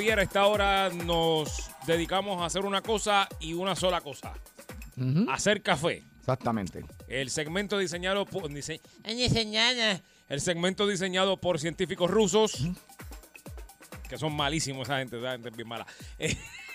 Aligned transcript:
Javier, 0.00 0.18
a 0.18 0.22
esta 0.22 0.46
hora 0.46 0.88
nos 0.88 1.70
dedicamos 1.86 2.40
a 2.40 2.46
hacer 2.46 2.64
una 2.64 2.80
cosa 2.80 3.28
y 3.38 3.52
una 3.52 3.76
sola 3.76 4.00
cosa. 4.00 4.32
Hacer 5.28 5.62
café. 5.62 6.02
Exactamente. 6.20 6.86
El 7.06 7.28
segmento 7.28 7.76
diseñado 7.76 8.24
por... 8.24 8.50
dise- 8.50 8.80
el 10.30 10.40
segmento 10.40 10.86
diseñado 10.86 11.36
por 11.36 11.60
científicos 11.60 12.10
rusos, 12.10 12.62
que 14.08 14.16
son 14.16 14.34
malísimos 14.34 14.88
esa 14.88 15.00
gente, 15.00 15.18
esa 15.18 15.32
gente 15.32 15.50
es 15.50 15.56
bien 15.56 15.68
mala. 15.68 15.86
Eh, 16.18 16.34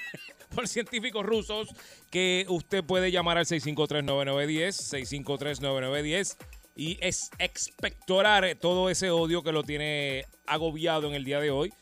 por 0.54 0.68
científicos 0.68 1.26
rusos, 1.26 1.70
que 2.12 2.46
usted 2.48 2.84
puede 2.84 3.12
llamar 3.12 3.40
al 3.40 3.46
653-9910, 3.48 5.58
653-9910 5.60 6.38
y 6.76 7.00
es 7.02 7.32
expectorar 7.40 8.46
todo 8.62 8.92
ese 8.92 9.10
odio 9.10 9.42
que 9.42 9.52
lo 9.52 9.64
tiene 9.64 10.26
agobiado 10.46 11.08
en 11.08 11.16
el 11.16 11.26
día 11.26 11.40
de 11.40 11.50
hoy. 11.50 11.74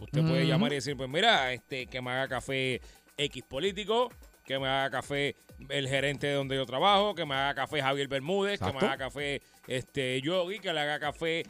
Usted 0.00 0.22
puede 0.22 0.46
llamar 0.46 0.72
y 0.72 0.76
decir, 0.76 0.96
pues 0.96 1.08
mira, 1.08 1.52
este, 1.52 1.86
que 1.86 2.00
me 2.00 2.10
haga 2.10 2.28
café 2.28 2.80
X 3.16 3.42
político, 3.44 4.10
que 4.44 4.58
me 4.58 4.66
haga 4.66 4.90
café 4.90 5.36
el 5.68 5.88
gerente 5.88 6.26
de 6.26 6.34
donde 6.34 6.56
yo 6.56 6.66
trabajo, 6.66 7.14
que 7.14 7.26
me 7.26 7.34
haga 7.34 7.54
café 7.54 7.82
Javier 7.82 8.08
Bermúdez, 8.08 8.58
que 8.58 8.72
me 8.72 8.78
haga 8.78 8.96
café 8.96 9.42
este 9.66 10.20
Yogi, 10.22 10.58
que 10.58 10.72
le 10.72 10.80
haga 10.80 10.98
café 10.98 11.44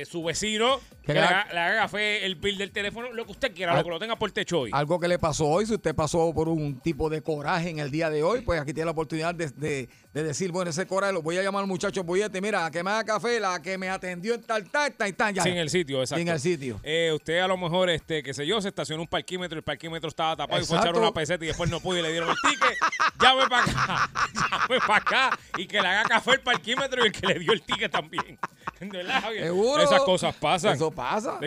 eh, 0.00 0.04
su 0.06 0.22
vecino, 0.24 0.80
que, 1.04 1.14
le, 1.14 1.20
haga, 1.20 1.42
haga- 1.42 1.52
le 1.54 1.60
haga 1.60 1.76
café 1.82 2.24
el 2.26 2.34
bill 2.36 2.58
del 2.58 2.70
teléfono, 2.72 3.12
lo 3.12 3.24
que 3.26 3.32
usted 3.32 3.54
quiera, 3.54 3.76
lo 3.76 3.84
que 3.84 3.90
lo 3.90 3.98
tenga 3.98 4.16
por 4.16 4.30
techo 4.32 4.60
hoy. 4.60 4.70
Algo 4.72 4.98
que 4.98 5.08
le 5.08 5.18
pasó 5.18 5.46
hoy, 5.46 5.66
si 5.66 5.74
usted 5.74 5.94
pasó 5.94 6.32
por 6.34 6.48
un 6.48 6.80
tipo 6.80 7.08
de 7.10 7.22
coraje 7.22 7.70
en 7.70 7.78
el 7.78 7.90
día 7.90 8.10
de 8.10 8.22
hoy, 8.22 8.40
pues 8.40 8.60
aquí 8.60 8.72
tiene 8.72 8.86
la 8.86 8.90
oportunidad 8.92 9.34
de, 9.34 9.48
de- 9.50 9.88
de 10.14 10.22
decir, 10.22 10.52
bueno, 10.52 10.70
ese 10.70 10.86
coraje 10.86 11.12
lo 11.12 11.22
voy 11.22 11.36
a 11.38 11.42
llamar 11.42 11.62
al 11.62 11.66
muchacho 11.66 12.04
bollete, 12.04 12.40
mira, 12.40 12.70
que 12.70 12.84
me 12.84 12.90
haga 12.90 13.02
café, 13.04 13.40
la 13.40 13.60
que 13.60 13.76
me 13.76 13.88
atendió 13.90 14.34
en 14.34 14.42
tal, 14.44 14.70
tal, 14.70 14.92
tal, 14.94 15.12
tal, 15.16 15.34
ya. 15.34 15.42
Sí, 15.42 15.48
en 15.48 15.56
el 15.58 15.68
sitio, 15.70 16.00
exacto. 16.00 16.20
en 16.22 16.28
el 16.28 16.38
sitio. 16.38 16.80
Eh, 16.84 17.10
usted 17.12 17.40
a 17.40 17.48
lo 17.48 17.56
mejor, 17.56 17.90
este, 17.90 18.22
qué 18.22 18.32
sé 18.32 18.46
yo, 18.46 18.60
se 18.60 18.68
estacionó 18.68 19.02
un 19.02 19.08
parquímetro, 19.08 19.58
el 19.58 19.64
parquímetro 19.64 20.08
estaba 20.08 20.36
tapado 20.36 20.62
y 20.62 20.64
fue 20.64 20.78
a 20.78 20.80
echar 20.82 20.96
una 20.96 21.12
peseta 21.12 21.44
y 21.44 21.48
después 21.48 21.68
no 21.68 21.80
pudo 21.80 21.98
y 21.98 22.02
le 22.02 22.10
dieron 22.12 22.30
el 22.30 22.36
ticket. 22.48 22.78
Llame 23.20 23.48
para 23.48 23.62
acá, 23.64 24.10
llame 24.34 24.78
para 24.86 24.96
acá 24.96 25.38
y 25.58 25.66
que 25.66 25.80
le 25.82 25.88
haga 25.88 26.04
café 26.04 26.30
el 26.32 26.40
parquímetro 26.40 27.02
y 27.02 27.06
el 27.06 27.12
que 27.12 27.26
le 27.26 27.38
dio 27.40 27.52
el 27.52 27.62
ticket 27.62 27.90
también. 27.90 28.38
¿De 28.80 28.86
verdad, 28.86 29.20
Javier? 29.22 29.44
Seguro. 29.44 29.82
Esas 29.84 30.02
cosas 30.02 30.34
pasan. 30.34 30.74
Eso 30.74 30.90
pasa. 30.90 31.38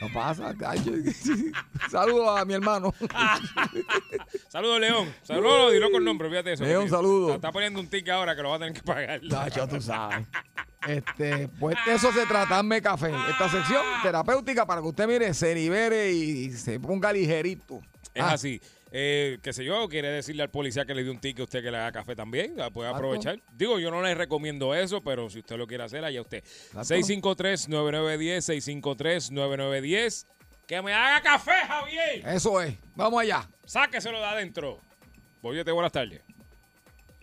No 0.00 0.08
pasa. 0.12 0.54
Saludos 1.90 2.40
a 2.40 2.44
mi 2.44 2.54
hermano. 2.54 2.92
Saludos, 4.48 4.80
León. 4.80 5.14
Saludos, 5.22 5.72
dilo 5.72 5.90
con 5.90 6.04
nombre, 6.04 6.28
fíjate 6.28 6.52
eso. 6.52 6.64
León, 6.64 6.82
porque 6.82 6.90
saludo. 6.90 7.34
Está, 7.34 7.52
poniendo 7.52 7.80
un 7.80 7.88
ticket 7.88 8.10
ahora 8.10 8.34
que 8.36 8.42
lo 8.42 8.50
va 8.50 8.56
a 8.56 8.58
tener 8.58 8.74
que 8.74 8.82
pagar. 8.82 9.20
Tacho, 9.28 9.66
tú 9.68 9.80
sabes. 9.80 10.26
Este, 10.86 11.48
pues 11.48 11.76
de 11.86 11.94
eso 11.94 12.12
se 12.12 12.26
trata, 12.26 12.58
Hazme 12.58 12.82
café. 12.82 13.10
Esta 13.30 13.48
sección 13.48 13.82
terapéutica 14.02 14.66
para 14.66 14.80
que 14.82 14.88
usted 14.88 15.06
mire, 15.06 15.32
se 15.32 15.54
libere 15.54 16.12
y 16.12 16.52
se 16.52 16.78
ponga 16.78 17.12
ligerito. 17.12 17.80
Es 18.12 18.22
Ah, 18.22 18.32
así. 18.32 18.60
Eh, 18.96 19.38
qué 19.42 19.52
sé 19.52 19.64
yo, 19.64 19.88
quiere 19.88 20.06
decirle 20.06 20.44
al 20.44 20.50
policía 20.50 20.84
que 20.84 20.94
le 20.94 21.02
dio 21.02 21.10
un 21.10 21.18
ticket 21.18 21.40
a 21.40 21.42
usted 21.42 21.64
que 21.64 21.70
le 21.72 21.78
haga 21.78 21.90
café 21.90 22.14
también, 22.14 22.56
la 22.56 22.70
puede 22.70 22.88
aprovechar. 22.88 23.40
Digo, 23.52 23.80
yo 23.80 23.90
no 23.90 24.00
le 24.00 24.14
recomiendo 24.14 24.72
eso, 24.72 25.02
pero 25.02 25.28
si 25.28 25.40
usted 25.40 25.56
lo 25.56 25.66
quiere 25.66 25.82
hacer, 25.82 26.04
allá 26.04 26.20
usted. 26.20 26.44
Exacto. 26.44 26.94
653-9910, 26.94 29.32
653-9910. 29.32 30.26
Que 30.68 30.80
me 30.80 30.92
haga 30.94 31.20
café, 31.22 31.50
Javier. 31.66 32.22
Eso 32.24 32.60
es. 32.62 32.78
Vamos 32.94 33.20
allá. 33.20 33.40
Sáqueselo 33.64 34.20
de 34.20 34.26
adentro. 34.26 34.78
Boyete, 35.42 35.72
buenas 35.72 35.90
tardes. 35.90 36.22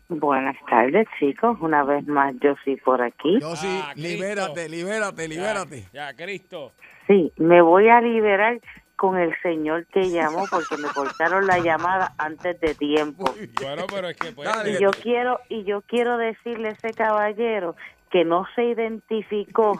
Buenas 0.09 0.57
tardes, 0.69 1.07
chicos. 1.19 1.57
Una 1.61 1.85
vez 1.85 2.05
más, 2.05 2.35
yo 2.41 2.53
sí 2.65 2.75
por 2.83 3.01
aquí. 3.01 3.39
Yo 3.39 3.55
sí, 3.55 3.79
Ah, 3.81 3.93
libérate, 3.95 4.67
libérate, 4.67 5.25
libérate. 5.25 5.85
Ya, 5.93 6.11
ya, 6.11 6.15
Cristo. 6.17 6.73
Sí, 7.07 7.31
me 7.37 7.61
voy 7.61 7.87
a 7.87 8.01
liberar 8.01 8.59
con 9.01 9.17
el 9.17 9.33
señor 9.41 9.87
que 9.87 10.11
llamó 10.11 10.43
porque 10.47 10.77
me 10.77 10.87
cortaron 10.89 11.47
la 11.47 11.57
llamada 11.57 12.13
antes 12.19 12.59
de 12.61 12.75
tiempo. 12.75 13.25
Bueno, 13.59 13.85
pero 13.91 14.09
es 14.09 14.15
que 14.15 14.31
pues. 14.31 14.47
Y 14.67 14.79
yo 14.79 14.91
quiero 14.91 15.39
y 15.49 15.63
yo 15.63 15.81
quiero 15.81 16.17
decirle 16.17 16.67
a 16.67 16.71
ese 16.73 16.93
caballero 16.93 17.75
que 18.11 18.23
no 18.25 18.45
se 18.53 18.63
identificó, 18.63 19.79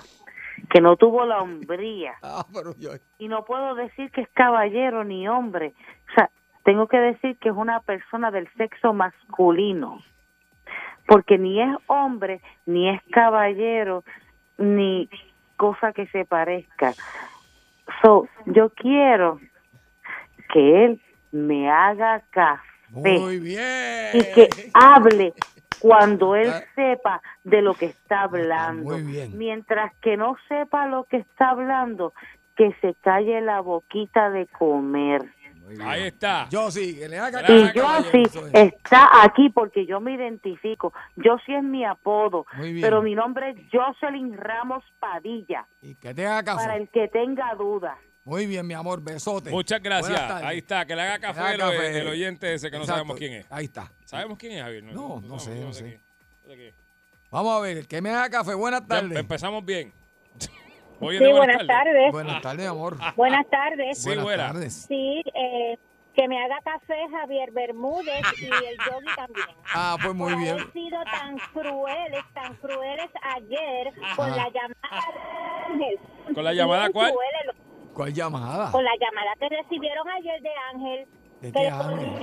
que 0.72 0.82
no 0.82 0.96
tuvo 0.96 1.24
la 1.26 1.40
hombría 1.40 2.14
Ah, 2.24 2.44
pero 2.52 2.74
yo. 2.80 2.94
y 3.20 3.28
no 3.28 3.46
puedo 3.46 3.76
decir 3.76 4.10
que 4.10 4.22
es 4.22 4.30
caballero 4.34 5.04
ni 5.04 5.28
hombre. 5.28 5.76
O 6.10 6.14
sea, 6.16 6.32
tengo 6.64 6.88
que 6.88 6.98
decir 6.98 7.38
que 7.38 7.50
es 7.50 7.56
una 7.56 7.80
persona 7.82 8.32
del 8.32 8.50
sexo 8.58 8.92
masculino. 8.92 10.02
Porque 11.06 11.38
ni 11.38 11.62
es 11.62 11.78
hombre, 11.86 12.42
ni 12.66 12.90
es 12.90 13.00
caballero, 13.12 14.04
ni 14.58 15.08
cosa 15.58 15.94
que 15.94 16.08
se 16.08 16.26
parezca. 16.26 16.94
So, 18.02 18.28
yo 18.46 18.70
quiero 18.72 19.40
que 20.54 20.86
él 20.86 21.02
me 21.32 21.70
haga 21.70 22.22
café 22.32 22.62
Muy 22.90 23.40
bien. 23.40 24.10
y 24.14 24.24
que 24.34 24.50
hable 24.74 25.34
cuando 25.80 26.36
él 26.36 26.50
Ah. 26.54 26.64
sepa 26.76 27.22
de 27.44 27.62
lo 27.62 27.74
que 27.74 27.86
está 27.88 28.24
hablando. 28.24 28.84
muy 28.84 29.02
bien. 29.04 29.38
Mientras 29.38 29.94
que 30.02 30.18
no 30.18 30.36
sepa 30.48 30.88
lo 30.88 31.06
que 31.06 31.18
está 31.18 31.50
hablando, 31.52 32.14
que 32.56 32.74
se 32.82 32.94
calle 33.02 33.42
la 33.42 33.62
boquita 33.62 34.30
de 34.30 34.46
comer. 34.48 35.22
Ahí 35.84 36.04
está. 36.04 36.48
Yo 36.50 36.70
sí, 36.72 36.98
que 36.98 37.08
le 37.08 37.20
haga 37.20 37.42
Y 37.48 37.74
yo 37.74 37.98
es. 37.98 38.54
está 38.54 39.24
aquí 39.24 39.50
porque 39.50 39.86
yo 39.86 40.00
me 40.00 40.14
identifico. 40.16 40.94
Yo 41.16 41.38
sí 41.46 41.54
es 41.54 41.64
mi 41.64 41.86
apodo, 41.86 42.46
Muy 42.58 42.74
bien. 42.74 42.82
pero 42.82 43.02
mi 43.02 43.16
nombre 43.16 43.52
es 43.52 43.58
Jocelyn 43.72 44.36
Ramos 44.38 44.84
Padilla, 45.00 45.68
Y 45.82 45.96
que 45.96 46.14
te 46.14 46.26
haga 46.28 46.56
para 46.56 46.68
café. 46.68 46.82
el 46.82 46.90
que 46.90 47.08
tenga 47.08 47.54
dudas. 47.56 47.98
Muy 48.24 48.46
bien, 48.46 48.68
mi 48.68 48.74
amor, 48.76 49.02
besote. 49.02 49.50
Muchas 49.50 49.82
gracias. 49.82 50.20
Ahí 50.44 50.60
está, 50.60 50.86
que 50.86 50.96
le 50.96 51.02
haga 51.02 51.20
café, 51.20 51.40
le 51.40 51.46
haga 51.48 51.54
el- 51.54 51.60
café. 51.78 52.00
el 52.02 52.08
oyente 52.08 52.54
ese 52.54 52.70
que 52.70 52.78
no 52.78 52.86
sabemos 52.86 53.18
quién 53.18 53.34
es. 53.34 53.48
Ahí 53.52 53.66
está. 53.66 53.92
¿Sabemos 54.06 54.38
quién 54.38 54.54
es, 54.54 54.62
Javier? 54.62 54.84
No, 54.84 55.22
no 55.22 55.40
sé, 55.40 55.60
no 55.60 55.74
sé. 55.74 56.00
no. 56.48 56.54
Vamos 57.32 57.58
a 57.58 57.62
ver, 57.62 57.88
que 57.88 58.02
me 58.02 58.10
haga 58.12 58.30
café. 58.30 58.54
Buenas 58.54 58.82
Ya 58.82 58.88
tardes. 58.88 59.18
empezamos 59.18 59.66
bien. 59.66 59.92
Oye, 61.02 61.18
Sí, 61.18 61.32
buenas 61.32 61.68
tardes. 61.68 62.12
Buenas 62.12 62.42
tardes, 62.42 62.68
amor. 62.68 62.98
Buenas 63.16 63.50
tardes. 63.50 63.98
Sí, 64.02 64.10
Buenas 64.10 64.24
buena. 64.26 64.48
tardes. 64.48 64.86
Sí, 64.88 65.22
eh, 65.34 65.78
que 66.16 66.28
me 66.28 66.44
haga 66.44 66.60
café 66.64 66.96
Javier 67.12 67.52
Bermúdez 67.52 68.22
y 68.40 68.46
el 68.46 68.78
Yogi 68.78 69.16
también. 69.16 69.48
Ah, 69.74 69.98
pues 70.02 70.14
muy 70.14 70.36
bien. 70.36 70.60
haber 70.60 70.72
sido 70.74 71.00
tan 71.06 71.38
crueles, 71.54 72.24
tan 72.34 72.56
crueles 72.58 73.10
ayer 73.36 73.94
con 74.18 74.30
Ajá. 74.30 74.36
la 74.36 74.50
llamada 74.50 75.06
de 75.14 75.74
Ángel. 75.74 76.00
¿Con 76.36 76.44
la 76.44 76.54
llamada 76.54 76.90
cuál? 76.92 77.14
¿Cuál 77.94 78.14
llamada? 78.14 78.72
Con 78.72 78.84
la 78.84 78.92
llamada 79.00 79.32
que 79.40 79.50
recibieron 79.50 80.08
ayer 80.10 80.42
de 80.42 80.50
Ángel. 80.74 81.08
¿De 81.42 81.52
qué 81.52 81.68
Ángel? 81.68 82.22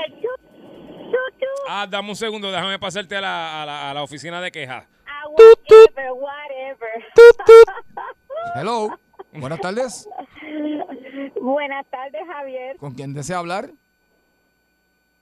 Ah, 1.69 1.86
dame 1.88 2.10
un 2.10 2.16
segundo, 2.16 2.50
déjame 2.52 2.78
pasarte 2.78 3.16
a 3.16 3.20
la, 3.22 3.62
a 3.62 3.66
la, 3.66 3.90
a 3.90 3.94
la 3.94 4.02
oficina 4.02 4.40
de 4.42 4.50
quejas. 4.52 4.86
a 5.06 5.28
whatever, 5.28 6.12
whatever. 6.12 7.04
Hello. 8.55 8.88
Buenas 9.32 9.61
tardes. 9.61 10.08
Buenas 11.40 11.87
tardes, 11.87 12.20
Javier. 12.26 12.76
¿Con 12.76 12.94
quién 12.94 13.14
desea 13.14 13.38
hablar? 13.38 13.70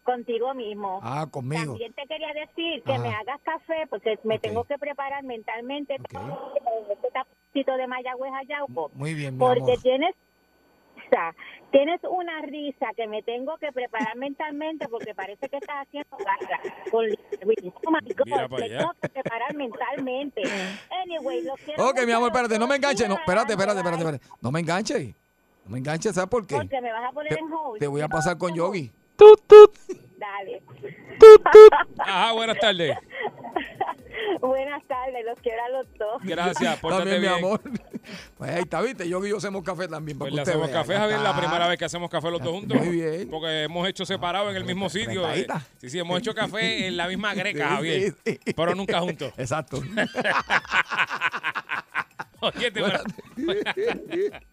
Contigo 0.05 0.55
mismo. 0.55 1.01
Ah, 1.03 1.27
conmigo. 1.31 1.73
También 1.73 1.93
te 1.95 2.07
quería 2.07 2.33
decir 2.33 2.83
que 2.85 2.93
Ajá. 2.93 3.03
me 3.03 3.09
hagas 3.13 3.41
café 3.43 3.87
porque 3.91 4.19
me 4.23 4.39
tengo 4.39 4.63
que 4.65 4.79
preparar 4.79 5.25
mentalmente 5.25 5.95
Ok. 5.95 6.15
este 6.93 7.09
tapito 7.11 7.77
de 7.77 7.87
Mayagüez 7.89 8.33
a 8.33 8.43
Yauco. 8.45 8.91
Muy 8.95 9.15
bien, 9.15 9.35
mi 9.35 9.41
Porque 9.41 9.63
amor. 9.73 9.83
tienes 9.83 10.15
risa, 10.95 11.35
tienes 11.73 12.01
una 12.09 12.41
risa 12.43 12.87
que 12.97 13.07
me 13.07 13.23
tengo 13.23 13.57
que 13.59 13.73
preparar 13.73 14.17
mentalmente 14.17 14.89
porque 14.89 15.15
parece 15.15 15.49
que 15.49 15.57
estás 15.57 15.87
haciendo 15.87 16.17
garra 16.17 16.61
con 16.91 17.05
Oh 17.07 17.91
my 17.91 18.13
God, 18.15 18.25
Mira 18.25 18.49
para 18.49 18.61
me 18.61 18.65
allá. 18.67 18.79
tengo 18.79 18.93
que 19.01 19.09
preparar 19.09 19.55
mentalmente. 19.55 20.43
Anyway, 21.03 21.43
lo 21.43 21.55
quiero 21.57 21.89
Ok, 21.89 22.01
mi 22.07 22.13
amor, 22.13 22.29
espérate, 22.29 22.59
no 22.59 22.67
me 22.67 22.77
enganche. 22.77 23.09
No, 23.09 23.15
espérate, 23.15 23.53
espérate, 23.53 23.79
espérate, 23.79 24.03
espérate. 24.03 24.27
No 24.41 24.51
me 24.53 24.61
enganche. 24.61 25.15
No 25.65 25.73
me 25.73 25.79
enganches, 25.79 26.15
¿sabes 26.15 26.31
por 26.31 26.47
qué? 26.47 26.55
Porque 26.57 26.81
me 26.81 26.93
vas 26.93 27.05
a 27.09 27.13
poner 27.13 27.35
Te, 27.35 27.41
en 27.41 27.53
hold. 27.53 27.81
te 27.81 27.87
voy 27.89 28.01
a 28.01 28.09
pasar 28.09 28.39
con 28.39 28.55
Yogi. 28.55 28.91
Dale. 30.19 30.63
Ajá, 31.99 32.33
buenas 32.33 32.59
tardes. 32.59 32.97
Buenas 34.41 34.83
tardes, 34.87 35.25
los 35.25 35.39
quiero 35.41 35.63
a 35.65 35.69
los 35.71 35.87
dos. 35.99 36.23
Gracias, 36.23 36.77
pórtate 36.81 37.11
También, 37.11 37.21
mi 37.23 37.29
bien. 37.29 37.45
amor. 37.45 37.61
Pues 38.39 38.51
ahí 38.53 38.61
está, 38.63 38.81
viste, 38.83 39.09
Yogi 39.09 39.27
y 39.27 39.31
yo 39.31 39.39
hacemos 39.39 39.65
café 39.65 39.89
también. 39.89 40.17
Para 40.17 40.31
Pues 40.31 40.35
le 40.35 40.37
que 40.37 40.43
usted 40.43 40.53
hacemos 40.53 40.69
vea. 40.71 40.81
café, 40.81 40.95
Javier, 40.97 41.19
la 41.21 41.37
primera 41.37 41.67
vez 41.67 41.77
que 41.77 41.85
hacemos 41.87 42.09
café 42.09 42.31
los 42.31 42.41
dos 42.41 42.53
juntos. 42.53 42.79
Muy 42.79 42.89
bien. 42.91 43.29
Porque 43.29 43.65
hemos 43.65 43.89
hecho 43.89 44.07
separado 44.07 44.49
en 44.51 44.57
el 44.57 44.65
mismo 44.65 44.89
sitio. 44.89 45.29
eh. 45.33 45.45
Sí, 45.79 45.91
sí, 45.91 45.99
hemos 45.99 46.17
hecho 46.21 46.33
café 46.33 46.87
en 46.87 46.97
la 46.97 47.09
misma 47.09 47.35
greca, 47.35 47.69
Javier. 47.71 48.13
sí, 48.25 48.39
sí. 48.45 48.53
Pero 48.55 48.75
nunca 48.77 49.01
juntos. 49.01 49.33
Exacto. 49.37 49.83
Oye, 52.41 52.71
te- 52.71 52.81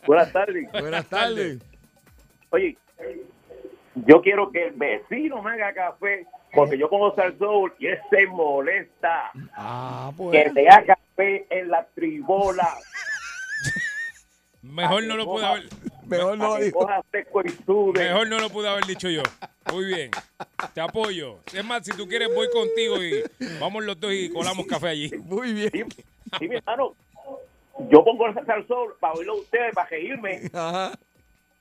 Buenas 0.08 0.32
tardes. 0.32 0.72
Buenas 0.72 1.06
tardes. 1.08 1.60
Oye, 2.50 2.76
yo 3.96 4.22
quiero 4.22 4.52
que 4.52 4.68
el 4.68 4.74
vecino 4.74 5.42
me 5.42 5.52
haga 5.52 5.74
café 5.74 6.26
porque 6.54 6.78
yo 6.78 6.90
conozco 6.90 7.22
al 7.22 7.38
sol 7.38 7.74
y 7.80 7.88
él 7.88 8.00
se 8.10 8.28
molesta 8.28 9.32
Ah, 9.56 10.12
que 10.12 10.18
pues. 10.18 10.54
le 10.54 10.70
haga 10.70 10.96
café 10.96 11.46
en 11.50 11.70
la 11.70 11.86
tribola. 11.96 12.68
mejor 14.62 15.04
no 15.04 15.16
lo 15.18 15.26
pude 15.26 15.46
haber. 15.46 15.64
Mejor 16.06 16.38
no 16.38 16.56
que. 16.58 16.72
Mejor 17.94 18.28
no 18.28 18.40
lo 18.40 18.50
pude 18.50 18.68
haber 18.70 18.86
dicho 18.86 19.10
yo. 19.10 19.24
Muy 19.72 19.86
bien. 19.86 20.12
Te 20.74 20.82
apoyo. 20.82 21.40
Es 21.54 21.64
más, 21.66 21.86
si 21.86 21.92
tú 21.92 22.08
quieres, 22.08 22.34
voy 22.34 22.50
contigo 22.52 23.02
y 23.02 23.24
vamos 23.60 23.84
los 23.84 24.00
dos 24.00 24.14
y 24.14 24.30
colamos 24.30 24.66
café 24.68 24.90
allí. 24.90 25.12
Muy 25.26 25.54
bien. 25.54 25.72
Sí, 25.92 26.04
sí, 26.40 26.48
mi 26.48 26.56
hermano. 26.58 26.96
Yo 27.90 28.04
pongo 28.04 28.28
el 28.28 28.68
sol 28.68 28.96
para 29.00 29.14
oírlo 29.14 29.34
a 29.34 29.38
ustedes, 29.38 29.74
para 29.74 29.90
reírme. 29.90 30.42
Ajá. 30.54 30.92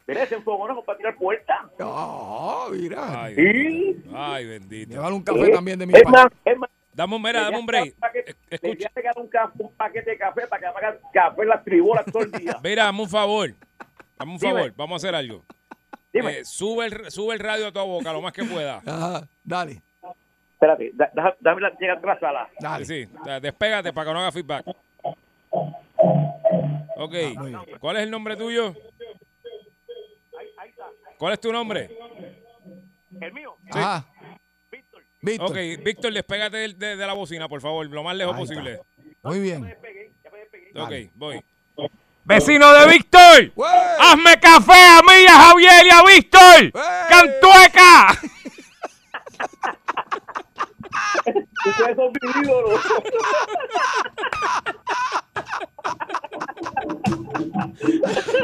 Mira 0.06 0.22
ese 0.24 0.40
fogonazo 0.40 0.82
para 0.82 0.98
tirar 0.98 1.16
puerta. 1.16 1.68
Ah, 1.80 2.66
mira. 2.70 3.22
Ay, 3.24 3.34
Sí. 3.34 4.02
ay, 4.14 4.46
bendito. 4.46 4.92
Llevar 4.92 5.12
un 5.12 5.22
café 5.22 5.48
también 5.50 5.78
de 5.78 5.86
mi 5.86 5.94
Es 5.94 6.02
parte. 6.02 6.18
más, 6.18 6.26
es 6.44 6.58
más. 6.58 6.70
Dame 6.94 7.16
un, 7.16 7.22
mira, 7.22 7.40
dame 7.42 7.58
un 7.58 7.66
break. 7.66 7.84
Le 7.84 8.20
Es- 8.50 8.60
voy 8.60 8.70
Escucha. 8.72 8.90
un, 9.16 9.30
un 9.66 9.72
paquete 9.74 10.10
de 10.10 10.18
café 10.18 10.46
para 10.46 10.60
que 10.60 10.66
hagan 10.66 10.98
café 11.12 11.42
en 11.42 11.48
las 11.48 11.64
tribolas 11.64 12.04
todo 12.06 12.22
el 12.24 12.32
día. 12.32 12.56
Mira, 12.62 12.84
dame 12.84 13.02
un 13.02 13.08
favor. 13.08 13.54
Dame 14.18 14.32
un 14.32 14.38
Dime. 14.38 14.52
favor. 14.52 14.72
Vamos 14.76 14.92
a 14.92 15.06
hacer 15.06 15.14
algo. 15.14 15.42
Dime. 16.12 16.40
Eh, 16.40 16.44
sube, 16.44 16.84
el, 16.86 17.10
sube 17.10 17.32
el 17.34 17.40
radio 17.40 17.68
a 17.68 17.72
tu 17.72 17.80
boca 17.80 18.12
lo 18.12 18.20
más 18.20 18.32
que 18.34 18.44
pueda. 18.44 18.82
Ajá. 18.86 19.26
Dale. 19.42 19.80
Espérate, 20.52 20.90
da- 20.94 21.10
da- 21.14 21.36
dame 21.40 21.60
la 21.62 21.70
llega 21.80 21.94
a 21.94 22.06
la 22.06 22.20
sala. 22.20 22.48
Dale. 22.60 22.84
Sí, 22.84 23.06
sí. 23.06 23.10
Despégate 23.40 23.92
para 23.92 24.06
que 24.08 24.12
no 24.12 24.20
haga 24.20 24.30
feedback. 24.32 24.66
Ok. 26.96 27.12
bien. 27.12 27.58
¿Cuál 27.80 27.96
es 27.96 28.02
el 28.02 28.10
nombre 28.10 28.36
tuyo? 28.36 28.74
¿Cuál 31.22 31.34
es 31.34 31.40
tu 31.40 31.52
nombre? 31.52 31.88
El 33.20 33.32
mío, 33.32 33.56
Ajá. 33.70 34.04
Víctor. 34.72 35.04
Víctor. 35.20 35.50
Ok, 35.50 35.56
Víctor, 35.84 36.12
despégate 36.12 36.56
de, 36.56 36.96
de 36.96 37.06
la 37.06 37.12
bocina, 37.12 37.48
por 37.48 37.60
favor, 37.60 37.86
lo 37.86 38.02
más 38.02 38.16
lejos 38.16 38.34
Ahí 38.34 38.42
está. 38.42 38.54
posible. 38.56 38.80
Muy 39.22 39.38
bien. 39.38 39.62
Despegué, 39.62 40.12
ya 40.24 40.30
me 40.32 40.38
despegué. 40.40 40.80
Ok, 40.80 40.90
voy. 41.14 41.40
¡Vecino 42.24 42.72
de 42.72 42.88
Víctor! 42.88 43.52
¡Hazme 44.00 44.40
café 44.40 44.72
a 44.72 45.00
mí, 45.02 45.24
a 45.28 45.32
Javier 45.44 45.86
y 45.86 45.90
a 45.90 46.02
Víctor! 46.02 46.72
¡Cantueca! 47.08 48.18
Ustedes 51.66 51.96
son 51.96 52.12
mis 52.20 52.36
ídolos. 52.42 52.80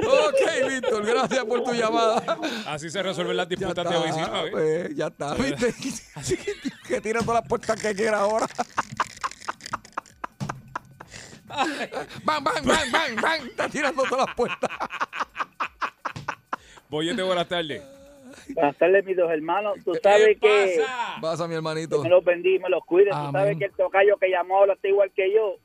Ok, 0.06 0.68
Víctor, 0.68 1.04
gracias 1.06 1.44
por 1.44 1.64
tu 1.64 1.72
llamada. 1.72 2.38
Así 2.66 2.90
se 2.90 3.02
resuelven 3.02 3.36
las 3.36 3.48
disputas 3.48 3.88
de. 3.88 3.96
¿eh? 3.96 4.50
pues, 4.50 4.96
ya 4.96 5.06
está, 5.08 5.34
¿viste? 5.34 5.74
Así 6.14 6.36
que, 6.86 7.00
tira 7.00 7.20
todas 7.20 7.40
las 7.40 7.48
puertas 7.48 7.80
que 7.80 7.94
quiera 7.94 8.20
ahora. 8.20 8.46
Bang, 12.24 12.44
bang, 12.44 12.64
bang, 12.64 12.92
bang, 12.92 13.20
bang. 13.20 13.46
Está 13.46 13.68
tirando 13.68 14.02
todas 14.04 14.26
las 14.26 14.34
puertas. 14.36 14.70
Boyete, 16.88 17.22
buenas 17.22 17.48
tardes. 17.48 17.82
Buenas 18.54 18.76
tardes, 18.76 19.04
mis 19.04 19.16
dos 19.16 19.30
hermanos. 19.30 19.78
Tú 19.84 19.92
¿Qué 19.92 20.00
sabes 20.02 20.38
que 20.40 20.80
pasa? 20.86 21.20
Pasa, 21.20 21.48
mi 21.48 21.54
hermanito. 21.54 22.02
me 22.02 22.08
los 22.08 22.24
bendiga 22.24 22.56
y 22.56 22.58
me 22.60 22.68
los 22.70 22.84
cuide. 22.84 23.10
Amén. 23.12 23.26
Tú 23.26 23.32
sabes 23.32 23.58
que 23.58 23.64
el 23.66 23.72
tocayo 23.72 24.16
que 24.16 24.30
llamó 24.30 24.58
ahora 24.58 24.74
está 24.74 24.88
igual 24.88 25.10
que 25.14 25.32
yo. 25.34 25.56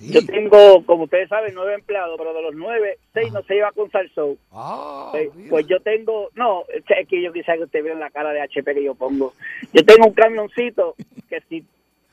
Yo 0.00 0.24
tengo, 0.26 0.84
como 0.86 1.04
ustedes 1.04 1.28
saben, 1.28 1.54
nueve 1.54 1.74
empleados, 1.74 2.16
pero 2.18 2.32
de 2.32 2.42
los 2.42 2.54
nueve, 2.54 2.98
seis 3.12 3.32
no 3.32 3.42
se 3.42 3.54
lleva 3.54 3.72
con 3.72 3.90
Salsou. 3.90 4.38
Ah, 4.52 5.10
Eh, 5.14 5.28
mira. 5.34 5.50
Pues 5.50 5.66
yo 5.66 5.80
tengo, 5.80 6.30
no, 6.34 6.62
es 6.68 6.84
que 7.08 7.20
yo 7.22 7.32
quisiera 7.32 7.56
que 7.58 7.64
usted 7.64 7.82
viera 7.82 7.98
la 7.98 8.10
cara 8.10 8.30
de 8.32 8.40
HP 8.42 8.74
que 8.74 8.84
yo 8.84 8.94
pongo. 8.94 9.34
Yo 9.72 9.84
tengo 9.84 10.06
un 10.06 10.14
camioncito 10.14 10.94
que 11.28 11.40
si 11.48 11.64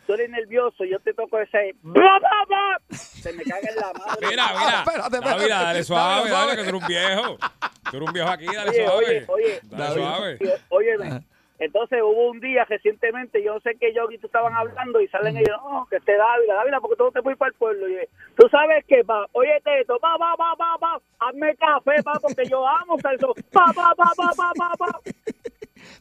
tú 0.07 0.13
eres 0.13 0.29
nervioso, 0.31 0.83
yo 0.83 0.99
te 0.99 1.13
toco 1.13 1.39
ese, 1.39 1.75
¡bla, 1.83 2.19
bla, 2.19 2.45
bla! 2.47 2.81
se 2.97 3.33
me 3.33 3.43
caga 3.43 3.69
en 3.69 3.75
la 3.75 3.93
madre. 3.93 4.27
Mira, 4.29 4.45
Ah, 4.49 4.53
mira. 4.59 4.79
espérate, 4.79 5.15
espérate. 5.17 5.47
Dale, 5.49 5.65
dale 5.65 5.83
suave, 5.83 6.29
Dale, 6.29 6.51
que 6.51 6.63
tú 6.63 6.69
eres 6.69 6.81
un 6.81 6.87
viejo. 6.87 7.37
Tú 7.91 7.97
eres 7.97 8.07
un 8.07 8.13
viejo 8.13 8.29
aquí, 8.29 8.45
dale 8.45 8.69
Oye, 8.71 8.85
suave. 8.85 9.05
oye, 9.05 9.25
oye, 9.27 9.59
Dale 9.63 9.83
David. 9.83 10.01
suave. 10.03 10.37
Oye, 10.41 10.59
Óyeme, 10.69 11.25
entonces 11.59 12.01
hubo 12.01 12.31
un 12.31 12.39
día 12.39 12.65
recientemente, 12.65 13.41
yo 13.41 13.53
no 13.53 13.59
sé 13.61 13.75
qué 13.79 13.93
yo 13.93 14.09
y 14.11 14.17
tú 14.17 14.27
estaban 14.27 14.53
hablando 14.53 14.99
y 14.99 15.07
salen 15.07 15.37
ellos, 15.37 15.57
no, 15.63 15.87
que 15.89 15.97
esté 15.97 16.17
Dávila, 16.17 16.55
Dávila, 16.55 16.81
porque 16.81 16.97
tú 16.97 17.05
no 17.05 17.11
te 17.11 17.21
fuiste 17.21 17.37
para 17.37 17.49
el 17.49 17.57
pueblo. 17.57 17.87
Y 17.87 17.93
yo, 17.93 17.99
tú 18.35 18.49
sabes 18.49 18.83
que 18.85 19.03
va, 19.03 19.25
oye 19.31 19.61
esto, 19.79 19.97
va, 20.03 20.17
va, 20.17 20.35
va, 20.35 20.53
va, 20.55 20.77
va, 20.77 21.01
hazme 21.19 21.55
café, 21.55 22.01
va, 22.05 22.13
porque 22.21 22.45
yo 22.45 22.67
amo 22.67 22.99
salso, 22.99 23.33
va, 23.55 23.65
va, 23.77 23.93
va, 23.97 24.11
va, 24.17 24.31
va, 24.37 24.51
va, 24.59 24.71
va. 24.79 25.01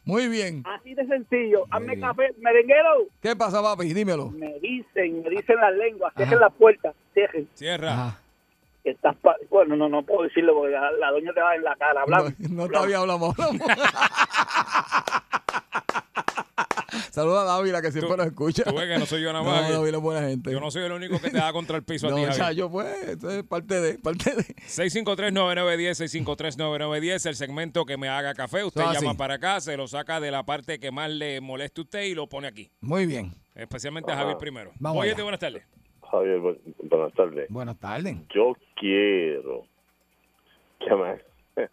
Muy 0.03 0.27
bien. 0.27 0.63
Así 0.65 0.93
de 0.93 1.05
sencillo, 1.05 1.65
hazme 1.69 1.95
bien. 1.95 2.01
café, 2.01 2.33
merenguero. 2.39 3.07
¿Qué 3.21 3.35
pasa, 3.35 3.61
papi? 3.61 3.93
Dímelo. 3.93 4.29
Me 4.31 4.59
dicen, 4.59 5.23
me 5.23 5.29
dicen 5.29 5.55
las 5.57 5.73
lenguas, 5.75 6.13
cierren 6.15 6.39
las 6.39 6.53
puertas, 6.53 6.95
cierren. 7.13 7.47
Cierra. 7.53 7.93
Ajá. 7.93 8.24
Que 8.85 8.91
Estás 8.91 9.15
pa- 9.17 9.35
bueno, 9.49 9.75
no, 9.75 9.89
no 9.89 10.03
puedo 10.03 10.23
decirlo 10.23 10.53
porque 10.53 10.71
la, 10.73 10.91
la 10.91 11.11
doña 11.11 11.33
te 11.33 11.41
va 11.41 11.55
en 11.55 11.63
la 11.63 11.75
cara, 11.75 12.01
hablando. 12.03 12.31
No, 12.37 12.49
no 12.63 12.67
todavía 12.69 12.99
hablamos. 12.99 13.35
hablamos. 13.37 13.61
Saluda 17.11 17.41
a 17.41 17.45
Dávila, 17.45 17.81
que 17.81 17.91
siempre 17.91 18.11
Tú- 18.11 18.17
nos 18.17 18.27
escucha. 18.27 18.63
Tú 18.63 18.75
ves 18.75 18.87
que 18.87 18.97
no 18.99 19.05
soy 19.05 19.21
yo 19.21 19.31
nada 19.33 19.43
No, 19.43 19.49
más. 19.51 19.65
que- 19.67 19.73
Dávila 19.73 19.97
es 19.97 20.03
buena 20.03 20.27
gente. 20.27 20.51
Yo 20.51 20.59
no 20.59 20.69
soy 20.71 20.83
el 20.83 20.91
único 20.91 21.19
que 21.19 21.29
te 21.29 21.37
da 21.37 21.51
contra 21.53 21.77
el 21.77 21.83
piso 21.83 22.07
a 22.07 22.09
ti, 22.15 22.15
No, 22.21 22.27
Javier. 22.27 22.37
chayo, 22.37 22.69
pues, 22.69 22.87
esto 23.09 23.29
es 23.31 23.43
parte 23.43 23.81
de, 23.81 23.97
parte 23.97 24.35
de. 24.35 24.43
653-9910, 24.43 26.23
653-9910, 26.23 27.25
el 27.27 27.35
segmento 27.35 27.85
que 27.85 27.97
me 27.97 28.07
haga 28.09 28.33
café. 28.33 28.63
Usted 28.63 28.81
Ah, 28.85 28.93
llama 28.93 29.15
para 29.15 29.35
acá, 29.35 29.59
se 29.61 29.75
lo 29.77 29.87
saca 29.87 30.19
de 30.19 30.29
la 30.31 30.43
parte 30.43 30.79
que 30.79 30.91
más 30.91 31.09
le 31.09 31.41
moleste 31.41 31.81
a 31.81 31.83
usted 31.83 32.03
y 32.03 32.13
lo 32.15 32.27
pone 32.27 32.47
aquí. 32.47 32.69
Muy 32.81 33.05
bien. 33.05 33.33
Especialmente 33.55 34.11
a 34.11 34.15
Javier 34.17 34.37
primero. 34.37 34.71
Vamos 34.79 35.01
Oye, 35.01 35.13
buenas 35.21 35.39
tardes. 35.39 35.63
Javier, 36.17 36.39
buenas 36.83 37.13
tardes. 37.13 37.49
Buenas 37.49 37.79
tardes. 37.79 38.17
Yo 38.33 38.55
quiero 38.75 39.65
que 40.79 40.95
me, 40.95 41.19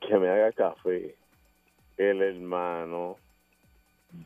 que 0.00 0.18
me 0.18 0.28
haga 0.28 0.52
café 0.52 1.14
el 1.96 2.22
hermano 2.22 3.16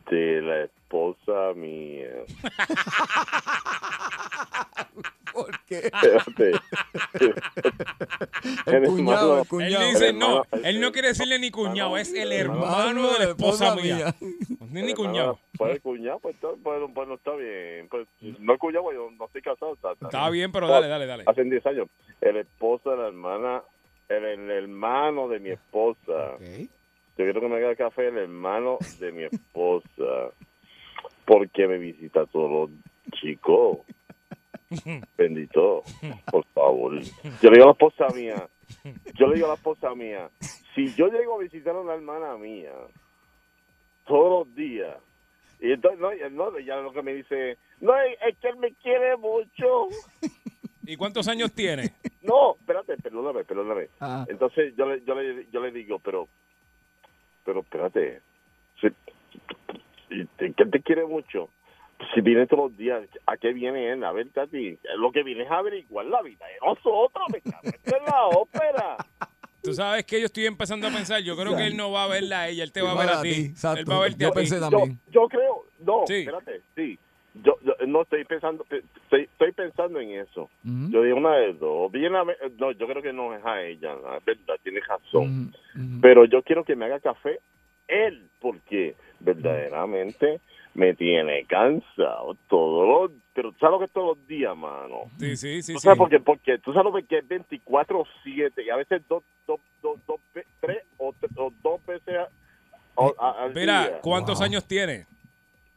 de 0.09 0.41
la 0.41 0.63
esposa 0.63 1.53
mía. 1.55 2.09
¿Por 5.33 5.51
qué? 5.65 5.91
Espérate. 5.91 6.51
El 8.67 8.83
cuñado, 8.85 9.33
el 9.35 9.41
Él 9.41 9.47
cuñado. 9.47 9.85
dice 9.89 10.09
El 10.09 10.19
no, 10.19 10.43
él 10.63 10.79
no 10.79 10.91
quiere 10.93 11.09
decirle 11.09 11.39
ni 11.39 11.51
cuñado, 11.51 11.97
es 11.97 12.13
el 12.13 12.31
hermano 12.31 13.11
de 13.11 13.19
la 13.19 13.25
esposa 13.31 13.75
mía. 13.75 14.15
Ni 14.71 14.79
El 14.81 14.95
cuñado. 14.95 15.37
Pues 15.57 15.75
el 15.75 15.81
cuñado, 15.81 16.19
pues, 16.19 16.35
está- 16.35 16.47
bueno, 16.63 16.87
bueno, 16.87 17.15
está 17.15 17.35
bien. 17.35 17.89
Pues, 17.89 18.07
no 18.39 18.53
es 18.53 18.59
cuñado, 18.59 18.93
yo 18.93 19.09
no 19.11 19.25
estoy 19.25 19.41
casado. 19.41 19.73
Está, 19.73 19.91
está- 19.91 20.05
Está 20.05 20.29
bien, 20.29 20.51
pero 20.53 20.69
dale, 20.69 20.87
dale, 20.87 21.05
dale. 21.05 21.23
Hace 21.27 21.43
10 21.43 21.65
años. 21.65 21.89
El 22.21 22.37
esposo 22.37 22.91
de 22.91 22.97
la 22.97 23.07
hermana, 23.07 23.61
el, 24.07 24.23
el 24.23 24.49
hermano 24.51 25.27
de 25.27 25.39
mi 25.39 25.49
esposa. 25.49 26.35
Ok. 26.35 26.69
Yo 27.17 27.23
quiero 27.23 27.41
que 27.41 27.47
me 27.47 27.55
haga 27.57 27.75
café 27.75 28.07
el 28.07 28.17
hermano 28.17 28.77
de 28.99 29.11
mi 29.11 29.23
esposa. 29.23 30.31
Porque 31.25 31.67
me 31.67 31.77
visita 31.77 32.25
todos 32.27 32.51
los 32.51 33.11
chicos. 33.19 33.79
Bendito. 35.17 35.83
Por 36.31 36.45
favor. 36.47 36.99
Yo 37.41 37.49
le 37.49 37.57
digo 37.57 37.63
a 37.63 37.67
la 37.67 37.71
esposa 37.71 38.07
mía. 38.15 38.47
Yo 39.15 39.27
le 39.27 39.35
digo 39.35 39.45
a 39.47 39.49
la 39.49 39.55
esposa 39.55 39.95
mía. 39.95 40.29
Si 40.73 40.93
yo 40.95 41.07
llego 41.07 41.35
a 41.35 41.43
visitar 41.43 41.75
a 41.75 41.79
una 41.79 41.93
hermana 41.93 42.35
mía. 42.37 42.73
Todos 44.05 44.47
los 44.47 44.55
días. 44.55 44.97
Y 45.61 45.71
entonces, 45.71 45.99
no, 45.99 46.13
ya- 46.13 46.29
no, 46.29 46.59
ya 46.59 46.75
lo 46.77 46.91
que 46.91 47.01
me 47.01 47.13
dice. 47.13 47.57
No, 47.79 47.95
es 47.99 48.17
es 48.27 48.37
que 48.37 48.49
él 48.49 48.57
me 48.57 48.73
quiere 48.73 49.15
mucho. 49.17 49.87
¿Y 50.83 50.95
cuántos 50.97 51.27
años 51.27 51.51
tiene? 51.53 51.93
No, 52.21 52.55
espérate, 52.59 52.97
perdóname, 52.97 53.43
perdóname. 53.43 53.87
Ah. 53.99 54.25
Entonces 54.29 54.75
yo 54.77 54.85
le, 54.85 55.01
yo 55.05 55.15
le, 55.15 55.47
yo 55.51 55.59
le 55.61 55.71
digo, 55.71 55.97
pero, 55.99 56.27
pero 57.45 57.61
espérate, 57.61 58.21
si, 58.81 58.87
si- 58.89 60.21
si- 60.39 60.53
que 60.53 60.63
él 60.63 60.71
te 60.71 60.81
quiere 60.81 61.05
mucho. 61.05 61.49
Si 62.13 62.19
viene 62.19 62.45
todos 62.45 62.69
los 62.71 62.77
días, 62.77 63.03
¿a 63.25 63.37
qué 63.37 63.53
viene 63.53 63.89
él? 63.93 64.03
A 64.03 64.11
ver, 64.11 64.27
Tati, 64.29 64.77
lo 64.97 65.11
que 65.13 65.23
viene 65.23 65.43
es 65.43 65.51
averiguar 65.51 66.05
la 66.07 66.21
vida 66.21 66.45
de 66.45 66.57
nosotros, 66.65 67.23
me 67.31 67.39
cago 67.41 67.61
en 67.85 68.05
la 68.05 68.25
ópera. 68.25 68.97
Tú 69.63 69.73
sabes 69.73 70.05
que 70.05 70.19
yo 70.19 70.25
estoy 70.25 70.45
empezando 70.45 70.87
a 70.87 70.91
pensar, 70.91 71.21
yo 71.23 71.35
creo 71.37 71.55
que 71.55 71.65
él 71.65 71.75
no 71.77 71.91
va 71.91 72.03
a 72.03 72.07
verla 72.07 72.41
a 72.41 72.49
ella, 72.49 72.63
él 72.63 72.71
te 72.71 72.81
va 72.83 72.91
a 72.91 72.95
ver 72.95 73.09
a 73.09 73.19
a 73.19 73.21
ti. 73.23 73.51
Él 73.77 73.89
va 73.89 73.97
a 73.97 73.99
verte 74.01 74.17
Yo 74.19 74.27
a 74.27 74.31
ti. 74.31 74.35
pensé 74.35 74.55
Yo, 74.55 74.61
también. 74.69 74.99
yo 75.09 75.27
creo, 75.27 75.63
no, 75.79 76.03
Sí. 76.05 76.13
espérate, 76.17 76.61
sí. 76.75 76.99
Yo, 77.43 77.57
yo 77.63 77.73
no 77.87 78.03
estoy 78.03 78.23
pensando, 78.23 78.65
estoy, 78.69 79.21
estoy 79.23 79.51
pensando 79.51 79.99
en 79.99 80.11
eso. 80.11 80.49
Yo 80.63 81.03
digo 81.03 81.17
una 81.17 81.35
de 81.35 81.53
dos. 81.53 81.91
Bien 81.91 82.15
a 82.15 82.23
ver- 82.23 82.37
no, 82.57 82.71
yo 82.71 82.87
creo 82.87 83.01
que 83.01 83.11
no 83.13 83.35
es 83.35 83.43
a 83.45 83.61
ella, 83.61 83.93
es 84.17 84.25
verdad, 84.25 84.55
tiene 84.63 84.79
razón. 84.81 85.53
Pero 86.01 86.25
yo 86.25 86.41
quiero 86.43 86.63
que 86.63 86.75
me 86.75 86.85
haga 86.85 86.99
café 86.99 87.39
él, 87.87 88.29
porque 88.39 88.95
verdaderamente 89.19 90.39
me 90.73 90.93
tiene 90.93 91.45
cansado 91.45 92.35
todos 92.49 92.87
los, 93.11 93.21
pero 93.33 93.51
tú 93.51 93.57
sabes 93.59 93.73
lo 93.73 93.79
que 93.79 93.85
es 93.85 93.91
todos 93.91 94.17
los 94.17 94.27
días, 94.27 94.55
mano. 94.57 95.11
Sí, 95.19 95.35
sí, 95.37 95.61
sí. 95.61 95.73
¿Tú 95.73 95.79
sí. 95.79 95.83
sabes 95.83 95.97
por 95.97 96.09
qué? 96.09 96.19
Porque 96.19 96.57
tú 96.59 96.73
sabes 96.73 96.91
lo 96.93 97.05
que 97.07 97.17
es 97.19 97.27
24-7 97.27 98.65
y 98.65 98.69
a 98.69 98.75
veces 98.77 99.01
dos, 99.07 99.23
dos, 99.47 99.59
dos, 99.81 99.99
dos, 100.07 100.19
tres 100.61 100.83
o, 100.97 101.13
o 101.37 101.53
dos 101.61 101.85
veces 101.85 102.15
a- 102.97 103.11
a- 103.19 103.43
al 103.43 103.53
Mira, 103.53 103.87
día. 103.87 103.99
¿cuántos 104.01 104.39
Wow. 104.39 104.45
años 104.45 104.65
tiene? 104.65 105.05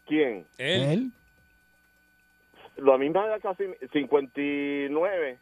¿Quién? 0.07 0.47
Él. 0.57 1.11
¿Él? 2.79 2.85
Lo 2.85 2.99
mismo 2.99 3.23
era 3.25 3.39
casi 3.41 3.65
59. 3.93 5.39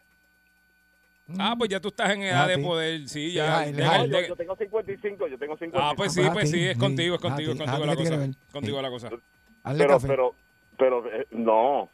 Ah, 1.39 1.55
pues 1.59 1.69
ya 1.71 1.81
tú 1.81 1.89
estás 1.89 2.11
en 2.11 2.23
edad 2.23 2.45
Ah, 2.45 2.47
de 2.49 2.55
sí. 2.55 2.63
poder, 2.63 2.99
sí, 3.01 3.09
Sí, 3.09 3.33
ya. 3.33 3.59
ay, 3.59 3.73
de- 3.73 3.79
legal. 3.79 4.11
No, 4.11 4.21
yo, 4.21 4.27
yo 4.29 4.37
tengo 4.37 4.57
55, 4.57 5.27
yo 5.29 5.39
tengo 5.39 5.57
55. 5.57 5.79
Ah, 5.81 5.95
pues 5.97 6.13
sí, 6.15 6.23
Ah, 6.25 6.31
pues 6.33 6.49
sí, 6.51 6.57
sí, 6.57 6.65
es 6.67 6.75
sí. 6.75 6.79
contigo, 6.79 7.15
es 7.17 7.21
Ah, 7.21 7.23
contigo, 7.29 7.51
es 7.53 7.59
sí. 7.59 7.65
contigo 7.65 7.83
Ah, 7.83 7.87
la 7.87 7.97
¿qué 7.97 8.03
tiene 8.03 8.17
cosa. 8.17 8.53
Contigo 8.53 8.77
Sí. 8.77 8.83
la 8.83 8.91
cosa. 8.91 9.09
Pero, 9.77 9.99
pero, 10.01 10.35
pero, 10.79 11.13
eh, 11.13 11.27
no. 11.33 11.91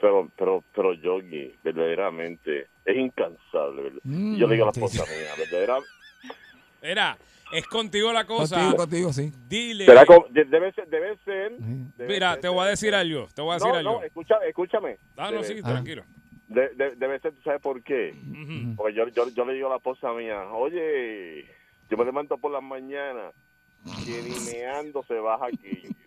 Pero, 0.00 0.30
pero, 0.36 0.64
pero, 0.74 0.92
Yogi, 0.92 1.56
verdaderamente, 1.64 2.68
es 2.84 2.96
incansable. 2.96 3.82
¿verdad? 3.82 3.98
Mm, 4.04 4.36
yo 4.36 4.46
le 4.46 4.54
digo 4.54 4.64
a 4.64 4.68
la 4.68 4.72
sí, 4.74 4.84
esposa 4.84 5.04
mía, 5.10 5.30
verdaderamente. 5.38 5.88
Mira, 6.82 7.18
es 7.52 7.66
contigo 7.66 8.12
la 8.12 8.24
cosa. 8.26 8.56
Contigo, 8.56 8.76
contigo, 8.76 9.12
sí. 9.12 9.32
Dile. 9.48 9.84
Será 9.86 10.04
como- 10.06 10.26
de- 10.30 10.44
debe 10.44 10.72
ser, 10.72 10.88
debe 10.88 11.16
ser. 11.24 11.52
Sí. 11.56 11.64
debe 11.96 12.14
Mira, 12.14 12.32
ser- 12.32 12.40
te 12.42 12.48
voy 12.48 12.60
a 12.66 12.70
decir 12.70 12.94
algo, 12.94 13.28
te 13.34 13.42
voy 13.42 13.52
a 13.52 13.54
decir 13.54 13.68
No, 13.70 13.74
algo. 13.76 13.92
no, 13.92 14.02
escucha, 14.04 14.36
escúchame. 14.46 14.98
Ah, 15.16 15.30
no, 15.30 15.42
Debe- 15.42 15.44
sí, 15.44 15.60
Ah. 15.64 15.68
tranquilo. 15.70 16.04
de- 16.48 16.68
de- 16.76 16.96
debe 16.96 17.18
ser, 17.20 17.32
¿tú 17.34 17.42
sabes 17.42 17.60
por 17.60 17.82
qué? 17.82 18.14
Porque 18.76 18.94
yo, 18.94 19.06
yo, 19.08 19.28
yo 19.28 19.44
le 19.44 19.52
digo 19.54 19.66
a 19.66 19.70
la 19.70 19.76
esposa 19.76 20.12
mía, 20.14 20.44
oye, 20.52 21.44
yo 21.90 21.96
me 21.98 22.04
levanto 22.06 22.38
por 22.38 22.50
las 22.52 22.62
mañanas 22.62 23.34
que 24.04 24.22
ni 24.22 24.30
se 25.02 25.14
baja 25.20 25.46
aquí. 25.46 25.82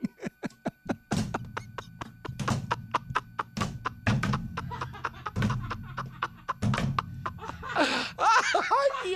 Ay, 9.03 9.15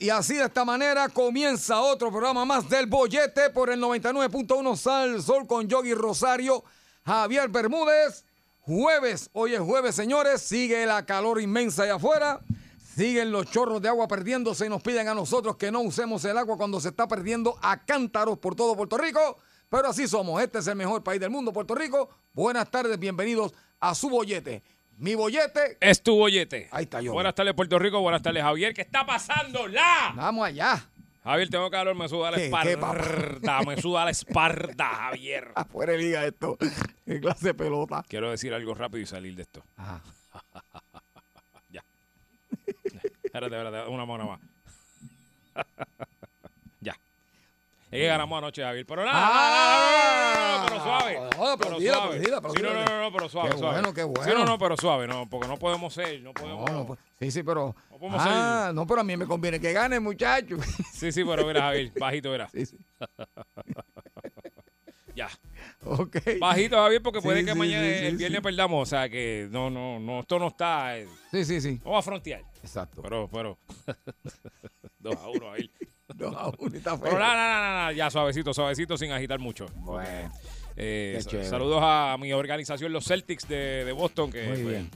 y 0.00 0.08
así 0.08 0.34
de 0.34 0.44
esta 0.44 0.64
manera 0.64 1.10
comienza 1.10 1.78
otro 1.82 2.10
programa 2.10 2.46
más 2.46 2.66
del 2.70 2.86
Bollete 2.86 3.50
por 3.50 3.68
el 3.68 3.78
99.1 3.78 4.74
Sal 4.74 5.22
Sol 5.22 5.46
con 5.46 5.68
Yogi 5.68 5.92
Rosario, 5.92 6.64
Javier 7.04 7.50
Bermúdez. 7.50 8.24
Jueves, 8.60 9.28
hoy 9.34 9.54
es 9.54 9.60
jueves, 9.60 9.94
señores, 9.94 10.40
sigue 10.40 10.86
la 10.86 11.04
calor 11.04 11.38
inmensa 11.38 11.82
allá 11.82 11.96
afuera, 11.96 12.40
siguen 12.96 13.30
los 13.30 13.50
chorros 13.50 13.82
de 13.82 13.90
agua 13.90 14.08
perdiéndose 14.08 14.64
y 14.64 14.68
nos 14.70 14.82
piden 14.82 15.06
a 15.06 15.14
nosotros 15.14 15.56
que 15.56 15.70
no 15.70 15.80
usemos 15.82 16.24
el 16.24 16.38
agua 16.38 16.56
cuando 16.56 16.80
se 16.80 16.88
está 16.88 17.06
perdiendo 17.06 17.58
a 17.60 17.84
cántaros 17.84 18.38
por 18.38 18.54
todo 18.54 18.74
Puerto 18.74 18.96
Rico. 18.96 19.36
Pero 19.68 19.88
así 19.88 20.08
somos, 20.08 20.42
este 20.42 20.60
es 20.60 20.66
el 20.66 20.76
mejor 20.76 21.04
país 21.04 21.20
del 21.20 21.30
mundo, 21.30 21.52
Puerto 21.52 21.74
Rico. 21.74 22.08
Buenas 22.32 22.70
tardes, 22.70 22.98
bienvenidos 22.98 23.52
a 23.78 23.94
su 23.94 24.08
bollete. 24.08 24.62
Mi 25.00 25.14
bollete, 25.14 25.78
Es 25.80 26.02
tu 26.02 26.14
bollete. 26.14 26.68
Ahí 26.70 26.84
está 26.84 27.00
yo. 27.00 27.14
Buenas 27.14 27.34
tardes, 27.34 27.54
Puerto 27.54 27.78
Rico. 27.78 28.02
Buenas 28.02 28.20
tardes, 28.20 28.42
Javier. 28.42 28.74
¿Qué 28.74 28.82
está 28.82 29.06
pasando? 29.06 29.66
¡La! 29.66 30.12
vamos 30.14 30.46
allá. 30.46 30.78
Javier, 31.24 31.48
tengo 31.48 31.70
calor, 31.70 31.94
me 31.94 32.06
suda 32.06 32.30
la 32.30 32.36
¿Qué, 32.36 32.50
qué, 32.62 32.70
espalda. 32.72 33.62
me 33.66 33.80
suda 33.80 34.04
la 34.04 34.10
espalda, 34.10 34.86
Javier. 34.86 35.52
Afuera 35.54 35.94
liga 35.94 36.26
esto. 36.26 36.58
Qué 37.06 37.18
clase 37.18 37.46
de 37.48 37.54
pelota. 37.54 38.04
Quiero 38.08 38.30
decir 38.30 38.52
algo 38.52 38.74
rápido 38.74 39.02
y 39.02 39.06
salir 39.06 39.34
de 39.36 39.42
esto. 39.42 39.62
Ajá. 39.76 40.02
Ya. 41.70 41.84
Espérate, 43.22 43.56
espérate, 43.56 43.88
una 43.90 44.04
mano 44.04 44.26
más. 44.26 45.66
Es 47.90 47.98
que 47.98 48.06
ganamos 48.06 48.38
anoche, 48.38 48.62
Javier. 48.62 48.86
Pero 48.86 49.04
nada, 49.04 49.18
Ah. 49.20 50.34
nada, 50.36 50.66
pero 50.68 50.82
suave. 50.82 51.14
No, 51.14 51.28
pero 51.30 51.48
aplaudida, 51.52 51.94
suave. 51.94 52.06
aplaudida, 52.16 52.40
Sí, 52.50 52.62
no, 52.62 52.72
no, 52.74 52.84
no, 52.84 53.02
no, 53.02 53.12
pero 53.16 53.28
suave, 53.28 53.50
Qué 53.50 53.58
suave. 53.58 53.72
bueno, 53.80 53.94
qué 53.94 54.02
Sí, 54.02 54.06
bueno. 54.08 54.34
no, 54.38 54.44
no, 54.44 54.58
pero 54.58 54.76
suave, 54.76 55.06
no, 55.08 55.28
porque 55.28 55.48
no 55.48 55.56
podemos 55.58 55.92
ser, 55.92 56.20
no 56.20 56.28
No, 56.28 56.34
podemos. 56.34 56.70
no, 56.70 56.86
pues, 56.86 57.00
sí, 57.18 57.30
sí, 57.32 57.42
pero. 57.42 57.74
No 57.90 57.98
podemos 57.98 58.22
Ah, 58.24 58.70
no, 58.72 58.86
pero 58.86 59.00
a 59.00 59.04
mí 59.04 59.16
me 59.16 59.26
conviene 59.26 59.58
que 59.60 59.72
gane, 59.72 59.98
muchacho. 59.98 60.56
Sí, 60.92 61.10
sí, 61.10 61.24
pero 61.24 61.44
mira, 61.46 61.62
Javier, 61.62 61.92
bajito, 61.98 62.30
mira. 62.30 62.48
Sí, 62.50 62.66
sí. 62.66 62.76
Ya. 65.16 65.28
Ok. 65.84 66.16
Bajito, 66.38 66.76
Javier, 66.76 67.02
porque 67.02 67.20
puede 67.20 67.40
Sí, 67.40 67.46
que 67.46 67.52
sí, 67.52 67.58
mañana, 67.58 67.82
sí, 67.84 67.98
sí, 67.98 68.06
el 68.06 68.16
viernes 68.16 68.38
sí. 68.38 68.42
perdamos. 68.44 68.82
O 68.82 68.86
sea, 68.88 69.08
que 69.08 69.48
no, 69.50 69.68
no, 69.68 69.98
no, 69.98 70.20
esto 70.20 70.38
no 70.38 70.46
está. 70.48 70.96
eh, 70.98 71.08
Sí, 71.32 71.44
sí, 71.44 71.60
sí. 71.60 71.80
Vamos 71.84 71.98
a 71.98 72.02
frontear. 72.02 72.42
Exacto. 72.62 73.02
Pero, 73.02 73.28
pero. 73.30 73.58
Dos 75.00 75.16
a 75.16 75.28
uno, 75.28 75.46
Javier. 75.50 75.70
No, 76.20 76.28
aún 76.38 76.74
está 76.74 76.90
feo. 76.96 77.04
Pero 77.04 77.18
nada, 77.18 77.34
nada, 77.34 77.92
ya 77.92 78.10
suavecito, 78.10 78.52
suavecito, 78.54 78.96
sin 78.98 79.10
agitar 79.12 79.38
mucho. 79.38 79.66
Bueno, 79.76 80.32
Eh, 80.76 81.20
saludos 81.48 81.80
a 81.82 82.16
mi 82.18 82.32
organización, 82.32 82.92
los 82.92 83.04
Celtics 83.06 83.46
de, 83.48 83.84
de 83.84 83.92
Boston, 83.92 84.30
que 84.30 84.42
Muy 84.44 84.52
pues, 84.62 84.66
bien. 84.68 84.90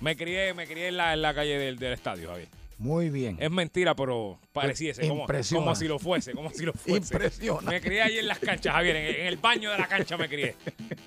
me 0.00 0.16
crié, 0.16 0.52
me 0.54 0.66
crié 0.66 0.88
en 0.88 0.96
la, 0.98 1.14
en 1.14 1.22
la 1.22 1.32
calle 1.32 1.56
del, 1.58 1.78
del 1.78 1.92
estadio, 1.94 2.28
Javier. 2.30 2.48
muy 2.78 3.08
bien. 3.10 3.36
Es 3.40 3.50
mentira, 3.50 3.94
pero 3.94 4.38
pareciese, 4.52 5.06
como, 5.08 5.26
como 5.26 5.74
si 5.74 5.86
lo 5.88 5.98
fuese, 5.98 6.32
como 6.32 6.50
si 6.50 6.64
lo 6.64 6.72
fuese. 6.74 7.14
Impresiona. 7.14 7.70
Me 7.70 7.80
crié 7.80 8.02
ahí 8.02 8.18
en 8.18 8.26
las 8.28 8.38
canchas, 8.38 8.74
Javier, 8.74 8.96
en, 8.96 9.20
en 9.20 9.26
el 9.28 9.36
baño 9.38 9.70
de 9.70 9.78
la 9.78 9.86
cancha 9.86 10.16
me 10.18 10.28
crié. 10.28 10.56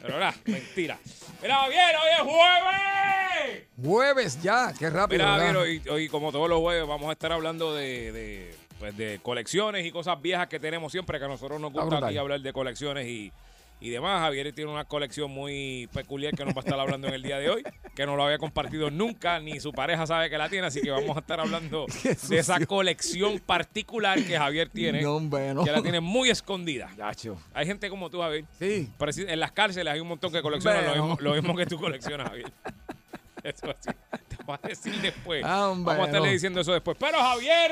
Pero 0.02 0.18
nada, 0.20 0.34
mentira. 0.46 0.98
Mira, 1.42 1.58
Javier, 1.58 1.96
hoy 2.02 2.10
es 2.18 2.22
jueves. 2.22 3.64
Jueves 3.84 4.42
ya, 4.42 4.74
qué 4.78 4.90
rápido. 4.90 5.24
Mira, 5.24 5.38
¿verdad? 5.38 5.54
Javier, 5.54 5.82
hoy, 5.86 5.90
hoy, 5.94 6.08
como 6.10 6.32
todos 6.32 6.50
los 6.50 6.60
jueves, 6.60 6.88
vamos 6.88 7.10
a 7.10 7.12
estar 7.12 7.32
hablando 7.32 7.76
de, 7.76 8.12
de, 8.12 8.56
pues, 8.84 8.98
de 8.98 9.20
colecciones 9.24 9.86
y 9.86 9.92
cosas 9.92 10.22
viejas 10.22 10.48
que 10.50 10.60
tenemos 10.60 10.92
siempre, 10.92 11.18
que 11.18 11.24
a 11.24 11.30
nosotros 11.30 11.58
nos 11.62 11.72
gusta 11.72 12.06
aquí 12.06 12.18
hablar 12.18 12.42
de 12.42 12.52
colecciones 12.52 13.08
y, 13.08 13.32
y 13.80 13.90
demás. 13.90 14.20
Javier 14.20 14.52
tiene 14.52 14.70
una 14.70 14.84
colección 14.84 15.32
muy 15.32 15.88
peculiar 15.94 16.34
que 16.36 16.44
nos 16.44 16.54
va 16.54 16.58
a 16.60 16.66
estar 16.66 16.78
hablando 16.78 17.08
en 17.08 17.14
el 17.14 17.24
día 17.24 17.40
de 17.40 17.50
hoy, 17.50 17.64
que 17.96 18.06
no 18.06 18.18
lo 18.18 18.26
había 18.26 18.38
compartido 18.40 18.92
nunca, 18.92 19.40
ni 19.40 19.62
su 19.62 19.72
pareja 19.72 20.06
sabe 20.06 20.30
que 20.30 20.38
la 20.38 20.50
tiene, 20.50 20.68
así 20.68 20.82
que 20.82 20.92
vamos 20.92 21.16
a 21.16 21.22
estar 21.22 21.40
hablando 21.40 21.86
de 22.28 22.38
esa 22.38 22.66
colección 22.66 23.40
particular 23.40 24.22
que 24.22 24.38
Javier 24.38 24.68
tiene, 24.68 25.02
No, 25.02 25.16
hombre, 25.16 25.54
no. 25.54 25.64
que 25.64 25.72
la 25.72 25.82
tiene 25.82 26.02
muy 26.02 26.30
escondida. 26.30 26.90
Gacho. 26.98 27.38
Hay 27.54 27.66
gente 27.66 27.90
como 27.90 28.10
tú, 28.10 28.20
Javier. 28.20 28.44
Sí. 28.60 28.90
En 29.30 29.40
las 29.40 29.54
cárceles 29.54 29.94
hay 29.94 30.02
un 30.02 30.10
montón 30.10 30.30
que 30.34 30.42
coleccionan 30.42 30.86
lo 30.86 30.92
mismo, 30.92 31.18
lo 31.22 31.34
mismo 31.36 31.56
que 31.56 31.66
tú 31.68 31.80
coleccionas, 31.80 32.28
Javier. 32.28 32.52
Eso 33.50 33.70
así. 33.70 33.90
Te 34.28 34.44
voy 34.46 34.58
a 34.62 34.68
decir 34.68 34.94
después. 35.02 35.44
Ah, 35.46 35.70
hombre, 35.70 35.94
vamos 35.94 36.06
a 36.06 36.10
estarle 36.10 36.28
no. 36.28 36.34
diciendo 36.34 36.62
eso 36.62 36.72
después. 36.74 36.98
Pero 37.00 37.18
Javier, 37.20 37.72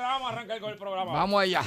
vamos 0.00 0.30
a 0.30 0.32
arrancar 0.34 0.60
con 0.60 0.70
el 0.70 0.78
programa. 0.78 1.12
Vamos 1.12 1.40
allá. 1.42 1.62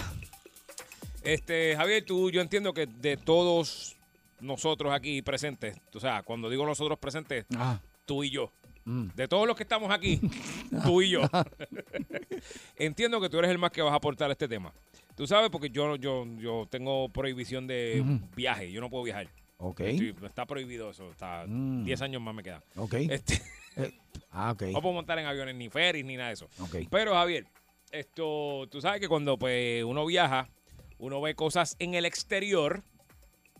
Este, 1.23 1.75
Javier, 1.75 2.05
tú, 2.05 2.29
yo 2.31 2.41
entiendo 2.41 2.73
que 2.73 2.85
de 2.85 3.17
todos 3.17 3.95
nosotros 4.39 4.93
aquí 4.93 5.21
presentes, 5.21 5.77
o 5.93 5.99
sea, 5.99 6.23
cuando 6.23 6.49
digo 6.49 6.65
nosotros 6.65 6.97
presentes, 6.97 7.45
Ah, 7.57 7.79
tú 8.05 8.23
y 8.23 8.29
yo. 8.29 8.51
mm. 8.85 9.07
De 9.15 9.27
todos 9.27 9.45
los 9.47 9.55
que 9.57 9.63
estamos 9.63 9.91
aquí, 9.91 10.21
tú 10.83 11.01
y 11.01 11.09
yo. 11.09 11.21
Entiendo 12.77 13.19
que 13.19 13.29
tú 13.29 13.37
eres 13.39 13.51
el 13.51 13.57
más 13.57 13.71
que 13.71 13.81
vas 13.81 13.91
a 13.91 13.95
aportar 13.95 14.29
a 14.29 14.33
este 14.33 14.47
tema. 14.47 14.73
Tú 15.15 15.27
sabes, 15.27 15.49
porque 15.49 15.69
yo, 15.69 15.95
yo, 15.97 16.25
yo 16.37 16.65
tengo 16.69 17.09
prohibición 17.09 17.67
de 17.67 18.01
viaje. 18.35 18.71
Yo 18.71 18.79
no 18.79 18.89
puedo 18.89 19.03
viajar. 19.03 19.27
Ok. 19.61 19.81
Estoy- 19.81 20.15
está 20.25 20.45
prohibido 20.45 20.89
eso. 20.91 21.11
Está 21.11 21.45
Mm. 21.47 21.83
10 21.83 22.01
años 22.01 22.21
más 22.21 22.33
me 22.33 22.43
quedan. 22.43 22.63
Ok. 22.75 22.93
Este, 22.95 23.41
Eh, 23.75 23.93
ah, 24.31 24.51
ok. 24.51 24.63
no 24.73 24.81
puedo 24.81 24.93
montar 24.93 25.19
en 25.19 25.25
aviones 25.25 25.55
ni 25.55 25.69
ferries 25.69 26.05
ni 26.05 26.15
nada 26.15 26.29
de 26.29 26.33
eso. 26.33 26.49
Ok. 26.59 26.75
Pero 26.89 27.13
Javier, 27.13 27.45
esto, 27.91 28.67
tú 28.71 28.81
sabes 28.81 28.99
que 28.99 29.07
cuando 29.07 29.37
pues 29.37 29.83
uno 29.83 30.05
viaja, 30.05 30.49
uno 30.97 31.21
ve 31.21 31.35
cosas 31.35 31.75
en 31.79 31.93
el 31.93 32.05
exterior 32.05 32.83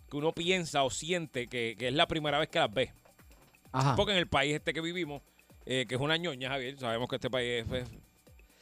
que 0.09 0.17
uno 0.17 0.31
piensa 0.33 0.83
o 0.83 0.89
siente 0.89 1.47
que, 1.47 1.75
que 1.77 1.89
es 1.89 1.93
la 1.93 2.07
primera 2.07 2.39
vez 2.39 2.49
que 2.49 2.59
las 2.59 2.73
ve. 2.73 2.91
Ajá. 3.71 3.95
Porque 3.95 4.13
en 4.13 4.17
el 4.17 4.27
país 4.27 4.55
este 4.55 4.73
que 4.73 4.81
vivimos, 4.81 5.21
eh, 5.65 5.85
que 5.87 5.95
es 5.95 6.01
una 6.01 6.17
ñoña, 6.17 6.49
Javier, 6.49 6.77
sabemos 6.79 7.07
que 7.09 7.15
este 7.17 7.29
país 7.29 7.61
es, 7.61 7.65
pues, 7.67 7.89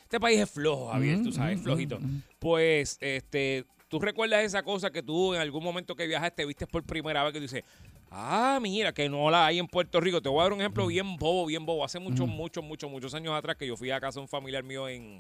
Este 0.03 0.19
país 0.19 0.39
es 0.39 0.49
flojo, 0.49 0.89
Javier, 0.89 1.21
tú 1.23 1.31
sabes, 1.31 1.61
flojito. 1.61 1.99
Pues, 2.39 2.97
este, 3.01 3.65
¿tú 3.87 3.99
recuerdas 3.99 4.43
esa 4.43 4.63
cosa 4.63 4.91
que 4.91 5.01
tú 5.03 5.33
en 5.33 5.41
algún 5.41 5.63
momento 5.63 5.95
que 5.95 6.07
viajaste 6.07 6.45
viste 6.45 6.67
por 6.67 6.83
primera 6.83 7.23
vez 7.23 7.33
que 7.33 7.39
tú 7.39 7.43
dices, 7.43 7.63
ah, 8.11 8.59
mira, 8.61 8.93
que 8.93 9.07
no 9.09 9.29
la 9.29 9.45
hay 9.47 9.59
en 9.59 9.67
Puerto 9.67 9.99
Rico? 9.99 10.21
Te 10.21 10.29
voy 10.29 10.39
a 10.39 10.43
dar 10.43 10.53
un 10.53 10.59
ejemplo 10.61 10.87
bien 10.87 11.17
bobo, 11.17 11.45
bien 11.45 11.65
bobo. 11.65 11.83
Hace 11.85 11.99
muchos, 11.99 12.27
muchos, 12.27 12.63
muchos, 12.63 12.89
muchos 12.89 13.13
años 13.13 13.33
atrás 13.33 13.55
que 13.57 13.67
yo 13.67 13.75
fui 13.77 13.91
a 13.91 13.99
casa 13.99 14.19
de 14.19 14.21
un 14.23 14.27
familiar 14.27 14.63
mío 14.63 14.87
en... 14.89 15.19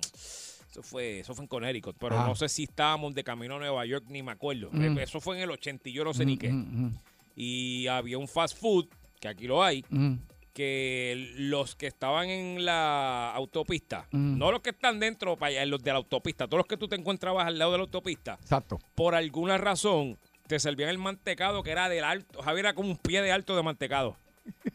Eso 0.69 0.83
fue, 0.83 1.19
eso 1.21 1.33
fue 1.33 1.43
en 1.45 1.47
Connecticut, 1.47 1.95
pero 1.97 2.19
Ah. 2.19 2.27
no 2.27 2.35
sé 2.35 2.49
si 2.49 2.63
estábamos 2.63 3.15
de 3.15 3.23
camino 3.23 3.55
a 3.55 3.59
Nueva 3.59 3.85
York, 3.85 4.05
ni 4.09 4.21
me 4.21 4.33
acuerdo. 4.33 4.69
Mm. 4.71 4.97
Eso 4.99 5.21
fue 5.21 5.37
en 5.37 5.43
el 5.43 5.51
80 5.51 5.89
y 5.89 5.93
yo 5.93 6.03
no 6.03 6.13
sé 6.13 6.25
ni 6.25 6.37
qué. 6.37 6.51
Mm, 6.51 6.85
mm, 6.87 6.93
Y 7.35 7.87
había 7.87 8.17
un 8.17 8.27
fast 8.27 8.57
food, 8.59 8.87
que 9.19 9.27
aquí 9.29 9.47
lo 9.47 9.63
hay, 9.63 9.83
mm, 9.89 10.05
mm. 10.07 10.19
Que 10.57 11.33
los 11.37 11.75
que 11.75 11.85
estaban 11.85 12.29
en 12.29 12.65
la 12.65 13.31
autopista, 13.31 14.07
Mm. 14.11 14.39
no 14.39 14.51
los 14.51 14.61
que 14.61 14.71
están 14.71 14.99
dentro, 14.99 15.37
para 15.37 15.51
allá, 15.51 15.65
los 15.67 15.83
de 15.83 15.91
la 15.91 15.97
autopista, 15.97 16.47
todos 16.47 16.57
los 16.61 16.65
que 16.67 16.77
tú 16.77 16.87
te 16.87 16.95
encontrabas 16.95 17.45
al 17.45 17.59
lado 17.59 17.73
de 17.73 17.77
la 17.77 17.83
autopista, 17.83 18.39
Exacto. 18.41 18.79
por 18.95 19.13
alguna 19.13 19.59
razón 19.59 20.17
te 20.47 20.57
servían 20.59 20.89
el 20.89 20.97
mantecado 20.97 21.61
que 21.61 21.69
era 21.69 21.89
del 21.89 22.03
alto, 22.03 22.41
Javier 22.41 22.65
era 22.65 22.73
como 22.73 22.89
un 22.89 22.97
pie 22.97 23.21
de 23.21 23.31
alto 23.31 23.55
de 23.55 23.61
mantecado. 23.61 24.17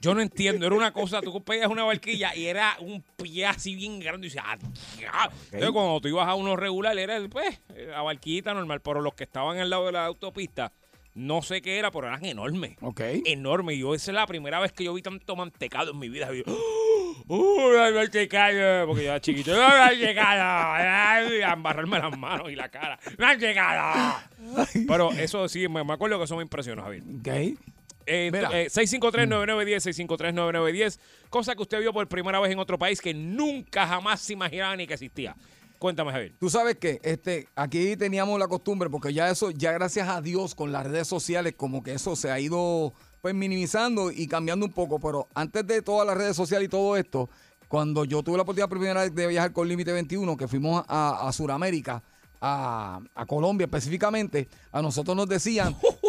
Yo 0.01 0.15
no 0.15 0.21
entiendo, 0.21 0.67
era 0.67 0.75
una 0.77 0.93
cosa, 0.93 1.21
tú 1.21 1.43
pedías 1.43 1.67
una 1.69 1.83
barquilla 1.83 2.37
y 2.37 2.45
era 2.47 2.77
un 2.79 3.03
pie 3.17 3.47
así 3.47 3.75
bien 3.75 3.99
grande 3.99 4.27
y 4.27 4.31
dices, 4.31 4.43
ah, 4.45 4.57
diablo". 4.99 5.37
Entonces 5.47 5.71
cuando 5.73 6.01
tú 6.01 6.09
ibas 6.09 6.29
a 6.29 6.35
uno 6.37 6.55
regular 6.57 6.97
era 6.97 7.19
pues 7.29 7.59
la 7.75 8.03
barquita 8.03 8.55
normal, 8.55 8.81
pero 8.83 9.01
los 9.01 9.15
que 9.15 9.25
estaban 9.25 9.59
al 9.59 9.69
lado 9.71 9.87
de 9.87 9.93
la 9.93 10.05
autopista, 10.07 10.71
no 11.15 11.43
sé 11.43 11.61
qué 11.63 11.79
era, 11.79 11.91
pero 11.91 12.07
eran 12.09 12.25
enormes 12.25 12.77
Ok. 12.81 13.01
enorme. 13.27 13.75
Y 13.75 13.81
yo, 13.81 13.95
esa 13.95 14.11
es 14.11 14.15
la 14.15 14.27
primera 14.27 14.61
vez 14.61 14.73
que 14.73 14.85
yo 14.85 14.95
vi 14.95 15.03
tanto 15.03 15.37
mantecado 15.37 15.91
en 15.93 15.99
mi 15.99 16.09
vida. 16.09 16.29
Yo, 16.33 16.43
¡Uy, 17.29 17.77
el 17.87 17.95
mantecado! 17.95 18.87
Porque 18.87 19.05
yo 19.05 19.11
era 19.11 19.21
chiquito. 19.21 19.53
¡Ay, 19.55 19.99
mantecado! 19.99 20.43
Ay, 20.43 21.43
A 21.43 21.53
embarrarme 21.53 21.99
las 21.99 22.17
manos 22.19 22.51
y 22.51 22.57
la 22.57 22.69
cara. 22.69 22.99
¡Mantecado! 23.19 24.21
Pero 24.89 25.11
eso 25.13 25.49
sí, 25.49 25.69
me, 25.69 25.85
me 25.85 25.93
acuerdo 25.93 26.19
que 26.19 26.25
eso 26.25 26.37
me 26.37 26.43
impresionó, 26.43 26.83
Javier. 26.83 27.03
Ok. 27.21 27.59
Eh, 28.07 28.31
Mira. 28.33 28.49
eh, 28.61 28.67
653-9910, 28.69 30.09
653-9910. 30.09 30.99
Cosa 31.31 31.55
que 31.55 31.63
usted 31.63 31.81
vio 31.81 31.93
por 31.93 32.09
primera 32.09 32.41
vez 32.41 32.51
en 32.51 32.59
otro 32.59 32.79
país 32.79 33.01
que 33.01 33.15
nunca 33.15 33.87
jamás 33.87 34.21
se 34.21 34.33
imaginaba 34.33 34.75
ni 34.77 34.87
que 34.87 34.95
existía. 34.95 35.37
Cuéntame, 35.83 36.13
Javier. 36.13 36.33
Tú 36.39 36.49
sabes 36.49 36.77
que 36.77 37.01
este, 37.03 37.49
aquí 37.57 37.97
teníamos 37.97 38.39
la 38.39 38.47
costumbre, 38.47 38.89
porque 38.89 39.13
ya 39.13 39.29
eso, 39.29 39.51
ya 39.51 39.73
gracias 39.73 40.09
a 40.09 40.21
Dios 40.21 40.55
con 40.55 40.71
las 40.71 40.87
redes 40.87 41.09
sociales, 41.09 41.55
como 41.57 41.83
que 41.83 41.95
eso 41.95 42.15
se 42.15 42.31
ha 42.31 42.39
ido 42.39 42.95
pues 43.21 43.35
minimizando 43.35 44.13
y 44.13 44.29
cambiando 44.29 44.65
un 44.65 44.71
poco. 44.71 45.01
Pero 45.01 45.27
antes 45.35 45.67
de 45.67 45.83
todas 45.83 46.07
las 46.07 46.17
redes 46.17 46.37
sociales 46.37 46.67
y 46.67 46.69
todo 46.69 46.97
esto, 46.97 47.29
cuando 47.67 48.05
yo 48.05 48.23
tuve 48.23 48.37
la 48.37 48.45
oportunidad 48.45 48.69
por 48.69 48.79
primera 48.79 49.01
vez 49.01 49.13
de 49.13 49.27
viajar 49.27 49.53
con 49.53 49.67
Límite 49.67 49.91
21, 49.91 50.37
que 50.37 50.47
fuimos 50.47 50.85
a, 50.87 51.27
a 51.27 51.33
Sudamérica, 51.33 52.01
a, 52.41 53.01
a 53.17 53.27
Colombia 53.27 53.65
específicamente, 53.65 54.49
a 54.71 54.83
nosotros 54.83 55.17
nos 55.17 55.29
decían, 55.29 55.75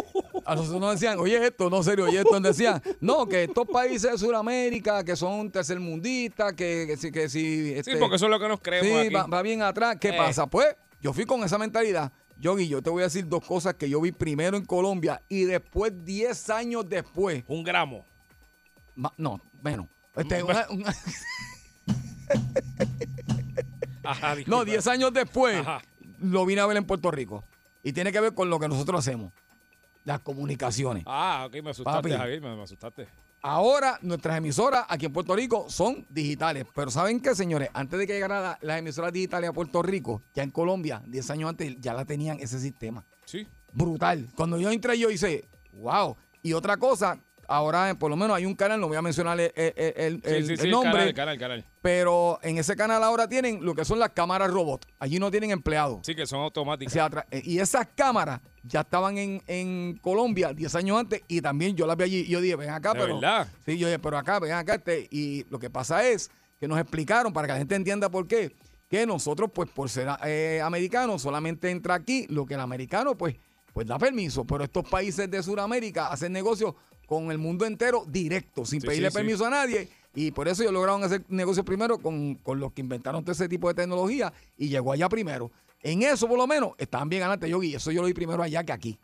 a 0.46 0.54
nosotros 0.54 0.80
nos 0.80 0.92
decían, 0.92 1.18
oye 1.18 1.46
esto, 1.46 1.70
no 1.70 1.82
serio, 1.82 2.04
oye 2.06 2.18
esto, 2.18 2.32
nos 2.40 2.42
decían, 2.56 2.82
no, 3.00 3.26
que 3.26 3.44
estos 3.44 3.66
países 3.66 4.12
de 4.12 4.18
Sudamérica, 4.18 5.02
que 5.04 5.16
son 5.16 5.50
tercermundistas, 5.50 6.52
que, 6.54 6.84
que 6.88 6.96
si, 6.96 7.10
que 7.12 7.28
si 7.28 7.40
Sí, 7.66 7.74
este, 7.74 7.96
porque 7.96 8.16
eso 8.16 8.26
es 8.26 8.30
lo 8.30 8.38
que 8.40 8.48
nos 8.48 8.60
creemos 8.60 8.88
Sí, 8.90 8.96
aquí. 9.06 9.14
va, 9.14 9.26
va 9.26 9.42
bien 9.42 9.62
atrás. 9.62 9.96
¿Qué 10.00 10.08
Eh. 10.10 10.16
pasa? 10.16 10.46
Pues 10.46 10.66
yo 11.00 11.12
fui 11.12 11.24
con 11.24 11.42
esa 11.44 11.58
mentalidad. 11.58 12.12
Yogi, 12.36 12.66
yo 12.68 12.82
te 12.82 12.90
voy 12.90 13.02
a 13.02 13.04
decir 13.06 13.28
dos 13.28 13.44
cosas 13.46 13.74
que 13.74 13.88
yo 13.88 14.00
vi 14.00 14.10
primero 14.12 14.56
en 14.56 14.64
Colombia 14.64 15.22
y 15.28 15.44
después, 15.44 15.92
10 16.04 16.50
años 16.50 16.88
después. 16.88 17.44
Un 17.46 17.62
gramo. 17.62 18.04
ma- 18.96 19.12
no, 19.16 19.40
menos. 19.62 19.86
Este, 20.16 20.42
una- 20.42 20.66
una- 20.70 20.94
Ajá, 24.02 24.36
no, 24.46 24.64
10 24.64 24.86
años 24.86 25.12
después 25.12 25.56
Ajá. 25.60 25.80
lo 26.20 26.44
vine 26.44 26.60
a 26.60 26.66
ver 26.66 26.76
en 26.76 26.84
Puerto 26.84 27.10
Rico. 27.10 27.44
Y 27.82 27.92
tiene 27.92 28.12
que 28.12 28.20
ver 28.20 28.34
con 28.34 28.50
lo 28.50 28.58
que 28.58 28.68
nosotros 28.68 28.98
hacemos. 29.00 29.32
Las 30.04 30.20
comunicaciones. 30.20 31.02
Ah, 31.06 31.44
ok, 31.48 31.62
me 31.62 31.70
asustaste, 31.70 32.02
Papi. 32.08 32.12
Javier, 32.12 32.40
me, 32.40 32.54
me 32.54 32.62
asustaste. 32.62 33.08
Ahora 33.42 33.98
nuestras 34.00 34.38
emisoras 34.38 34.84
aquí 34.88 35.04
en 35.06 35.12
Puerto 35.12 35.36
Rico 35.36 35.66
son 35.68 36.06
digitales. 36.08 36.64
Pero 36.74 36.90
¿saben 36.90 37.20
qué, 37.20 37.34
señores? 37.34 37.68
Antes 37.74 37.98
de 37.98 38.06
que 38.06 38.14
llegaran 38.14 38.42
la- 38.42 38.58
las 38.62 38.78
emisoras 38.78 39.12
digitales 39.12 39.50
a 39.50 39.52
Puerto 39.52 39.82
Rico, 39.82 40.22
ya 40.34 40.42
en 40.42 40.50
Colombia, 40.50 41.02
10 41.06 41.28
años 41.30 41.50
antes, 41.50 41.76
ya 41.78 41.92
la 41.92 42.04
tenían 42.04 42.38
ese 42.40 42.58
sistema. 42.58 43.04
Sí. 43.26 43.46
brutal. 43.76 44.28
Cuando 44.36 44.56
yo 44.58 44.70
entré, 44.70 44.96
yo 44.98 45.10
hice, 45.10 45.48
wow. 45.72 46.16
Y 46.42 46.52
otra 46.52 46.76
cosa, 46.76 47.18
ahora 47.48 47.90
eh, 47.90 47.94
por 47.96 48.08
lo 48.08 48.16
menos 48.16 48.36
hay 48.36 48.46
un 48.46 48.54
canal, 48.54 48.80
no 48.80 48.86
voy 48.86 48.96
a 48.96 49.02
mencionar 49.02 49.40
el, 49.40 49.52
el- 49.56 49.72
el- 49.76 50.22
Sí, 50.22 50.30
el- 50.30 50.46
sí, 50.46 50.52
el 50.52 50.58
sí, 50.60 50.64
el 50.66 50.70
nombre, 50.70 51.12
canal, 51.12 51.34
el 51.34 51.40
canal, 51.40 51.64
pero 51.82 52.38
en 52.42 52.58
ese 52.58 52.76
canal 52.76 53.02
ahora 53.02 53.28
tienen 53.28 53.64
lo 53.64 53.74
que 53.74 53.84
son 53.84 53.98
las 53.98 54.10
cámaras 54.10 54.48
robot. 54.50 54.86
Allí 55.00 55.18
no 55.18 55.28
tienen 55.30 55.50
empleados. 55.50 56.00
Sí, 56.06 56.14
que 56.14 56.24
son 56.24 56.38
O 56.38 56.44
automáticas. 56.44 56.92
sea, 56.92 57.10
eh, 57.32 57.42
y 57.44 57.58
esas 57.58 57.88
cámaras 57.96 58.40
ya 58.66 58.80
estaban 58.80 59.18
en, 59.18 59.42
en 59.46 59.98
Colombia 60.02 60.52
10 60.52 60.74
años 60.76 60.98
antes 60.98 61.22
y 61.28 61.40
también 61.40 61.76
yo 61.76 61.86
las 61.86 61.96
vi 61.96 62.04
allí. 62.04 62.18
Y 62.20 62.28
yo 62.28 62.40
dije, 62.40 62.56
ven 62.56 62.70
acá, 62.70 62.92
¿De 62.94 63.00
pero. 63.00 63.14
verdad? 63.14 63.48
Sí, 63.66 63.76
yo 63.78 63.86
dije, 63.86 63.98
pero 63.98 64.16
acá, 64.18 64.38
ven 64.40 64.52
acá. 64.52 64.74
Este, 64.76 65.06
y 65.10 65.44
lo 65.50 65.58
que 65.58 65.70
pasa 65.70 66.06
es 66.08 66.30
que 66.58 66.66
nos 66.68 66.78
explicaron 66.78 67.32
para 67.32 67.46
que 67.46 67.52
la 67.52 67.58
gente 67.58 67.74
entienda 67.74 68.08
por 68.08 68.26
qué. 68.26 68.54
Que 68.88 69.06
nosotros, 69.06 69.50
pues, 69.52 69.68
por 69.70 69.88
ser 69.90 70.08
eh, 70.24 70.60
americanos, 70.64 71.22
solamente 71.22 71.70
entra 71.70 71.94
aquí 71.94 72.26
lo 72.28 72.46
que 72.46 72.54
el 72.54 72.60
americano, 72.60 73.16
pues, 73.16 73.36
pues 73.72 73.86
da 73.86 73.98
permiso. 73.98 74.44
Pero 74.44 74.64
estos 74.64 74.88
países 74.88 75.30
de 75.30 75.42
Sudamérica 75.42 76.08
hacen 76.08 76.32
negocios 76.32 76.74
con 77.06 77.30
el 77.30 77.38
mundo 77.38 77.66
entero 77.66 78.04
directo, 78.08 78.64
sin 78.64 78.80
Sí, 78.80 78.86
pedirle 78.86 79.08
sí, 79.10 79.12
sí. 79.12 79.18
permiso 79.18 79.44
a 79.46 79.50
nadie. 79.50 79.88
Y 80.14 80.30
por 80.30 80.46
eso 80.46 80.62
ellos 80.62 80.72
lograron 80.72 81.02
hacer 81.02 81.24
negocios 81.28 81.66
primero 81.66 81.98
con, 81.98 82.36
con 82.36 82.60
los 82.60 82.72
que 82.72 82.80
inventaron 82.82 83.24
todo 83.24 83.32
ese 83.32 83.48
tipo 83.48 83.66
de 83.68 83.74
tecnología 83.74 84.32
y 84.56 84.68
llegó 84.68 84.92
allá 84.92 85.08
primero. 85.08 85.50
En 85.84 86.02
eso, 86.02 86.26
por 86.26 86.38
lo 86.38 86.46
menos, 86.46 86.72
estaban 86.78 87.08
bien 87.08 87.22
adelante, 87.22 87.48
Yogi. 87.48 87.74
Eso 87.76 87.92
yo 87.92 88.00
lo 88.00 88.06
vi 88.08 88.14
primero 88.14 88.42
allá 88.42 88.64
que 88.64 88.72
aquí. 88.72 88.98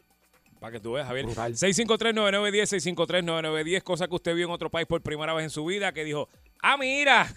Para 0.59 0.73
que 0.73 0.81
tú 0.81 0.93
veas, 0.93 1.07
Javier. 1.07 1.27
Brutal. 1.27 1.55
653-9910, 1.55 2.97
653-9910, 2.97 3.83
cosa 3.83 4.09
que 4.09 4.15
usted 4.15 4.35
vio 4.35 4.47
en 4.47 4.51
otro 4.53 4.71
país 4.71 4.87
por 4.87 5.01
primera 5.03 5.33
vez 5.35 5.45
en 5.45 5.51
su 5.51 5.65
vida, 5.65 5.93
que 5.93 6.05
dijo, 6.05 6.29
ah, 6.63 6.77
mira, 6.79 7.33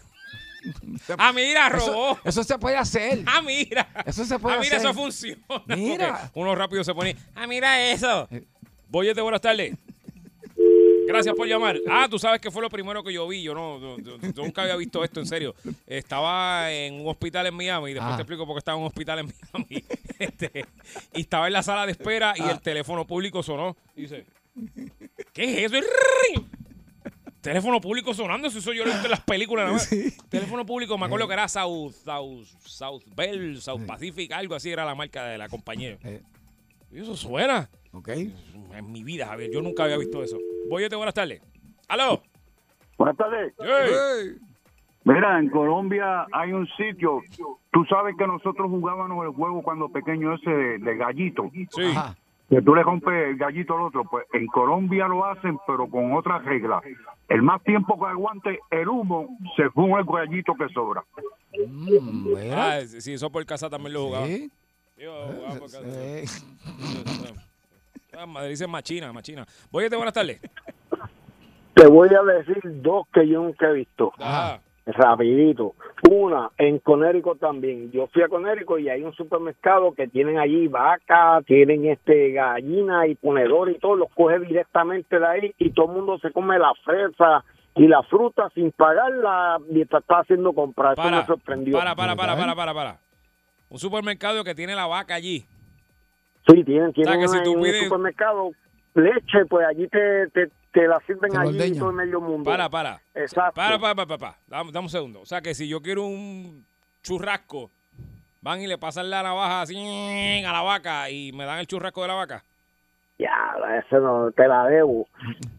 ah, 1.17 1.32
mira, 1.34 1.69
robó. 1.69 2.13
Eso, 2.13 2.19
eso 2.25 2.43
se 2.43 2.58
puede 2.58 2.77
hacer. 2.77 3.23
Ah, 3.25 3.41
mira. 3.41 3.88
Eso 4.06 4.25
se 4.25 4.39
puede 4.39 4.56
Ah, 4.56 4.60
mira, 4.60 4.77
hacer. 4.77 4.89
eso 4.89 4.97
funciona. 4.97 5.41
Mira. 5.67 6.32
Uno 6.36 6.56
rápido 6.56 6.84
se 6.84 6.93
pone, 6.93 7.15
ah, 7.36 7.45
mira 7.47 7.91
eso. 7.91 8.27
Eh. 8.32 8.43
Boyete, 8.88 9.21
buenas 9.21 9.41
tardes. 9.41 9.75
Gracias 11.08 11.36
por 11.36 11.48
llamar. 11.48 11.78
Ah, 11.89 12.08
tú 12.10 12.18
sabes 12.20 12.39
que 12.42 12.50
fue 12.52 12.62
lo 12.62 12.70
primero 12.70 13.04
que 13.04 13.12
yo 13.13 13.28
vi. 13.28 13.42
Yo 13.44 13.54
no, 13.54 13.80
no- 13.80 13.98
no- 13.98 14.18
yo 14.22 14.44
nunca 14.44 14.63
había 14.63 14.76
visto 14.76 15.04
esto 15.04 15.20
en 15.20 15.26
serio. 15.26 15.54
Estaba 15.88 16.72
en 16.72 16.96
un 17.02 17.08
hospital 17.08 17.48
en 17.48 17.54
Miami. 17.56 17.92
Y 17.92 17.94
después 17.94 18.13
Ah. 18.13 18.18
te 18.18 18.22
explico 18.24 18.46
por 18.46 18.56
qué 18.56 18.60
estaba 18.60 18.78
en 18.78 18.82
un 18.82 18.88
hospital 18.88 19.20
en 19.20 19.34
Miami. 19.54 19.84
Este, 20.20 20.66
y 21.13 21.22
estaba 21.22 21.48
en 21.48 21.54
la 21.54 21.63
sala 21.63 21.86
de 21.86 21.92
espera 21.92 22.34
y 22.38 22.42
Ah. 22.44 22.52
el 22.52 22.62
teléfono 22.62 23.06
público 23.06 23.44
sonó. 23.44 23.76
Y 23.96 24.02
dice, 24.04 24.26
¿qué 25.34 25.66
es 25.66 25.72
eso? 25.74 25.84
Teléfono 27.42 27.82
público 27.82 28.13
sonando, 28.13 28.50
si 28.50 28.60
eso 28.60 28.72
yo 28.72 28.86
lo 28.86 28.89
he 28.92 28.94
visto 28.94 29.08
en 29.08 29.12
las 29.12 29.20
películas. 29.22 29.66
nada 29.66 29.74
más. 29.74 29.89
Teléfono 30.30 30.66
público, 30.66 30.98
me 30.98 31.08
acuerdo 31.08 31.28
que 31.28 31.34
era 31.34 31.50
South, 31.50 31.92
South, 32.06 32.46
South 32.66 33.04
Bell, 33.16 33.62
South 33.62 33.82
Pacific, 33.86 34.32
algo 34.32 34.56
así 34.56 34.70
era 34.70 34.86
la 34.86 34.96
marca 34.96 35.26
de 35.26 35.38
la 35.38 35.50
compañía. 35.50 35.98
Eh, 36.06 36.22
Y 36.94 37.00
eso 37.00 37.18
suena. 37.18 37.70
ok. 37.92 38.08
En 38.10 38.92
mi 38.92 39.04
vida, 39.04 39.26
Javier, 39.28 39.52
yo 39.52 39.62
nunca 39.62 39.84
había 39.84 39.98
visto 39.98 40.24
eso. 40.24 40.38
Voy 40.69 40.88
buenas 40.89 41.13
tardes. 41.13 41.41
¡Aló! 41.88 42.21
Buenas 42.97 43.17
tardes. 43.17 43.54
¡Ey! 43.60 44.28
Ey. 44.30 44.36
Mira, 45.06 45.38
en 45.38 45.49
Colombia 45.49 46.26
hay 46.32 46.54
un 46.54 46.67
sitio. 46.78 47.21
Tú 47.71 47.86
sabes 47.86 48.15
que 48.17 48.26
nosotros 48.26 48.69
jugábamos 48.69 49.26
el 49.26 49.34
juego 49.34 49.62
cuando 49.62 49.89
pequeño 49.89 50.36
ese 50.36 50.49
de, 50.49 50.78
de 50.80 50.95
gallito. 50.95 51.52
Sí. 51.71 51.84
Ajá. 51.95 52.15
Que 52.49 52.62
tú 52.62 52.76
le 52.76 52.84
rompes 52.84 53.13
el 53.13 53.38
gallito 53.38 53.76
al 53.76 53.82
otro. 53.82 54.04
Pues 54.06 54.26
en 54.34 54.47
Colombia 54.47 55.08
lo 55.08 55.26
hacen, 55.26 55.58
pero 55.67 55.88
con 55.88 56.13
otra 56.13 56.39
regla. 56.39 56.82
El 57.28 57.41
más 57.41 57.62
tiempo 57.63 57.99
que 57.99 58.06
aguante 58.06 58.60
el 58.69 58.88
humo, 58.88 59.28
se 59.58 59.69
fuma 59.71 59.99
el 59.99 60.06
gallito 60.06 60.54
que 60.54 60.69
sobra. 60.69 61.04
Mm, 61.67 62.34
mira. 62.34 62.76
Ah, 62.76 62.82
sí, 62.82 63.02
sí, 63.02 63.13
eso 63.13 63.30
por 63.30 63.45
casa 63.45 63.69
también 63.69 63.93
lo 63.93 64.06
jugaba. 64.06 64.28
Sí. 64.28 64.52
Yo 64.97 65.12
jugaba 65.28 65.60
por 65.60 65.71
casa. 65.71 65.82
Eh, 65.84 66.26
Ah, 68.17 68.26
madre, 68.26 68.49
dice 68.49 68.67
machina, 68.67 69.12
machina. 69.12 69.45
Voy 69.71 69.89
buenas 69.89 70.13
tardes. 70.13 70.39
Te 71.73 71.88
voy 71.88 72.10
a 72.10 72.21
decir 72.21 72.60
dos 72.82 73.08
que 73.12 73.28
yo 73.28 73.41
nunca 73.41 73.69
he 73.69 73.73
visto. 73.73 74.13
Ajá. 74.19 74.62
Rapidito. 74.86 75.76
Una, 76.12 76.52
en 76.58 76.80
Conérico 76.80 77.36
también. 77.36 77.89
Yo 77.91 78.08
fui 78.08 78.21
a 78.21 78.28
Conérico 78.28 78.78
y 78.78 78.89
hay 78.89 79.02
un 79.02 79.13
supermercado 79.13 79.93
que 79.93 80.08
tienen 80.08 80.38
allí 80.38 80.67
vaca, 80.67 81.41
tienen 81.47 81.86
este 81.86 82.34
gallina 82.34 83.08
y 83.08 83.15
ponedor 83.15 83.71
y 83.71 83.80
todo, 83.80 83.95
los 83.95 84.10
coge 84.13 84.39
directamente 84.39 85.17
de 85.17 85.26
ahí 85.26 85.56
y 85.58 85.71
todo 85.71 85.88
el 85.88 85.93
mundo 85.93 86.19
se 86.19 86.32
come 86.32 86.60
la 86.60 86.73
fresa 86.84 87.43
y 87.76 87.88
la 87.88 88.04
fruta 88.04 88.49
sin 88.54 88.71
pagarla 88.71 89.58
mientras 89.69 90.02
está 90.02 90.19
haciendo 90.19 90.54
compras. 90.54 90.93
Eso 90.93 91.02
Para, 91.02 91.21
me 91.21 91.26
sorprendió. 91.26 91.78
para, 91.78 91.95
para, 91.95 92.15
para, 92.15 92.36
para, 92.36 92.56
para, 92.56 92.73
para. 92.73 92.99
Un 93.69 93.80
supermercado 93.80 94.43
que 94.43 94.54
tiene 94.54 94.76
la 94.76 94.86
vaca 94.86 95.15
allí. 95.15 95.45
Sí, 96.47 96.63
tienen, 96.63 96.91
tienen 96.93 97.19
que 97.19 97.27
si 97.27 97.36
una- 97.36 97.43
tú 97.43 97.51
en 97.53 97.60
un 97.60 97.84
supermercado 97.86 98.51
leche, 98.95 99.45
pues 99.49 99.65
allí 99.67 99.88
te, 99.88 100.27
te, 100.29 100.51
te 100.71 100.88
la 100.88 100.99
sirven 101.08 101.32
Te 101.32 101.38
allí 101.38 101.77
todo 101.77 101.89
el 101.89 101.95
medio 101.95 102.19
mundo. 102.21 102.49
Para, 102.49 102.69
para. 102.69 103.01
Exacto. 103.15 103.53
Para, 103.56 103.79
para, 103.79 103.95
para, 103.95 104.08
para, 104.08 104.17
para. 104.17 104.38
Dame, 104.47 104.71
dame 104.71 104.86
un 104.86 104.89
segundo. 104.89 105.21
O 105.21 105.25
sea 105.25 105.41
que 105.41 105.53
si 105.53 105.67
yo 105.67 105.82
quiero 105.82 106.03
un 106.06 106.65
churrasco, 107.01 107.71
van 108.41 108.62
y 108.62 108.67
le 108.67 108.77
pasan 108.77 109.10
la 109.10 109.23
navaja 109.23 109.62
así 109.62 109.77
a 110.45 110.51
la 110.51 110.62
vaca 110.62 111.10
y 111.10 111.32
me 111.32 111.45
dan 111.45 111.60
el 111.60 111.67
churrasco 111.67 112.01
de 112.01 112.08
la 112.10 112.13
vaca. 112.15 112.43
Ya, 113.19 113.56
eso 113.80 113.99
no 113.99 114.32
te 114.32 114.47
la 114.47 114.65
debo. 114.65 115.08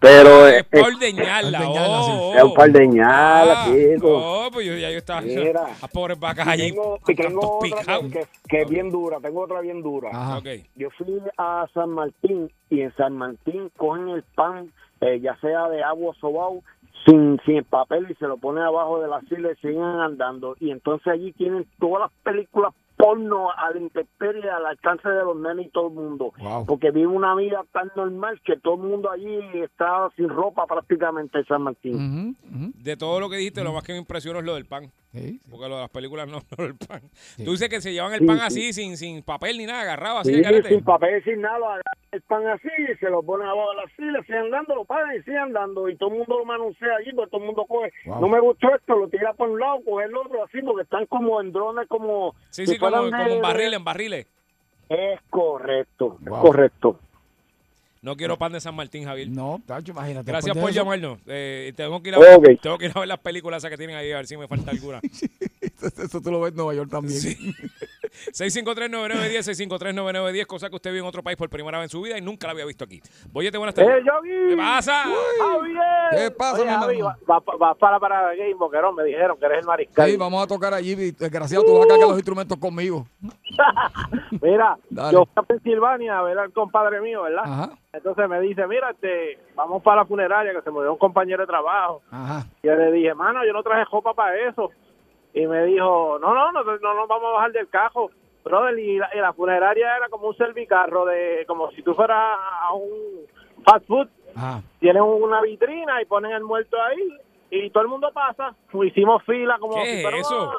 Pero 0.00 0.48
Es 0.48 0.66
eh, 0.72 0.82
ordeñarla, 0.82 1.60
sí. 1.60 1.66
oh, 1.78 2.32
es 2.34 2.42
un 2.42 2.54
par 2.54 2.70
de 2.70 2.88
ñalas, 2.88 3.58
Ah, 3.58 3.72
chico. 3.72 4.08
No, 4.44 4.50
pues 4.52 4.66
yo, 4.66 4.76
ya 4.76 4.90
yo 4.90 4.98
estaba. 4.98 5.20
Mira. 5.20 5.62
Las 5.80 5.90
pobres 5.90 6.18
vacas 6.18 6.46
Y 6.46 6.50
allí. 6.50 6.70
tengo, 6.72 6.98
y 7.06 7.14
tengo 7.14 7.58
otra 7.58 8.00
que, 8.00 8.10
que- 8.10 8.26
que 8.48 8.60
es 8.62 8.68
bien 8.68 8.90
dura, 8.90 9.18
tengo 9.20 9.42
otra 9.42 9.60
bien 9.60 9.82
dura. 9.82 10.10
Ajá. 10.12 10.40
Yo 10.74 10.90
fui 10.98 11.20
a 11.38 11.66
San 11.72 11.90
Martín 11.90 12.50
y 12.70 12.80
en 12.82 12.94
San 12.96 13.16
Martín 13.16 13.70
cogen 13.76 14.08
el 14.08 14.24
pan, 14.34 14.72
eh, 15.00 15.20
ya 15.20 15.36
sea 15.36 15.68
de 15.68 15.82
agua 15.82 16.12
sobao, 16.20 16.62
sin, 17.06 17.38
sin 17.46 17.56
el 17.58 17.64
papel 17.64 18.06
y 18.10 18.14
se 18.16 18.26
lo 18.26 18.36
ponen 18.36 18.64
abajo 18.64 19.00
de 19.00 19.08
la 19.08 19.20
silla 19.22 19.52
y 19.52 19.56
siguen 19.56 19.82
andando. 19.82 20.56
Y 20.58 20.70
entonces 20.70 21.06
allí 21.06 21.32
tienen 21.32 21.66
todas 21.78 22.00
las 22.10 22.12
películas 22.24 22.72
porno 23.04 23.50
a 23.50 23.70
la 23.70 23.78
intemperie, 23.78 24.48
al 24.48 24.64
alcance 24.64 25.08
de 25.08 25.22
los 25.22 25.36
nenes 25.36 25.66
y 25.66 25.70
todo 25.70 25.88
el 25.88 25.94
mundo. 25.94 26.32
Wow. 26.38 26.64
Porque 26.64 26.90
vive 26.90 27.06
una 27.06 27.34
vida 27.34 27.62
tan 27.72 27.90
normal 27.94 28.40
que 28.44 28.56
todo 28.56 28.74
el 28.74 28.88
mundo 28.88 29.10
allí 29.10 29.38
está 29.62 30.08
sin 30.16 30.30
ropa 30.30 30.66
prácticamente 30.66 31.38
en 31.38 31.44
San 31.44 31.62
Martín. 31.62 32.36
De 32.82 32.96
todo 32.96 33.20
lo 33.20 33.28
que 33.28 33.36
dijiste, 33.36 33.62
lo 33.62 33.74
más 33.74 33.84
que 33.84 33.92
me 33.92 33.98
impresionó 33.98 34.38
es 34.38 34.44
lo 34.46 34.54
del 34.54 34.64
pan. 34.64 34.90
Sí, 35.14 35.20
sí. 35.28 35.40
Porque 35.50 35.68
lo 35.68 35.76
de 35.76 35.80
las 35.82 35.90
películas 35.90 36.26
no, 36.28 36.40
no 36.58 36.64
el 36.64 36.74
pan. 36.76 37.00
Sí. 37.14 37.44
Tú 37.44 37.52
dices 37.52 37.68
que 37.68 37.80
se 37.80 37.92
llevan 37.92 38.12
el 38.14 38.26
pan 38.26 38.38
sí. 38.38 38.44
así, 38.44 38.72
sin, 38.72 38.96
sin 38.96 39.22
papel 39.22 39.58
ni 39.58 39.66
nada, 39.66 39.82
agarrado 39.82 40.18
así 40.18 40.34
sin 40.34 40.82
papel, 40.84 41.22
sin 41.24 41.40
nada, 41.40 41.58
lo 41.58 41.66
agarran 41.66 41.82
el 42.12 42.20
pan 42.22 42.46
así, 42.48 42.68
y 42.92 42.96
se 42.98 43.10
lo 43.10 43.22
ponen 43.22 43.46
abajo 43.48 43.70
de 43.70 43.76
la 43.76 43.96
silla, 43.96 44.22
siguen 44.26 44.50
dando, 44.50 44.74
lo 44.74 44.84
pagan 44.84 45.16
y 45.16 45.22
siguen 45.22 45.52
dando, 45.52 45.88
y 45.88 45.96
todo 45.96 46.10
el 46.10 46.18
mundo 46.18 46.38
lo 46.38 46.44
manosea 46.44 46.96
allí, 46.98 47.12
porque 47.12 47.30
todo 47.30 47.40
el 47.40 47.46
mundo 47.46 47.64
coge, 47.66 47.92
Wow. 48.06 48.20
no 48.20 48.28
me 48.28 48.40
gustó 48.40 48.74
esto, 48.74 48.96
lo 48.96 49.08
tira 49.08 49.32
por 49.34 49.48
un 49.48 49.58
lado, 49.60 49.78
coge 49.84 50.04
el 50.04 50.16
otro 50.16 50.44
así, 50.44 50.60
porque 50.62 50.82
están 50.82 51.06
como 51.06 51.40
en 51.40 51.52
drones, 51.52 51.88
como... 51.88 52.34
Sí, 52.50 52.66
sí, 52.66 52.78
como, 52.78 52.90
fueran 52.90 53.10
de- 53.10 53.24
como 53.24 53.36
en 53.36 53.42
barriles, 53.42 53.74
en 53.78 53.84
barriles. 53.84 54.26
Es 54.88 55.20
correcto, 55.30 56.18
es 56.24 56.28
correcto. 56.30 57.00
No 58.04 58.16
quiero 58.18 58.36
pan 58.36 58.52
de 58.52 58.60
San 58.60 58.74
Martín, 58.74 59.04
Javier. 59.04 59.30
No, 59.30 59.62
tacho, 59.66 59.92
imagínate. 59.92 60.30
Gracias 60.30 60.54
por 60.54 60.68
eso- 60.68 60.78
llamarnos. 60.78 61.18
Eh, 61.26 61.72
tengo, 61.74 62.02
que 62.02 62.10
ir 62.10 62.14
a 62.14 62.18
ver, 62.18 62.36
Ok. 62.36 62.60
tengo 62.60 62.76
que 62.76 62.84
ir 62.84 62.92
a 62.94 63.00
ver 63.00 63.08
las 63.08 63.18
películas 63.18 63.62
esas 63.62 63.70
que 63.70 63.78
tienen 63.78 63.96
ahí, 63.96 64.12
a 64.12 64.16
ver 64.16 64.26
si 64.26 64.36
me 64.36 64.46
falta 64.46 64.70
alguna. 64.72 65.00
Eso 65.98 66.20
tú 66.20 66.30
lo 66.30 66.40
ves 66.42 66.50
en 66.50 66.56
Nueva 66.56 66.74
York 66.74 66.90
también. 66.90 67.18
Sí. 67.18 67.36
6539910, 68.32 69.42
6539910, 69.68 70.46
cosa 70.46 70.68
que 70.70 70.76
usted 70.76 70.92
vio 70.92 71.02
en 71.02 71.06
otro 71.08 71.22
país 71.22 71.36
por 71.36 71.48
primera 71.48 71.78
vez 71.78 71.86
en 71.86 71.90
su 71.90 72.02
vida 72.02 72.16
y 72.18 72.22
nunca 72.22 72.46
la 72.46 72.52
había 72.52 72.64
visto 72.66 72.84
aquí. 72.84 73.00
Boyete, 73.30 73.58
buenas 73.58 73.74
tardes. 73.74 73.90
¡Eh, 73.98 74.02
Yogi! 74.06 74.48
¿Qué 74.50 74.56
pasa? 74.56 75.04
¿Qué 76.12 76.30
pasa, 76.30 76.62
Oye, 76.62 76.64
mi 76.70 76.70
Javi, 76.76 77.00
va, 77.02 77.16
va- 77.60 77.74
para 77.74 77.98
para 77.98 78.34
Game 78.34 78.54
Boquerón, 78.54 78.94
me 78.94 79.04
dijeron 79.04 79.36
que 79.38 79.46
eres 79.46 79.58
el 79.60 79.66
mariscal. 79.66 80.10
Sí, 80.10 80.16
vamos 80.16 80.42
a 80.42 80.46
tocar 80.46 80.72
allí. 80.74 80.94
Desgraciado, 80.94 81.64
tú 81.64 81.74
vas 81.74 81.84
a 81.84 81.88
cargar 81.88 82.08
los 82.08 82.16
instrumentos 82.18 82.58
conmigo. 82.58 83.06
Mira, 84.42 84.76
Dale. 84.90 85.12
yo 85.12 85.24
fui 85.24 85.32
a 85.36 85.42
Pensilvania 85.42 86.18
a 86.18 86.22
ver 86.22 86.38
al 86.38 86.52
compadre 86.52 87.00
mío, 87.00 87.22
¿verdad? 87.22 87.44
Ajá, 87.44 87.70
Entonces 87.92 88.28
me 88.28 88.40
dice, 88.40 88.66
mira, 88.66 88.90
este, 88.90 89.38
vamos 89.54 89.82
para 89.82 90.02
la 90.02 90.06
funeraria, 90.06 90.52
que 90.52 90.62
se 90.62 90.70
murió 90.70 90.92
un 90.92 90.98
compañero 90.98 91.42
de 91.42 91.46
trabajo. 91.46 92.02
ajá. 92.10 92.46
Y 92.62 92.66
yo 92.66 92.74
le 92.74 92.92
dije, 92.92 93.14
mano, 93.14 93.44
yo 93.46 93.52
no 93.52 93.62
traje 93.62 93.84
ropa 93.90 94.14
para 94.14 94.36
eso. 94.48 94.70
Y 95.34 95.46
me 95.46 95.64
dijo, 95.64 96.18
no, 96.20 96.32
no, 96.34 96.52
no, 96.52 96.62
no 96.64 96.94
nos 96.94 97.08
vamos 97.08 97.28
a 97.30 97.32
bajar 97.32 97.52
del 97.52 97.68
cajo. 97.68 98.10
Brother, 98.44 98.78
y 98.78 98.98
la, 98.98 99.08
y 99.14 99.18
la 99.18 99.32
funeraria 99.32 99.96
era 99.96 100.08
como 100.08 100.28
un 100.28 100.36
servicarro, 100.36 101.06
de 101.06 101.44
como 101.46 101.70
si 101.72 101.82
tú 101.82 101.94
fueras 101.94 102.38
a 102.62 102.72
un 102.74 103.26
fast 103.64 103.86
food. 103.86 104.08
Ajá. 104.36 104.62
Tienen 104.80 105.02
una 105.02 105.40
vitrina 105.40 106.00
y 106.02 106.04
ponen 106.04 106.32
el 106.32 106.44
muerto 106.44 106.76
ahí 106.80 107.18
y 107.50 107.70
todo 107.70 107.82
el 107.84 107.88
mundo 107.88 108.10
pasa. 108.12 108.54
Hicimos 108.82 109.22
fila 109.24 109.58
como 109.58 109.74
¿Qué 109.76 110.00
si 110.02 110.06
es 110.06 110.14
eso? 110.20 110.52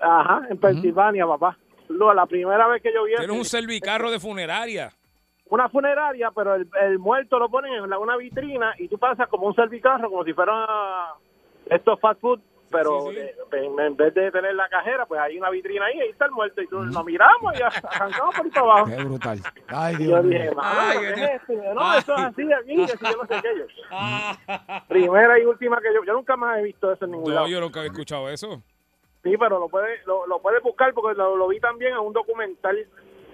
Ajá, 0.00 0.46
en 0.50 0.58
Pensilvania, 0.58 1.26
papá. 1.26 1.56
Lo- 1.88 2.12
la 2.14 2.26
primera 2.26 2.66
vez 2.68 2.82
que 2.82 2.92
yo 2.92 3.04
vi 3.04 3.14
Tienes 3.16 3.36
un 3.36 3.44
servicarro 3.44 4.10
de 4.10 4.20
funeraria. 4.20 4.92
una 5.48 5.68
funeraria, 5.68 6.30
pero 6.34 6.54
el, 6.56 6.68
el 6.82 6.98
muerto 6.98 7.38
lo 7.38 7.48
ponen 7.48 7.72
en 7.72 7.90
la- 7.90 7.98
una 7.98 8.16
vitrina 8.16 8.74
y 8.78 8.88
tú 8.88 8.98
pasas 8.98 9.28
como 9.28 9.46
un 9.48 9.54
servicarro, 9.54 10.08
como 10.10 10.24
si 10.24 10.32
fuera 10.32 11.14
estos 11.70 11.98
fast 12.00 12.20
food, 12.20 12.40
pero 12.70 13.00
Sí, 13.02 13.08
sí. 13.10 13.14
de- 13.50 13.64
en, 13.86 13.96
vez 13.96 14.12
de 14.14 14.30
tener 14.30 14.54
la 14.54 14.68
cajera, 14.68 15.06
pues 15.06 15.20
hay 15.20 15.38
una 15.38 15.50
vitrina 15.50 15.84
ahí, 15.86 16.00
ahí 16.00 16.08
está 16.10 16.24
el 16.26 16.32
muerto 16.32 16.60
y 16.62 16.66
tú 16.66 16.82
lo 16.82 17.04
miramos 17.04 17.54
y 17.58 17.62
arrancamos 17.90 18.34
por 18.34 18.44
ahí 18.44 18.50
para 18.50 18.62
abajo. 18.62 18.86
Qué 18.86 19.04
brutal. 19.04 19.38
Ay, 19.68 19.96
Dios 19.96 20.10
yo 20.10 20.22
mío. 20.22 20.38
dije, 20.40 20.54
mano, 20.54 20.68
Ay, 20.80 20.98
¿qué 20.98 21.14
qué 21.14 21.24
es 21.24 21.30
esto? 21.40 21.52
Y 21.52 21.56
yo, 21.56 21.74
No, 21.74 21.80
Ay. 21.90 21.98
eso 22.00 22.14
es 22.14 22.20
así 22.22 22.52
aquí, 22.52 22.76
que 22.76 22.88
si 22.98 23.04
yo 23.04 23.16
no 23.16 23.26
sé 23.26 23.42
qué. 23.42 23.58
Yo, 23.58 23.66
Primera 24.88 25.38
y 25.38 25.44
última 25.44 25.80
que 25.80 25.92
yo, 25.94 26.04
yo 26.04 26.12
nunca 26.12 26.36
más 26.36 26.58
he 26.58 26.62
visto 26.62 26.92
eso 26.92 27.04
en 27.04 27.12
ningún 27.12 27.28
No, 27.30 27.34
lado. 27.34 27.46
yo 27.48 27.60
nunca 27.60 27.80
había 27.80 27.90
escuchado 27.92 28.28
eso. 28.28 28.62
Sí, 29.22 29.36
pero 29.38 29.58
lo 29.58 29.68
puedes 29.68 30.06
lo, 30.06 30.26
lo 30.26 30.40
puedes 30.40 30.62
buscar 30.62 30.92
porque 30.94 31.16
lo, 31.18 31.36
lo 31.36 31.48
vi 31.48 31.58
también 31.58 31.92
en 31.94 31.98
un 31.98 32.12
documental, 32.12 32.78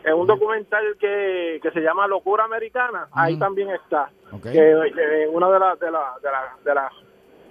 en 0.05 0.14
un 0.14 0.27
documental 0.27 0.97
que, 0.99 1.61
que 1.62 1.71
se 1.71 1.81
llama 1.81 2.07
Locura 2.07 2.45
Americana. 2.45 3.09
Ahí 3.12 3.38
también 3.38 3.71
está. 3.71 4.11
Ok. 4.33 4.42
Que, 4.53 5.29
uno 5.31 5.53
de 5.53 5.59
las 5.59 5.79
de 5.79 5.90
la, 5.90 6.14
de 6.23 6.31
la, 6.31 6.57
de 6.64 6.75
las, 6.75 6.92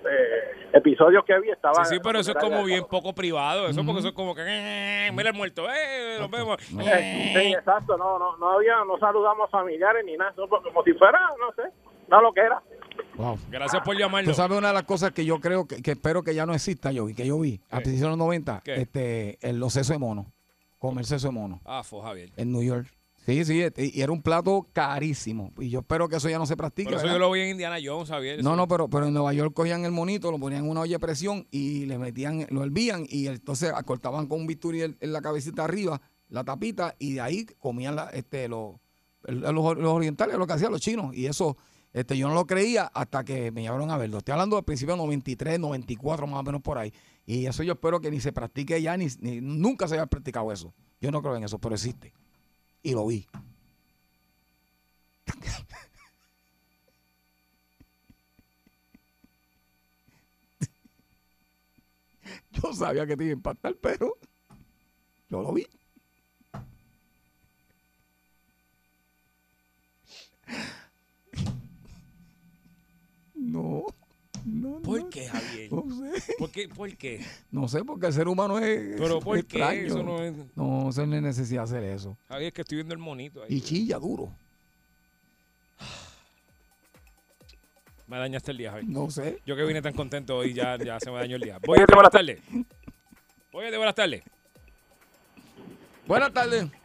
eh, 0.09 0.67
episodios 0.73 1.23
que 1.25 1.39
vi 1.39 1.49
estaba. 1.51 1.83
Sí, 1.85 1.95
sí, 1.95 2.01
pero 2.03 2.19
eso 2.19 2.31
es 2.31 2.37
como 2.37 2.63
bien 2.63 2.83
poco 2.89 3.13
privado. 3.13 3.67
Eso 3.67 3.83
porque 3.85 3.99
eso 3.99 4.09
es 4.09 4.13
como 4.13 4.33
que, 4.35 4.41
eh, 4.45 5.11
mira 5.13 5.29
el 5.29 5.35
muerto, 5.35 5.67
eh, 5.69 6.17
nos 6.19 6.29
vemos. 6.31 6.57
No. 6.71 6.81
Eh, 6.81 7.33
Sí, 7.35 7.53
exacto. 7.53 7.97
No, 7.97 8.17
no, 8.19 8.37
no 8.37 8.51
había, 8.53 8.75
no 8.87 8.97
saludamos 8.99 9.49
familiares 9.49 10.03
ni 10.05 10.17
nada. 10.17 10.31
eso 10.31 10.47
como 10.47 10.83
si 10.83 10.93
fuera, 10.93 11.19
no 11.39 11.51
sé, 11.63 11.69
no 12.07 12.21
lo 12.21 12.33
que 12.33 12.41
era. 12.41 12.61
Wow. 13.15 13.37
Gracias 13.49 13.81
por 13.83 13.97
llamarnos. 13.97 14.33
Tú 14.35 14.41
sabes 14.41 14.57
una 14.57 14.69
de 14.69 14.73
las 14.73 14.83
cosas 14.83 15.11
que 15.11 15.25
yo 15.25 15.39
creo 15.39 15.67
que, 15.67 15.81
que 15.81 15.91
espero 15.91 16.23
que 16.23 16.33
ya 16.35 16.45
no 16.45 16.53
exista, 16.53 16.91
yo 16.91 17.07
y 17.09 17.13
que 17.15 17.25
yo 17.25 17.39
vi 17.39 17.61
a 17.69 17.77
principios 17.77 18.01
de 18.01 18.07
los 18.09 18.17
90, 18.17 18.61
¿Qué? 18.63 18.75
este, 18.75 19.37
el, 19.47 19.59
los 19.59 19.73
sesos 19.73 19.89
de 19.95 19.99
mono, 19.99 20.31
comer 20.79 21.05
seso 21.05 21.27
de 21.27 21.33
mono 21.33 21.61
Ah, 21.65 21.83
fue 21.83 22.01
Javier. 22.01 22.29
en 22.37 22.51
New 22.51 22.63
York. 22.63 22.87
Sí, 23.25 23.45
sí, 23.45 23.61
este, 23.61 23.91
y 23.93 24.01
era 24.01 24.11
un 24.11 24.21
plato 24.21 24.67
carísimo. 24.73 25.53
Y 25.59 25.69
yo 25.69 25.79
espero 25.79 26.09
que 26.09 26.15
eso 26.15 26.27
ya 26.27 26.39
no 26.39 26.45
se 26.45 26.57
practique. 26.57 26.89
Por 26.89 26.95
eso 26.95 27.03
¿verdad? 27.03 27.15
yo 27.15 27.19
lo 27.19 27.31
vi 27.31 27.41
en 27.41 27.49
Indiana 27.49 27.77
Jones, 27.83 28.09
Javier. 28.09 28.43
No, 28.43 28.55
no, 28.55 28.67
pero, 28.67 28.89
pero 28.89 29.05
en 29.05 29.13
Nueva 29.13 29.31
York 29.33 29.53
cogían 29.53 29.85
el 29.85 29.91
monito, 29.91 30.31
lo 30.31 30.39
ponían 30.39 30.63
en 30.63 30.69
una 30.69 30.81
olla 30.81 30.95
de 30.95 30.99
presión 30.99 31.47
y 31.51 31.85
le 31.85 31.99
metían, 31.99 32.47
lo 32.49 32.63
hervían 32.63 33.05
y 33.07 33.27
entonces 33.27 33.71
cortaban 33.85 34.25
con 34.27 34.41
un 34.41 34.47
bisturí 34.47 34.81
en, 34.81 34.97
la 34.99 35.21
cabecita 35.21 35.63
arriba, 35.65 36.01
la 36.29 36.43
tapita, 36.43 36.95
y 36.97 37.13
de 37.13 37.21
ahí 37.21 37.45
comían 37.59 37.95
la, 37.95 38.09
este, 38.09 38.47
los, 38.47 38.75
los 39.23 39.75
orientales, 39.83 40.35
lo 40.37 40.47
que 40.47 40.53
hacían 40.53 40.71
los 40.71 40.81
chinos. 40.81 41.15
Y 41.15 41.27
eso 41.27 41.57
este, 41.93 42.17
yo 42.17 42.27
no 42.27 42.33
lo 42.33 42.47
creía 42.47 42.85
hasta 42.85 43.23
que 43.23 43.51
me 43.51 43.61
llevaron 43.61 43.91
a 43.91 43.97
verlo. 43.97 44.19
Estoy 44.19 44.31
hablando 44.31 44.55
del 44.55 44.65
principio 44.65 44.95
de 44.95 45.01
93, 45.01 45.59
94, 45.59 46.25
más 46.25 46.39
o 46.39 46.43
menos 46.43 46.61
por 46.61 46.77
ahí. 46.77 46.93
Y 47.25 47.45
eso 47.45 47.63
yo 47.63 47.73
espero 47.73 47.99
que 47.99 48.09
ni 48.09 48.19
se 48.19 48.31
practique 48.31 48.81
ya, 48.81 48.95
ni, 48.97 49.07
ni- 49.19 49.41
nunca 49.41 49.87
se 49.87 49.95
haya 49.95 50.05
practicado 50.05 50.51
eso. 50.51 50.73
Yo 50.99 51.11
no 51.11 51.21
creo 51.21 51.35
en 51.35 51.43
eso, 51.43 51.59
pero 51.59 51.75
existe. 51.75 52.13
Y 52.83 52.93
lo 52.93 53.07
vi. 53.07 53.25
Yo 62.51 62.73
sabía 62.73 63.05
que 63.07 63.17
te 63.17 63.23
iba 63.23 63.31
a 63.31 63.35
impactar, 63.35 63.75
pero 63.75 64.17
yo 65.29 65.41
lo 65.41 65.53
vi. 65.53 65.65
No, 73.35 73.85
no, 74.45 74.81
¿Por 74.81 75.01
no, 75.01 75.09
qué, 75.09 75.27
Javier? 75.27 75.71
No 75.71 75.83
sé. 76.19 76.33
¿Por 76.37 76.51
qué? 76.51 76.67
¿Por 76.69 76.95
qué? 76.97 77.25
No 77.51 77.67
sé, 77.67 77.83
porque 77.83 78.07
el 78.07 78.13
ser 78.13 78.27
humano 78.27 78.59
es. 78.59 78.95
Pero 78.97 79.19
¿por 79.19 79.37
es 79.37 79.45
qué? 79.45 79.57
extraño. 79.57 79.87
Eso 79.87 80.03
no 80.03 80.23
es... 80.23 80.33
No, 80.55 80.91
se 80.91 81.05
necesidad 81.07 81.63
hacer 81.63 81.83
eso. 81.83 82.17
Javier, 82.27 82.47
es 82.47 82.53
que 82.53 82.61
estoy 82.61 82.77
viendo 82.77 82.93
el 82.93 82.99
monito 82.99 83.43
ahí. 83.43 83.55
Y 83.55 83.61
chilla 83.61 83.97
duro. 83.99 84.31
Me 88.07 88.17
dañaste 88.17 88.51
el 88.51 88.57
día, 88.57 88.71
Javier. 88.71 88.89
No 88.89 89.09
sé. 89.09 89.39
Yo 89.45 89.55
que 89.55 89.63
vine 89.63 89.81
tan 89.81 89.93
contento 89.93 90.37
hoy 90.37 90.53
ya, 90.53 90.77
ya 90.77 90.99
se 90.99 91.09
me 91.09 91.17
dañó 91.17 91.37
el 91.37 91.41
día. 91.41 91.59
Voy 91.65 91.79
a 91.79 91.85
buenas 91.85 92.11
tardes. 92.11 92.41
Voy 93.51 93.65
a 93.65 93.77
buenas 93.77 93.95
tardes. 93.95 94.23
Buenas 96.07 96.33
tardes. 96.33 96.80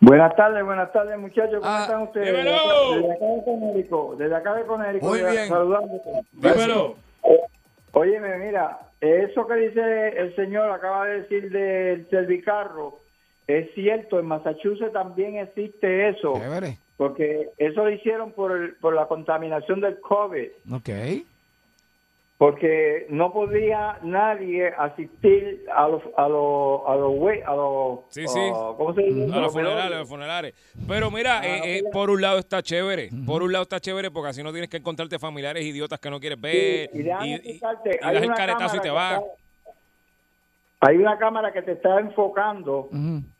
Buenas 0.00 0.36
tardes, 0.36 0.64
buenas 0.64 0.92
tardes 0.92 1.18
muchachos, 1.18 1.60
¿cómo 1.60 1.72
Ah, 1.74 1.82
están 1.82 2.02
ustedes? 2.02 2.28
dímelo. 2.36 2.96
Desde 2.96 3.12
acá 3.14 3.26
de 3.26 3.44
Conérico, 3.44 4.14
desde 4.18 4.34
acá 4.36 4.54
de 4.54 4.64
Conérico, 4.64 5.06
Muy 5.06 5.18
bien. 5.20 5.48
saludándote. 5.48 6.10
Dímelo. 6.32 6.94
Óyeme, 7.92 8.36
mira, 8.38 8.78
eso 9.00 9.46
que 9.46 9.54
dice 9.54 10.08
el 10.08 10.36
señor, 10.36 10.70
acaba 10.70 11.06
de 11.06 11.22
decir 11.22 11.50
del 11.50 12.08
servicarro, 12.10 12.98
es 13.46 13.72
cierto, 13.74 14.18
en 14.20 14.26
Massachusetts 14.26 14.92
también 14.92 15.36
existe 15.38 16.10
eso, 16.10 16.34
Chévere. 16.34 16.76
porque 16.98 17.48
eso 17.56 17.84
lo 17.84 17.90
hicieron 17.90 18.32
por, 18.32 18.52
el- 18.52 18.74
por 18.76 18.94
la 18.94 19.06
contaminación 19.06 19.80
del 19.80 19.98
COVID, 20.00 20.48
Ok. 20.74 20.90
Porque 22.38 23.06
no 23.08 23.32
podía 23.32 23.98
nadie 24.02 24.68
asistir 24.68 25.64
a 25.74 25.88
los 25.88 26.02
a 26.18 26.28
los 26.28 26.80
a 26.86 26.94
los 26.96 27.12
a 27.46 27.54
los 27.56 28.00
Sí, 28.10 28.26
sí. 28.28 28.38
ah, 28.54 28.72
¿cómo 28.76 28.92
se 28.94 29.02
dice? 29.04 29.32
A 29.32 29.38
los 29.40 29.52
funerales, 29.52 29.96
a 29.96 29.98
los 30.00 30.08
funerales. 30.08 30.54
Pero 30.86 31.10
mira, 31.10 31.38
Ah, 31.38 31.46
eh, 31.46 31.78
eh, 31.78 31.84
por 31.92 32.10
un 32.10 32.20
lado 32.20 32.38
está 32.38 32.62
chévere. 32.62 33.08
Por 33.26 33.42
un 33.42 33.52
lado 33.52 33.62
está 33.62 33.80
chévere 33.80 34.10
porque 34.10 34.28
así 34.30 34.42
no 34.42 34.52
tienes 34.52 34.68
que 34.68 34.76
encontrarte 34.76 35.18
familiares 35.18 35.64
idiotas 35.64 35.98
que 35.98 36.10
no 36.10 36.20
quieres 36.20 36.38
ver. 36.40 36.90
Sí, 36.92 36.98
y 36.98 37.00
y, 37.00 37.34
y- 37.54 37.58
das 37.58 38.22
el 38.22 38.34
caretazo 38.34 38.76
y 38.76 38.80
cámara 38.80 38.82
te 38.82 38.90
vas. 38.90 39.12
está- 39.20 39.32
hay 40.80 40.96
una 40.98 41.18
cámara 41.18 41.52
que 41.52 41.62
te 41.62 41.72
está 41.72 42.00
enfocando 42.00 42.90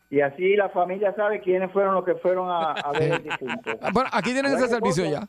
y 0.09 0.21
así 0.23 0.57
la 0.57 0.71
familia 0.71 1.13
sabe 1.15 1.41
quiénes 1.43 1.71
fueron 1.71 1.95
los 1.95 2.05
que 2.05 2.15
fueron 2.15 2.49
a, 2.51 2.73
a 2.73 2.93
ver 2.93 3.13
el 3.13 3.23
difunto. 3.25 3.71
Ah, 3.83 3.91
Bueno, 3.93 4.09
aquí 4.11 4.33
tienen 4.33 4.55
ese 4.55 4.69
servicio 4.69 5.05
cosa. 5.05 5.21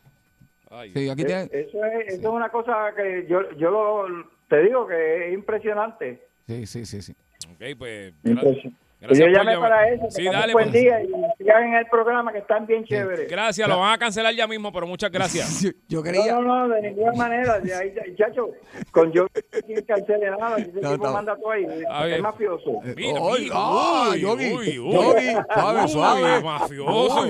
Ya. 0.69 0.93
Sí, 0.93 1.09
aquí 1.09 1.23
tienen. 1.23 1.49
Eh, 1.51 1.67
Eso 1.69 1.83
es, 1.85 2.07
eso 2.13 2.21
es 2.21 2.33
una 2.33 2.49
cosa 2.49 2.91
que 2.95 3.25
yo, 3.29 3.41
yo 3.57 3.71
lo, 3.71 4.05
te 4.49 4.61
digo 4.63 4.87
que 4.87 5.27
es 5.27 5.33
impresionante. 5.33 6.21
Sí, 6.47 6.65
sí, 6.65 6.85
sí, 6.85 7.01
sí. 7.01 7.13
Ok, 7.53 7.77
pues. 7.77 8.13
Impresionante. 8.23 8.71
gracias 8.99 9.19
yo 9.19 9.27
llamé 9.27 9.53
llamar. 9.53 9.69
para 9.69 9.89
eso. 9.89 10.05
Sí, 10.09 10.25
dale, 10.25 10.53
buen 10.53 10.71
pues. 10.71 10.81
día 10.81 11.01
y 11.03 11.07
sigan 11.37 11.63
en 11.65 11.73
el 11.75 11.85
programa 11.87 12.31
que 12.31 12.39
están 12.39 12.65
bien 12.65 12.83
chéveres. 12.83 13.29
Gracias, 13.29 13.67
lo 13.67 13.79
van 13.79 13.93
a 13.93 13.97
cancelar 13.97 14.33
ya 14.33 14.47
mismo, 14.47 14.71
pero 14.73 14.87
muchas 14.87 15.11
gracias. 15.11 15.61
Yo 15.87 16.01
No, 16.03 16.41
no, 16.41 16.67
no, 16.67 16.73
de 16.75 16.81
ninguna 16.81 17.11
manera. 17.13 17.59
De 17.59 17.73
ahí, 17.73 17.93
chacho, 18.17 18.49
con 18.91 19.11
yo 19.11 19.27
quien 19.65 19.83
cancele 19.85 20.31
nada, 20.31 20.57
ese 20.57 20.71
No, 20.81 20.93
tipo 20.93 21.05
no. 21.05 21.13
manda 21.13 21.35
todo 21.35 21.51
ahí. 21.51 21.65
A. 21.89 22.07
Es 22.07 22.21
mafioso. 22.21 22.81
Mira, 22.95 23.19
Ay, 23.21 23.41
mira, 23.43 24.09
uy, 24.11 24.19
Yogi, 24.21 24.53
uy, 24.53 24.79
uy. 24.79 24.93
Yogi, 24.93 25.31
suave, 25.53 25.81
Uy, 25.83 25.89
suave. 25.89 26.41
mafioso. 26.43 27.21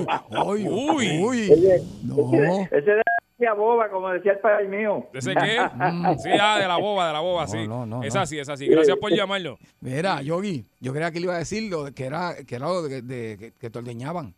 Uy, 0.46 0.68
Uy. 0.68 0.68
uy. 0.68 1.52
Oye, 1.52 1.82
No. 2.04 2.62
Ese 2.70 2.90
de 2.92 3.02
la 3.38 3.54
boba, 3.54 3.88
como 3.88 4.08
decía 4.10 4.32
el 4.32 4.38
padre 4.40 4.66
mío. 4.68 5.06
¿De 5.12 5.18
ese 5.20 5.32
qué? 5.34 5.56
Sí, 6.18 6.30
ah, 6.40 6.58
de 6.58 6.66
la 6.66 6.76
boba, 6.76 7.06
de 7.06 7.12
la 7.12 7.20
boba, 7.20 7.46
sí. 7.46 7.66
no, 7.68 7.86
no, 7.86 8.02
es 8.02 8.14
no. 8.14 8.20
así, 8.20 8.38
es 8.38 8.48
así. 8.48 8.66
Gracias 8.66 8.96
por 8.96 9.12
llamarlo. 9.12 9.58
Mira, 9.80 10.20
Yogi, 10.22 10.64
yo 10.80 10.92
creía 10.92 11.10
que 11.12 11.20
le 11.20 11.26
iba 11.26 11.34
a 11.34 11.38
decir 11.38 11.70
lo 11.70 11.84
de- 11.84 11.92
que 11.94 12.04
era, 12.06 12.34
que 12.46 12.54
era 12.56 12.66
lo 12.66 12.82
de, 12.82 13.02
de- 13.02 13.36
que, 13.38 13.52
que 13.52 13.70
te 13.70 13.78
ordeñaban. 13.78 14.34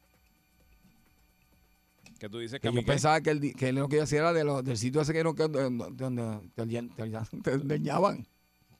Que 2.19 2.29
tú 2.29 2.39
dices 2.39 2.61
Que 2.61 2.69
que 2.69 2.75
yo 2.75 2.83
pensaba 2.85 3.21
que, 3.23 3.31
el, 3.31 3.55
que 3.57 3.71
él 3.71 3.77
lo 3.77 3.89
que 3.89 3.97
iba 3.97 4.03
a 4.03 4.05
decir 4.05 4.19
era 4.19 4.33
de 4.35 4.45
lo- 4.45 4.63
del 4.63 4.77
sitio 4.77 5.01
ese 5.01 5.15
que 5.15 5.25
no 5.25 5.35
que 5.35 5.49
donde, 5.49 5.87
donde 6.55 6.89
te 7.43 7.51
ordeñaban. 7.55 8.27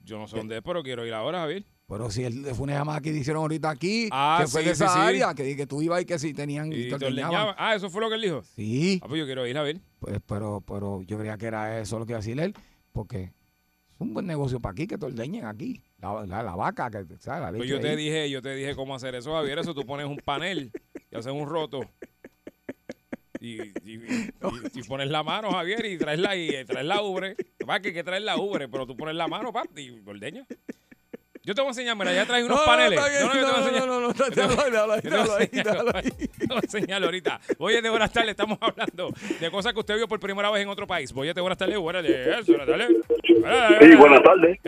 Yo 0.05 0.19
no 0.19 0.29
sé 0.29 0.37
dónde 0.37 0.59
es, 0.59 0.63
pero 0.63 0.83
quiero 0.83 1.07
ir 1.07 1.15
ahora, 1.15 1.41
Javier. 1.41 1.65
Pero 1.91 2.09
si 2.09 2.23
él 2.23 2.47
fue 2.55 2.63
una 2.65 2.75
llamada 2.75 3.01
que 3.01 3.11
hicieron 3.11 3.43
ahorita 3.43 3.69
aquí, 3.69 4.09
Ah, 4.13 4.39
que 4.41 4.47
fue 4.47 4.61
sí, 4.61 4.67
de 4.69 4.73
esa 4.75 4.89
sí. 4.89 4.99
área, 5.01 5.35
que, 5.35 5.57
que 5.57 5.67
tú 5.67 5.83
ibas 5.83 6.01
y 6.01 6.05
que 6.05 6.21
si 6.21 6.33
tenían 6.33 6.73
y 6.73 6.77
Y 6.83 6.89
te 6.89 6.95
ordeñaban. 6.95 7.57
Ah, 7.59 7.75
eso 7.75 7.91
fue 7.91 8.01
lo 8.01 8.09
que 8.09 8.15
él 8.15 8.23
dijo. 8.23 8.43
Sí, 8.55 9.01
Ah, 9.03 9.09
pues 9.09 9.19
yo 9.19 9.27
quiero 9.27 9.45
ir 9.45 9.59
a 9.59 9.63
ver. 9.63 9.81
pues, 9.99 10.21
pero, 10.25 10.63
pero 10.65 11.03
yo 11.03 11.19
creía 11.19 11.37
que 11.37 11.47
era 11.47 11.81
eso 11.81 11.99
lo 11.99 12.07
que 12.07 12.13
iba 12.13 12.19
a 12.19 12.23
decir 12.23 12.39
él, 12.39 12.55
porque 12.93 13.23
es 13.25 13.33
un 13.99 14.15
buen 14.15 14.25
negocio 14.27 14.61
para 14.61 14.71
aquí, 14.73 14.87
que 14.87 14.97
te 14.99 15.05
ordeñen 15.07 15.45
aquí. 15.47 15.83
La, 15.99 16.25
la, 16.27 16.43
la 16.45 16.55
vaca, 16.55 16.91
que, 16.93 17.05
¿sabes? 17.19 17.43
La 17.43 17.51
Pues 17.59 17.69
yo 17.69 17.81
te 17.81 17.91
ahí. 17.91 17.97
dije, 17.97 18.31
yo 18.31 18.41
te 18.41 18.55
dije 18.55 18.77
cómo 18.77 18.95
hacer 18.95 19.17
eso, 19.17 19.33
Javier. 19.35 19.59
Eso 19.59 19.75
tú 19.75 19.85
pones 19.85 20.07
un 20.07 20.17
panel 20.19 20.71
y 21.11 21.17
haces 21.17 21.33
un 21.33 21.47
roto. 21.49 21.81
Y, 23.41 23.63
y- 23.63 23.73
y- 23.85 23.95
y- 23.95 24.79
y 24.81 24.83
pones 24.85 25.09
la 25.11 25.23
mano, 25.23 25.51
Javier, 25.51 25.85
y 25.87 25.99
traes 25.99 26.21
la, 26.21 26.37
y 26.37 26.65
traes 26.67 26.87
la 26.87 27.03
ubre. 27.03 27.37
Va 27.69 27.81
que 27.81 27.89
hay 27.89 27.95
que 27.95 28.05
traer 28.05 28.23
la 28.23 28.37
ubre, 28.37 28.69
pero 28.69 28.87
tú 28.87 28.97
pones 28.97 29.15
la 29.17 29.27
mano, 29.29 29.53
pap, 29.53 29.77
y 29.79 29.91
ordeña. 30.07 30.47
Yo 31.43 31.55
te 31.55 31.61
voy 31.63 31.69
a 31.69 31.71
enseñar, 31.71 31.97
mira, 31.97 32.13
ya 32.13 32.27
traes 32.27 32.45
unos 32.47 32.59
No, 32.59 32.63
no, 32.65 32.71
paneles. 32.71 33.01
No, 33.01 33.07
no, 33.07 33.41
no, 33.41 33.59
enseñar. 33.59 33.87
no, 33.87 34.01
no, 34.01 34.09
no, 34.09 34.13
Yo 34.15 34.31
te 34.31 34.43
voy- 34.47 34.71
déjalo 34.71 34.93
ahí, 34.93 35.01
déjalo 35.03 35.37
ahí, 35.37 35.47
enseñar- 35.47 36.31
te 36.39 36.47
voy 36.47 36.57
a 36.57 36.61
enseñarlo 36.61 37.07
ahorita. 37.07 37.41
Oye, 37.59 37.83
de 37.83 37.91
buenas 37.91 38.13
tardes, 38.13 38.31
estamos 38.31 38.59
hablando 38.61 39.11
de 39.41 39.51
cosas 39.51 39.73
que 39.73 39.81
usted 39.81 39.97
vio 39.97 40.07
por 40.09 40.21
primera 40.21 40.51
vez 40.51 40.63
en 40.63 40.69
otro 40.69 40.87
país. 40.87 41.13
Voy 41.13 41.33
de 41.33 41.41
buenas 41.41 41.59
tardes, 41.59 41.79
buenas 41.79 42.03
tardes. 42.05 42.45
Sí, 42.47 43.97
buenas 43.97 44.23
tardes. 44.23 44.59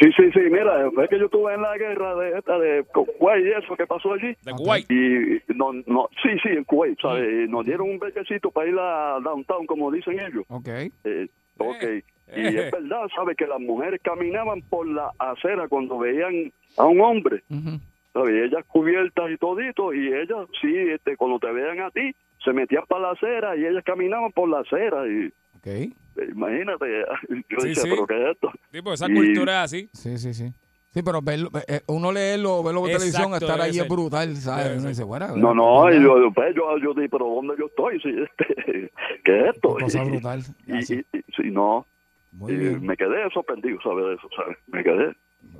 Sí, 0.00 0.06
sí, 0.16 0.22
sí, 0.32 0.40
mira, 0.50 0.90
fue 0.94 1.06
que 1.08 1.18
yo 1.18 1.26
estuve 1.26 1.52
en 1.52 1.60
la 1.60 1.76
guerra 1.76 2.14
de 2.14 2.38
esta 2.38 2.58
de 2.58 2.84
Kuwait 2.84 3.44
y 3.44 3.50
eso 3.50 3.76
que 3.76 3.86
pasó 3.86 4.14
allí. 4.14 4.34
De 4.42 4.52
Kuwait. 4.52 4.90
Y 4.90 5.42
no, 5.54 5.74
no, 5.86 6.08
sí, 6.22 6.30
sí, 6.42 6.48
en 6.48 6.64
Kuwait, 6.64 6.98
¿sabes? 7.02 7.22
Y 7.30 7.50
Nos 7.50 7.66
dieron 7.66 7.90
un 7.90 7.98
bequecito 7.98 8.50
para 8.50 8.66
ir 8.70 8.76
a 8.78 9.18
downtown, 9.22 9.66
como 9.66 9.90
dicen 9.90 10.18
ellos. 10.18 10.44
Ok. 10.48 10.68
Eh, 11.04 11.28
ok. 11.58 11.82
Eh, 11.82 12.02
Y 12.36 12.40
eh. 12.40 12.66
es 12.66 12.70
verdad, 12.72 13.02
¿sabes? 13.14 13.36
Que 13.36 13.46
las 13.46 13.60
mujeres 13.60 14.00
caminaban 14.02 14.62
por 14.62 14.86
la 14.86 15.10
acera 15.18 15.68
cuando 15.68 15.98
veían 15.98 16.52
a 16.76 16.84
un 16.86 17.00
hombre. 17.00 17.42
Ujú. 17.50 17.78
¿sabes? 18.12 18.34
Y 18.34 18.38
ellas 18.40 18.64
cubiertas 18.66 19.30
y 19.30 19.36
todito, 19.36 19.92
y 19.94 20.08
ellas, 20.08 20.46
sí, 20.60 20.74
este, 20.76 21.16
cuando 21.16 21.38
te 21.38 21.50
vean 21.52 21.80
a 21.80 21.90
ti, 21.90 22.12
se 22.44 22.52
metían 22.52 22.82
para 22.88 23.02
la 23.02 23.10
acera 23.12 23.56
y 23.56 23.64
ellas 23.64 23.84
caminaban 23.84 24.32
por 24.32 24.48
la 24.48 24.60
acera. 24.60 25.06
Y 25.06 25.30
eh, 25.64 25.90
imagínate, 26.32 26.86
yo 27.48 27.60
Sí, 27.60 27.68
decía, 27.68 27.82
sí. 27.84 27.88
¿pero 27.90 28.06
qué 28.06 28.24
es 28.24 28.30
esto? 28.32 28.50
Sí, 28.72 28.82
pues 28.82 29.00
esa 29.00 29.10
Y- 29.10 29.14
cultura 29.14 29.52
es 29.58 29.64
así. 29.72 29.88
Sí, 29.92 30.18
sí, 30.18 30.34
sí. 30.34 30.52
Sí, 30.92 31.04
pero 31.04 31.22
verlo, 31.22 31.50
eh, 31.68 31.82
uno 31.86 32.10
leerlo, 32.10 32.64
verlo 32.64 32.80
por 32.80 32.90
televisión, 32.90 33.32
estar 33.34 33.60
ahí 33.60 33.78
es 33.78 33.86
brutal, 33.88 34.34
¿sabes? 34.34 34.76
Uno 34.80 34.88
dice, 34.88 35.04
bueno, 35.04 35.36
No, 35.36 35.54
no, 35.54 35.88
y 35.88 36.02
yo, 36.02 36.32
pues, 36.34 36.52
yo, 36.56 36.78
yo 36.78 36.94
dije, 36.94 37.08
pero 37.08 37.26
¿dónde 37.26 37.54
yo 37.56 37.66
estoy? 37.66 38.00
Sí, 38.02 38.08
este, 38.08 38.90
¿Qué 39.22 39.38
es 39.40 39.54
esto? 39.54 39.68
Cosa 39.78 40.02
brutal. 40.02 40.40
Y, 40.66 40.78
y- 40.94 40.98
y- 41.12 41.20
sí, 41.36 41.42
no, 41.52 41.86
Muy 42.40 42.52
y 42.52 42.56
bien. 42.56 42.82
me 42.86 42.96
quedé 42.96 43.28
sorprendido, 43.32 43.78
¿sabes? 43.82 44.04
De 44.04 44.14
eso, 44.14 44.28
¿sabes? 44.34 44.56
Me 44.66 44.82
quedé. 44.82 45.14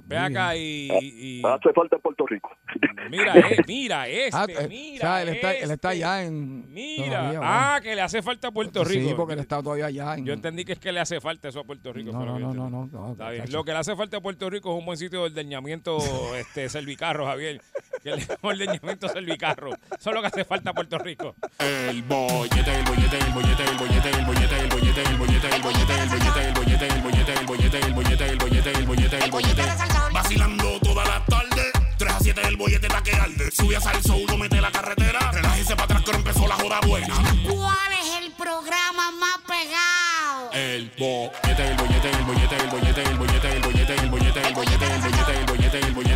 Ve 0.04 0.16
acá 0.18 0.54
y, 0.56 0.88
y- 1.00 1.42
Hace 1.44 1.72
falta 1.72 1.96
en 1.96 2.02
Puerto 2.02 2.26
Rico. 2.26 2.50
mira, 3.10 3.34
eh, 3.38 3.56
mira 3.66 4.08
este, 4.08 4.30
Ah, 4.36 4.46
eh, 4.48 4.66
mira 4.68 4.96
o 4.96 4.98
sea, 5.00 5.22
él 5.22 5.28
está, 5.30 5.52
él 5.54 5.70
está 5.70 5.92
este. 5.92 6.04
allá 6.04 6.24
en... 6.24 6.70
Mira, 6.72 7.18
todavía, 7.20 7.40
ah, 7.42 7.80
que 7.82 7.94
le 7.94 8.00
hace 8.02 8.20
falta 8.20 8.48
a 8.48 8.50
Puerto 8.50 8.84
Rico. 8.84 9.08
Sí, 9.08 9.14
porque 9.16 9.34
él 9.34 9.40
está 9.40 9.62
todavía 9.62 9.86
allá 9.86 10.14
en... 10.16 10.26
Yo 10.26 10.32
entendí 10.34 10.64
que 10.64 10.72
es 10.72 10.78
que 10.78 10.92
le 10.92 11.00
hace 11.00 11.20
falta 11.20 11.48
eso 11.48 11.60
a 11.60 11.64
Puerto 11.64 11.92
Rico. 11.92 12.12
No, 12.12 12.24
no, 12.26 12.38
no, 12.38 12.52
no, 12.52 12.68
no, 12.68 12.86
no, 12.92 13.12
Está 13.12 13.30
bien. 13.30 13.44
chacho. 13.44 13.56
Lo 13.56 13.64
que 13.64 13.72
le 13.72 13.78
hace 13.78 13.96
falta 13.96 14.16
a 14.18 14.20
Puerto 14.20 14.50
Rico 14.50 14.72
es 14.72 14.78
un 14.80 14.84
buen 14.86 14.98
sitio 14.98 15.20
de 15.20 15.24
ordeñamiento 15.26 15.98
este, 16.36 16.68
servicarro, 16.68 17.24
Javier. 17.26 17.60
Que 18.02 18.16
le 18.16 18.26
ordeñamiento 18.40 19.08
servicarro. 19.08 19.70
Eso 19.70 20.10
es 20.10 20.14
lo 20.14 20.20
que 20.22 20.28
hace 20.28 20.44
falta 20.44 20.70
a 20.70 20.72
Puerto 20.72 20.98
Rico. 20.98 21.34
El 21.58 22.02
bollete, 22.02 22.74
el 22.74 22.84
bollete, 22.84 23.18
el 23.18 23.32
bollete, 23.32 23.64
el 23.64 23.76
bollete, 23.76 24.10
el 24.10 24.24
bollete, 24.24 24.60
el 24.60 24.68
bollete, 24.70 25.02
el 25.02 25.18
bollete, 25.18 25.54
el 25.54 25.62
bollete, 25.62 25.94
el 25.94 26.12
bollete, 26.14 26.46
el 26.46 26.52
bollete, 26.54 26.86
el 26.86 27.02
bollete, 27.02 27.32
el 27.32 27.44
bollete, 27.44 27.78
el 27.78 27.94
bollete, 27.94 28.24
el 28.30 28.38
bollete, 28.38 28.70
el 28.70 28.86
bollete, 28.86 29.24
el 29.24 29.30
bollete. 29.30 29.62
Vacilando 30.12 30.80
toda 30.80 31.04
la 31.04 31.24
tarde. 31.26 31.70
3 31.98 32.10
a 32.10 32.18
7 32.18 32.40
el 32.48 32.56
bollete 32.56 32.86
está 32.86 33.02
que 33.02 33.12
arde. 33.12 33.50
Sube 33.50 33.76
a 33.76 33.80
salso, 33.80 34.16
uno 34.16 34.38
mete 34.38 34.58
la 34.60 34.72
carretera. 34.72 35.32
Relájese 35.32 35.76
para 35.76 35.84
atrás 35.84 36.02
que 36.02 36.10
empezó 36.12 36.48
la 36.48 36.54
joda 36.54 36.80
buena. 36.86 37.14
¿Cuál 37.46 37.92
es 38.00 38.24
el 38.24 38.32
programa 38.32 39.10
más 39.10 39.38
pegado? 39.46 40.50
El 40.54 40.90
bollete, 40.98 41.68
el 41.68 41.76
bollete, 41.76 42.10
el 42.10 42.24
bollete, 42.24 42.56
el 42.56 42.70
bollete, 42.70 43.02
el 43.02 43.18
bollete, 43.18 43.52
el 43.52 43.60
bollete, 43.60 43.94
el 43.94 44.08
bollete, 44.08 44.08
el 44.08 44.10
bollete, 44.10 44.40
el 44.40 44.54
bollete, 44.54 44.86
el 44.86 45.00
bollete, 45.02 45.32
el 45.36 45.44
bollete, 45.44 45.78
el 45.78 45.92
bollete, 45.92 46.09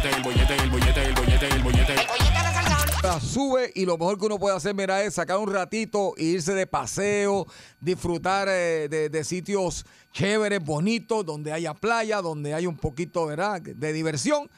Sube 3.21 3.71
y 3.75 3.85
lo 3.85 3.99
mejor 3.99 4.19
que 4.19 4.25
uno 4.25 4.39
puede 4.39 4.57
hacer, 4.57 4.75
mira, 4.75 5.03
es 5.03 5.15
sacar 5.15 5.37
un 5.37 5.53
ratito 5.53 6.15
e 6.17 6.25
irse 6.25 6.55
de 6.55 6.67
paseo, 6.67 7.47
disfrutar 7.79 8.49
eh, 8.51 8.89
de, 8.89 9.25
sitios 9.25 9.85
chéveres, 10.11 10.65
bonitos, 10.65 11.25
donde 11.25 11.53
haya 11.53 11.75
playa, 11.75 12.23
donde 12.23 12.55
hay 12.55 12.67
un 12.67 12.79
poquito, 12.79 13.27
¿verdad?, 13.27 13.61
de 13.61 13.93
diversión. 13.93 14.49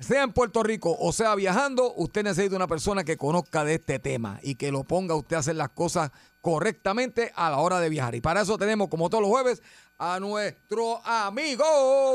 Sea 0.00 0.24
en 0.24 0.32
Puerto 0.32 0.62
Rico 0.64 0.96
o 0.98 1.12
sea 1.12 1.34
viajando, 1.36 1.94
usted 1.94 2.24
necesita 2.24 2.56
una 2.56 2.66
persona 2.66 3.04
que 3.04 3.16
conozca 3.16 3.64
de 3.64 3.74
este 3.74 4.00
tema 4.00 4.40
y 4.42 4.56
que 4.56 4.72
lo 4.72 4.82
ponga 4.82 5.14
usted 5.14 5.36
a 5.36 5.40
hacer 5.40 5.56
las 5.56 5.70
cosas 5.70 6.10
correctamente 6.48 7.30
a 7.36 7.50
la 7.50 7.58
hora 7.58 7.78
de 7.78 7.90
viajar. 7.90 8.14
Y 8.14 8.22
para 8.22 8.40
eso 8.40 8.56
tenemos, 8.56 8.88
como 8.88 9.10
todos 9.10 9.20
los 9.20 9.30
jueves, 9.30 9.62
a 9.98 10.18
nuestro 10.18 10.98
amigo 11.04 11.62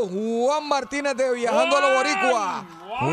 Juan 0.09 0.67
Martínez 0.67 1.15
de 1.15 1.31
Viajando 1.35 1.77
a 1.77 1.81
los 1.81 1.97
Boricua. 1.97 2.65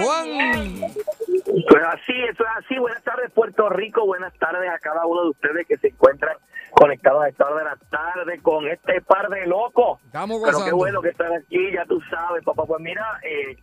Juan. 0.03 0.29
Eso 0.31 1.77
es 1.77 1.87
así, 1.87 2.15
eso 2.31 2.43
es 2.43 2.65
así. 2.65 2.79
Buenas 2.79 3.03
tardes, 3.03 3.31
Puerto 3.33 3.69
Rico. 3.69 4.07
Buenas 4.07 4.33
tardes 4.39 4.71
a 4.71 4.79
cada 4.79 5.05
uno 5.05 5.25
de 5.25 5.31
ustedes 5.31 5.67
que 5.67 5.77
se 5.77 5.89
encuentran 5.89 6.39
conectados 6.71 7.23
a 7.23 7.29
esta 7.29 7.45
hora 7.45 7.59
de 7.59 7.65
la 7.65 7.77
tarde 7.91 8.41
con 8.41 8.67
este 8.67 9.03
par 9.03 9.29
de 9.29 9.47
locos. 9.47 10.01
Estamos 10.07 10.41
Pero 10.43 10.65
qué 10.65 10.73
bueno 10.73 11.03
que 11.03 11.11
están 11.11 11.35
aquí, 11.35 11.71
ya 11.75 11.85
tú 11.85 12.01
sabes, 12.09 12.43
papá. 12.45 12.65
Pues 12.65 12.81
mira, 12.81 13.05
eh, 13.25 13.59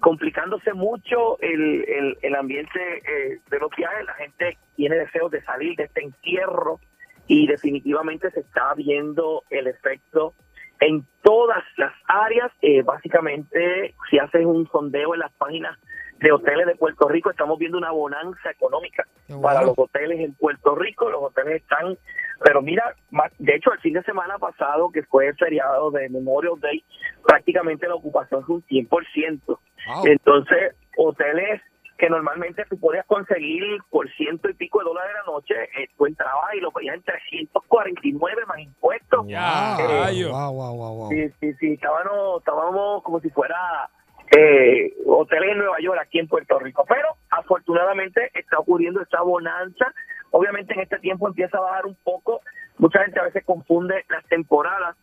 complicándose 0.00 0.72
mucho 0.72 1.38
el, 1.38 1.84
el, 1.88 2.18
el 2.22 2.34
ambiente 2.34 2.80
eh, 2.98 3.38
de 3.48 3.58
los 3.60 3.70
viajes. 3.76 4.04
La 4.06 4.14
gente 4.14 4.58
tiene 4.74 4.96
deseos 4.96 5.30
de 5.30 5.44
salir 5.44 5.76
de 5.76 5.84
este 5.84 6.02
encierro 6.02 6.80
y 7.26 7.46
definitivamente 7.46 8.30
se 8.30 8.40
está 8.40 8.74
viendo 8.74 9.42
el 9.50 9.66
efecto 9.66 10.34
en 10.80 11.06
todas 11.22 11.64
las 11.76 11.92
áreas. 12.06 12.52
Eh, 12.62 12.82
básicamente, 12.82 13.94
si 14.10 14.18
haces 14.18 14.44
un 14.44 14.68
sondeo 14.70 15.14
en 15.14 15.20
las 15.20 15.32
páginas 15.32 15.78
de 16.20 16.32
hoteles 16.32 16.66
de 16.66 16.76
Puerto 16.76 17.08
Rico, 17.08 17.30
estamos 17.30 17.58
viendo 17.58 17.76
una 17.76 17.90
bonanza 17.90 18.50
económica 18.50 19.06
para 19.42 19.62
los 19.62 19.74
hoteles 19.76 20.20
en 20.20 20.34
Puerto 20.34 20.74
Rico. 20.74 21.10
Los 21.10 21.22
hoteles 21.22 21.62
están, 21.62 21.98
pero 22.42 22.62
mira, 22.62 22.94
de 23.38 23.54
hecho, 23.54 23.72
el 23.72 23.80
fin 23.80 23.94
de 23.94 24.02
semana 24.02 24.38
pasado, 24.38 24.90
que 24.90 25.02
fue 25.02 25.28
el 25.28 25.36
feriado 25.36 25.90
de 25.90 26.08
Memorial 26.08 26.58
Day, 26.60 26.82
prácticamente 27.24 27.88
la 27.88 27.96
ocupación 27.96 28.44
fue 28.44 28.56
un 28.56 28.62
100%. 28.62 29.40
Wow. 29.46 30.06
Entonces, 30.06 30.74
hoteles 30.96 31.60
que 31.98 32.10
normalmente 32.10 32.64
tú 32.68 32.78
podías 32.78 33.06
conseguir 33.06 33.64
por 33.90 34.10
ciento 34.14 34.48
y 34.48 34.54
pico 34.54 34.80
de 34.80 34.84
dólares 34.84 35.12
la 35.14 35.32
noche, 35.32 35.54
eh, 35.78 35.88
tú 35.96 36.06
entrabas 36.06 36.54
y 36.54 36.60
lo 36.60 36.70
pedías 36.70 36.96
en 36.96 37.02
349 37.02 38.42
más 38.46 38.58
impuestos. 38.58 39.26
Ya, 39.26 39.76
Eh, 39.78 39.86
rayo. 39.86 40.30
Wow, 40.30 40.52
wow, 40.52 40.76
wow, 40.76 40.96
wow. 40.96 41.10
Sí, 41.10 41.28
sí, 41.40 41.52
sí, 41.54 41.72
estábamos, 41.72 42.40
estábamos 42.40 43.02
como 43.02 43.20
si 43.20 43.30
fuera 43.30 43.88
eh, 44.36 44.92
hoteles 45.06 45.52
en 45.52 45.58
Nueva 45.58 45.76
York, 45.80 45.98
aquí 46.02 46.18
en 46.18 46.28
Puerto 46.28 46.58
Rico. 46.58 46.84
Pero 46.88 47.08
afortunadamente 47.30 48.30
está 48.34 48.58
ocurriendo 48.58 49.00
esta 49.00 49.22
bonanza. 49.22 49.92
Obviamente 50.30 50.74
en 50.74 50.80
este 50.80 50.98
tiempo 50.98 51.28
empieza 51.28 51.58
a 51.58 51.62
bajar 51.62 51.86
un 51.86 51.96
poco. 52.02 52.40
Mucha 52.78 53.02
gente 53.02 53.20
a 53.20 53.24
veces 53.24 53.44
confunde 53.44 54.04
las 54.08 54.24
temporadas 54.26 54.96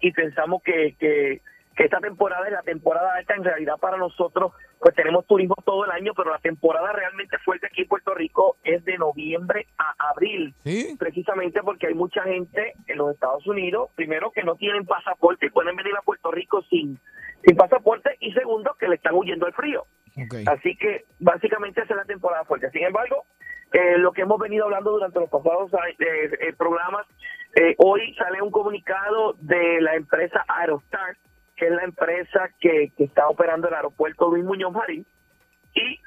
y 0.00 0.12
pensamos 0.12 0.62
que, 0.62 0.96
que, 0.98 1.40
que 1.80 1.86
esta 1.86 2.00
temporada 2.00 2.46
es 2.46 2.52
la 2.52 2.62
temporada 2.62 3.14
alta. 3.14 3.34
En 3.34 3.42
realidad 3.42 3.78
para 3.80 3.96
nosotros, 3.96 4.52
pues 4.78 4.94
tenemos 4.94 5.26
turismo 5.26 5.54
todo 5.64 5.86
el 5.86 5.90
año, 5.90 6.12
pero 6.14 6.30
la 6.30 6.38
temporada 6.38 6.92
realmente 6.92 7.38
fuerte 7.38 7.68
aquí 7.68 7.82
en 7.82 7.88
Puerto 7.88 8.14
Rico 8.14 8.58
es 8.64 8.84
de 8.84 8.98
noviembre 8.98 9.66
a 9.78 10.10
abril. 10.10 10.54
Precisamente 10.98 11.62
porque 11.62 11.86
hay 11.86 11.94
mucha 11.94 12.22
gente 12.24 12.74
en 12.86 12.98
los 12.98 13.14
Estados 13.14 13.46
Unidos, 13.46 13.90
primero 13.94 14.30
que 14.30 14.42
no 14.42 14.56
tienen 14.56 14.84
pasaporte 14.84 15.46
y 15.46 15.50
pueden 15.50 15.74
venir 15.74 15.94
a 15.96 16.02
Puerto 16.02 16.30
Rico 16.30 16.62
sin, 16.68 16.98
sin 17.46 17.56
pasaporte 17.56 18.10
y 18.20 18.32
segundo 18.32 18.76
que 18.78 18.86
le 18.86 18.96
están 18.96 19.14
huyendo 19.14 19.46
al 19.46 19.54
frío. 19.54 19.86
Así 20.48 20.76
que 20.76 21.06
básicamente 21.18 21.80
esa 21.80 21.94
es 21.94 21.96
la 21.96 22.04
temporada 22.04 22.44
fuerte. 22.44 22.70
Sin 22.72 22.82
embargo, 22.82 23.24
eh, 23.72 23.96
lo 23.96 24.12
que 24.12 24.22
hemos 24.22 24.38
venido 24.38 24.64
hablando 24.64 24.90
durante 24.90 25.18
los 25.18 25.30
pasados 25.30 25.72
eh, 25.72 26.30
eh, 26.40 26.52
programas, 26.58 27.06
eh, 27.54 27.74
hoy 27.78 28.14
sale 28.14 28.42
un 28.42 28.50
comunicado 28.50 29.34
de 29.40 29.80
la 29.80 29.96
empresa 29.96 30.44
Aerostar, 30.46 31.16
que 31.60 31.66
es 31.66 31.72
la 31.72 31.84
empresa 31.84 32.48
que, 32.58 32.90
que 32.96 33.04
está 33.04 33.28
operando 33.28 33.68
el 33.68 33.74
aeropuerto 33.74 34.30
Luis 34.30 34.44
Muñoz 34.44 34.72
Marín, 34.72 35.04
y 35.74 36.00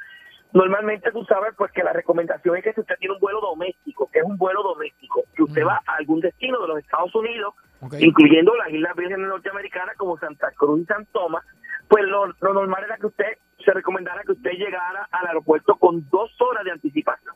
normalmente 0.51 1.11
tú 1.11 1.23
sabes 1.25 1.53
pues 1.55 1.71
que 1.71 1.83
la 1.83 1.93
recomendación 1.93 2.57
es 2.57 2.63
que 2.63 2.73
si 2.73 2.81
usted 2.81 2.95
tiene 2.97 3.13
un 3.13 3.19
vuelo 3.19 3.39
doméstico, 3.39 4.09
que 4.11 4.19
es 4.19 4.25
un 4.25 4.35
vuelo 4.35 4.63
doméstico, 4.63 5.21
que 5.35 5.43
usted 5.43 5.63
va 5.63 5.79
a 5.85 5.97
algún 5.97 6.21
destino 6.21 6.59
de 6.59 6.67
los 6.69 6.79
Estados 6.79 7.13
Unidos, 7.13 7.53
incluyendo 7.99 8.55
las 8.55 8.71
Islas 8.71 8.95
Vírgenes 8.95 9.27
Norteamericanas 9.27 9.95
como 9.95 10.17
Santa 10.17 10.49
Cruz 10.55 10.81
y 10.81 10.85
San 10.85 11.05
Tomás, 11.07 11.45
pues 11.87 12.03
lo, 12.05 12.25
lo 12.25 12.53
normal 12.53 12.83
era 12.85 12.97
que 12.97 13.07
usted 13.07 13.37
se 13.63 13.71
recomendara 13.73 14.23
que 14.23 14.31
usted 14.31 14.53
llegara 14.53 15.07
al 15.11 15.27
aeropuerto 15.27 15.75
con 15.75 16.09
dos 16.09 16.31
horas 16.41 16.63
de 16.63 16.71
anticipación. 16.71 17.35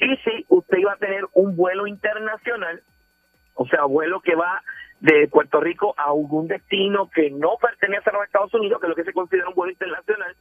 Y 0.00 0.16
si 0.16 0.44
usted 0.48 0.78
iba 0.78 0.94
a 0.94 0.96
tener 0.96 1.26
un 1.34 1.54
vuelo 1.54 1.86
internacional, 1.86 2.82
o 3.54 3.66
sea, 3.68 3.84
vuelo 3.84 4.20
que 4.20 4.34
va 4.34 4.62
de 5.02 5.26
Puerto 5.26 5.60
Rico 5.60 5.94
a 5.98 6.04
algún 6.04 6.46
destino 6.46 7.10
que 7.10 7.28
no 7.28 7.56
pertenece 7.60 8.08
a 8.08 8.12
los 8.12 8.24
Estados 8.24 8.54
Unidos, 8.54 8.80
que 8.80 8.86
es 8.86 8.90
lo 8.90 8.94
que 8.94 9.04
se 9.04 9.12
considera 9.12 9.48
un 9.48 9.54
vuelo 9.54 9.72
internacional, 9.72 10.36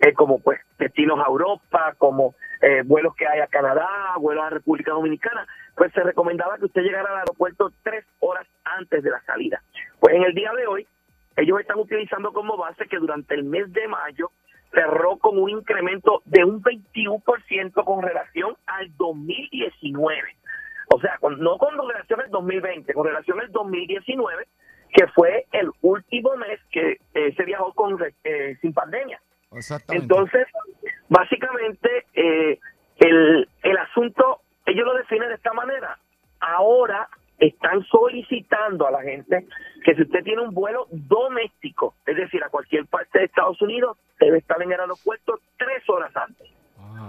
eh, 0.00 0.14
como 0.14 0.38
pues 0.38 0.60
destinos 0.78 1.20
a 1.20 1.28
Europa, 1.28 1.94
como 1.98 2.34
eh, 2.62 2.82
vuelos 2.86 3.14
que 3.14 3.26
hay 3.26 3.40
a 3.40 3.46
Canadá, 3.48 3.86
vuelos 4.18 4.44
a 4.44 4.50
República 4.50 4.92
Dominicana, 4.92 5.46
pues 5.76 5.92
se 5.92 6.02
recomendaba 6.02 6.56
que 6.56 6.64
usted 6.64 6.80
llegara 6.80 7.10
al 7.10 7.18
aeropuerto 7.18 7.70
tres 7.82 8.06
horas 8.20 8.46
antes 8.64 9.02
de 9.02 9.10
la 9.10 9.20
salida. 9.26 9.62
Pues 10.00 10.14
en 10.14 10.22
el 10.22 10.32
día 10.32 10.52
de 10.56 10.66
hoy, 10.66 10.86
ellos 11.36 11.60
están 11.60 11.78
utilizando 11.78 12.32
como 12.32 12.56
base 12.56 12.86
que 12.86 12.96
durante 12.96 13.34
el 13.34 13.44
mes 13.44 13.70
de 13.74 13.88
mayo 13.88 14.30
cerró 14.72 15.18
con 15.18 15.38
un 15.38 15.50
incremento 15.50 16.22
de 16.24 16.44
un 16.44 16.62
21% 16.62 17.84
con 17.84 18.02
relación 18.02 18.56
al 18.66 18.90
2019. 18.96 20.37
O 20.90 21.00
sea, 21.00 21.16
con- 21.20 21.38
no 21.40 21.58
con 21.58 21.76
relación 21.88 22.20
al 22.20 22.30
2020, 22.30 22.92
con 22.94 23.06
relación 23.06 23.40
al 23.40 23.50
2019, 23.52 24.46
que 24.92 25.06
fue 25.08 25.46
el 25.52 25.70
último 25.82 26.36
mes 26.36 26.58
que 26.70 26.98
eh, 27.14 27.34
se 27.36 27.44
viajó 27.44 27.72
con 27.74 27.98
eh, 28.24 28.56
sin 28.60 28.72
pandemia. 28.72 29.20
Exactamente. 29.52 30.02
Entonces, 30.04 30.46
básicamente, 31.08 32.06
eh, 32.14 32.58
el, 32.98 33.48
el 33.62 33.78
asunto, 33.78 34.40
ellos 34.66 34.84
lo 34.86 34.94
definen 34.94 35.28
de 35.28 35.34
esta 35.34 35.52
manera. 35.52 35.98
Ahora 36.40 37.08
están 37.38 37.84
solicitando 37.84 38.86
a 38.86 38.90
la 38.90 39.02
gente 39.02 39.46
que 39.84 39.94
si 39.94 40.02
usted 40.02 40.24
tiene 40.24 40.42
un 40.42 40.54
vuelo 40.54 40.86
doméstico, 40.90 41.94
es 42.06 42.16
decir, 42.16 42.42
a 42.42 42.48
cualquier 42.48 42.86
parte 42.86 43.18
de 43.20 43.24
Estados 43.26 43.60
Unidos, 43.62 43.96
debe 44.18 44.38
estar 44.38 44.60
en 44.62 44.72
el 44.72 44.80
aeropuerto 44.80 45.38
tres 45.56 45.88
horas 45.88 46.14
antes. 46.16 46.48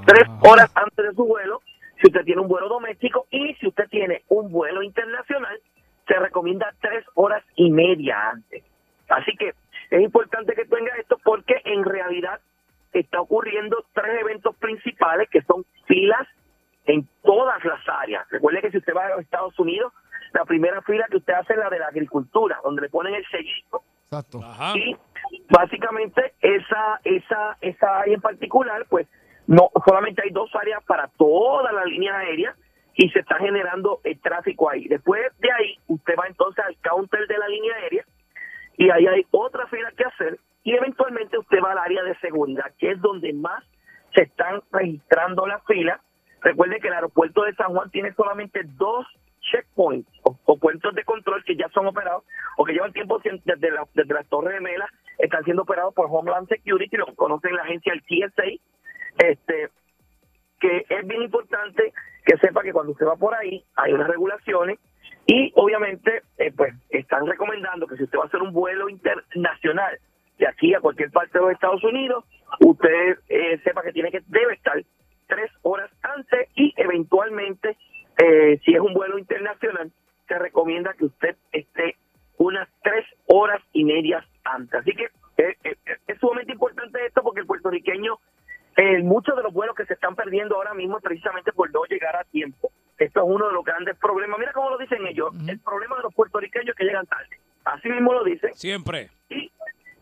Tres 0.05 0.27
horas 0.43 0.71
antes 0.75 1.05
de 1.05 1.13
su 1.13 1.25
vuelo, 1.25 1.61
si 1.99 2.07
usted 2.07 2.23
tiene 2.23 2.41
un 2.41 2.47
vuelo 2.47 2.69
doméstico 2.69 3.27
y 3.29 3.53
si 3.55 3.67
usted 3.67 3.87
tiene 3.89 4.23
un 4.29 4.51
vuelo 4.51 4.81
internacional, 4.81 5.59
se 6.07 6.13
recomienda 6.15 6.73
tres 6.81 7.05
horas 7.13 7.43
y 7.55 7.69
media 7.69 8.31
antes. 8.31 8.63
Así 9.09 9.35
que 9.37 9.53
es 9.89 10.01
importante 10.01 10.53
que 10.55 10.65
tenga 10.65 10.95
esto 10.97 11.17
porque 11.23 11.61
en 11.65 11.83
realidad 11.83 12.39
está 12.93 13.21
ocurriendo 13.21 13.85
tres 13.93 14.19
eventos 14.21 14.55
principales 14.55 15.29
que 15.29 15.41
son 15.43 15.65
filas 15.85 16.27
en 16.85 17.07
todas 17.23 17.63
las 17.65 17.79
áreas. 17.87 18.27
Recuerde 18.29 18.61
que 18.61 18.71
si 18.71 18.77
usted 18.77 18.93
va 18.95 19.05
a 19.05 19.09
los 19.09 19.21
Estados 19.21 19.57
Unidos, 19.59 19.93
la 20.33 20.45
primera 20.45 20.81
fila 20.81 21.05
que 21.09 21.17
usted 21.17 21.33
hace 21.33 21.53
es 21.53 21.59
la 21.59 21.69
de 21.69 21.79
la 21.79 21.87
agricultura, 21.87 22.59
donde 22.63 22.83
le 22.83 22.89
ponen 22.89 23.13
el 23.13 23.25
sellito. 23.27 23.83
Exacto. 24.05 24.41
Y 24.75 24.95
básicamente 25.49 26.33
esa 26.41 26.99
esa 27.03 27.57
esa 27.61 27.99
área 27.99 28.15
en 28.15 28.21
particular, 28.21 28.85
pues 28.89 29.07
no 29.49 29.71
solamente 29.83 30.21
hay 30.23 30.29
dos 30.29 30.55
áreas 30.55 30.83
para 30.85 31.07
toda 31.17 31.71
la 31.71 31.83
línea 31.83 32.15
aérea 32.19 32.55
y 32.93 33.09
se 33.09 33.21
está 33.21 33.35
generando 33.39 33.99
el 34.03 34.21
tráfico 34.21 34.69
ahí. 34.69 34.87
Después 34.87 35.23
de 35.39 35.51
ahí, 35.51 35.75
usted 35.87 36.13
va 36.19 36.27
entonces 36.27 36.63
al 36.63 36.77
counter 36.77 37.25
de 37.25 37.35
la 37.35 37.47
línea 37.47 37.73
aérea 37.77 38.05
y 38.77 38.91
ahí 38.91 39.07
hay 39.07 39.25
otra 39.31 39.65
fila 39.65 39.91
que 39.97 40.03
hacer 40.03 40.39
y 40.63 40.75
eventualmente 40.75 41.39
usted 41.39 41.57
va 41.63 41.71
al 41.71 41.79
área 41.79 42.03
de 42.03 42.15
seguridad, 42.19 42.71
que 42.77 42.91
es 42.91 43.01
donde 43.01 43.33
más 43.33 43.63
se 44.13 44.21
están 44.21 44.61
registrando 44.71 45.47
las 45.47 45.65
filas. 45.65 45.99
Recuerde 46.41 46.79
que 46.79 46.89
el 46.89 46.93
aeropuerto 46.93 47.41
de 47.41 47.55
San 47.55 47.73
Juan 47.73 47.89
tiene 47.89 48.13
solamente 48.13 48.61
dos 48.77 49.07
checkpoints 49.49 50.11
o, 50.25 50.37
o 50.45 50.59
puestos 50.59 50.93
de 50.93 51.03
control 51.05 51.43
que 51.43 51.55
ya 51.55 51.69
son 51.69 51.87
operados 51.87 52.23
o 52.55 52.65
que 52.65 52.73
llevan 52.73 52.93
tiempo 52.93 53.19
desde 53.23 53.71
la, 53.71 53.83
desde 53.95 54.13
la 54.13 54.23
Torre 54.25 54.53
de 54.53 54.61
Mela, 54.61 54.87
están 55.17 55.43
siendo 55.43 55.63
operados 55.63 55.95
por 55.95 56.05
Homeland 56.07 56.47
Security, 56.47 56.97
lo 56.97 57.07
conocen 57.15 57.55
la 57.55 57.63
agencia 57.63 57.93
el 57.93 58.03
TSA, 58.03 58.43
este 59.19 59.69
que 60.59 60.85
es 60.89 61.07
bien 61.07 61.21
importante 61.21 61.93
que 62.25 62.37
sepa 62.37 62.63
que 62.63 62.73
cuando 62.73 62.91
usted 62.91 63.05
va 63.05 63.15
por 63.15 63.33
ahí 63.33 63.63
hay 63.75 63.93
unas 63.93 64.07
regulaciones 64.07 64.79
y 65.25 65.51
obviamente 65.55 66.23
eh, 66.37 66.51
pues 66.55 66.73
están 66.89 67.25
recomendando 67.27 67.87
que 67.87 67.95
si 67.95 68.03
usted 68.03 68.17
va 68.17 68.23
a 68.23 68.27
hacer 68.27 68.41
un 68.41 68.51
vuelo 68.51 68.89
internacional 68.89 69.97
de 70.37 70.47
aquí 70.47 70.73
a 70.73 70.79
cualquier 70.79 71.11
parte 71.11 71.37
de 71.37 71.43
los 71.43 71.53
Estados 71.53 71.83
Unidos, 71.83 72.23
usted 72.61 73.19
eh, 73.27 73.59
sepa 73.63 73.83
que 73.83 73.91
tiene 73.91 74.11
que 74.11 74.21
debe 74.27 74.53
estar 74.53 74.81
tres 75.27 75.51
horas 75.61 75.91
antes 76.01 76.49
y 76.55 76.73
eventualmente 76.77 77.77
eh, 78.17 78.59
si 78.65 78.73
es 78.73 78.79
un 78.79 78.93
vuelo 78.93 79.17
internacional 79.17 79.91
se 80.27 80.37
recomienda 80.37 80.93
que 80.93 81.05
usted 81.05 81.35
esté 81.51 81.95
unas 82.37 82.67
tres 82.81 83.05
horas 83.27 83.61
y 83.73 83.83
medias 83.83 84.25
antes. 84.43 84.73
Así 84.81 84.91
que 84.93 85.05
eh, 85.37 85.55
eh, 85.63 85.75
es 86.07 86.19
sumamente 86.19 86.53
importante 86.53 87.05
esto 87.05 87.21
porque 87.23 87.41
el 87.41 87.47
puertorriqueño 87.47 88.17
eh, 88.79 89.03
muchos 89.03 89.35
de 89.35 89.43
los 89.43 89.51
vuelos 89.51 89.75
que 89.75 89.85
se 89.85 89.93
están 89.93 90.15
perdiendo 90.15 90.55
ahora 90.55 90.73
mismo 90.73 90.97
es 90.97 91.03
precisamente 91.03 91.51
por 91.51 91.69
no 91.69 91.83
llegar 91.83 92.15
a 92.15 92.23
tiempo. 92.23 92.71
Esto 92.97 93.19
es 93.19 93.25
uno 93.27 93.47
de 93.47 93.53
los 93.53 93.65
grandes 93.65 93.97
problemas. 93.97 94.39
Mira 94.39 94.53
cómo 94.53 94.69
lo 94.69 94.77
dicen 94.77 95.05
ellos. 95.05 95.33
El 95.49 95.59
problema 95.59 95.97
de 95.97 96.03
los 96.03 96.13
puertorriqueños 96.13 96.69
es 96.69 96.75
que 96.75 96.85
llegan 96.85 97.05
tarde. 97.05 97.39
Así 97.65 97.89
mismo 97.89 98.13
lo 98.13 98.23
dicen. 98.23 98.53
Siempre. 98.53 99.09
Y 99.29 99.51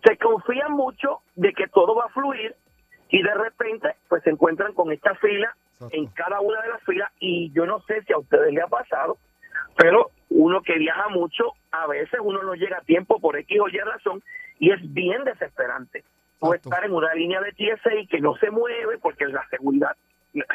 se 0.06 0.18
confían 0.18 0.74
mucho 0.74 1.22
de 1.36 1.54
que 1.54 1.66
todo 1.68 1.96
va 1.96 2.06
a 2.06 2.10
fluir 2.10 2.56
y 3.10 3.24
de 3.24 3.34
repente 3.34 3.96
pues 4.10 4.22
se 4.22 4.30
encuentran 4.30 4.74
con 4.74 4.92
esta 4.92 5.16
fila 5.16 5.56
en 5.90 6.06
cada 6.08 6.40
una 6.40 6.62
de 6.62 6.70
las 6.70 6.84
filas 6.84 7.12
y 7.20 7.52
yo 7.54 7.66
no 7.66 7.82
sé 7.82 8.04
si 8.04 8.14
a 8.14 8.20
ustedes 8.20 8.54
les 8.54 8.64
ha 8.64 8.68
pasado, 8.68 9.18
pero 9.76 10.12
uno 10.30 10.62
que 10.62 10.78
viaja 10.78 11.08
mucho, 11.10 11.54
a 11.72 11.88
veces 11.88 12.20
uno 12.22 12.44
no 12.44 12.54
llega 12.54 12.78
a 12.78 12.82
tiempo 12.82 13.20
por 13.20 13.38
X 13.38 13.60
o 13.60 13.70
Y 13.70 13.78
razón 13.80 14.22
y 14.60 14.72
es 14.72 14.94
bien 14.94 15.24
desesperante. 15.24 16.04
O 16.40 16.54
estar 16.54 16.84
en 16.86 16.94
una 16.94 17.14
línea 17.16 17.42
de 17.42 17.52
TSA 17.54 17.96
y 17.96 18.08
que 18.08 18.20
no 18.20 18.36
se 18.38 18.52
mueve 18.52 18.98
porque 19.00 19.26
la 19.26 19.48
seguridad, 19.50 19.96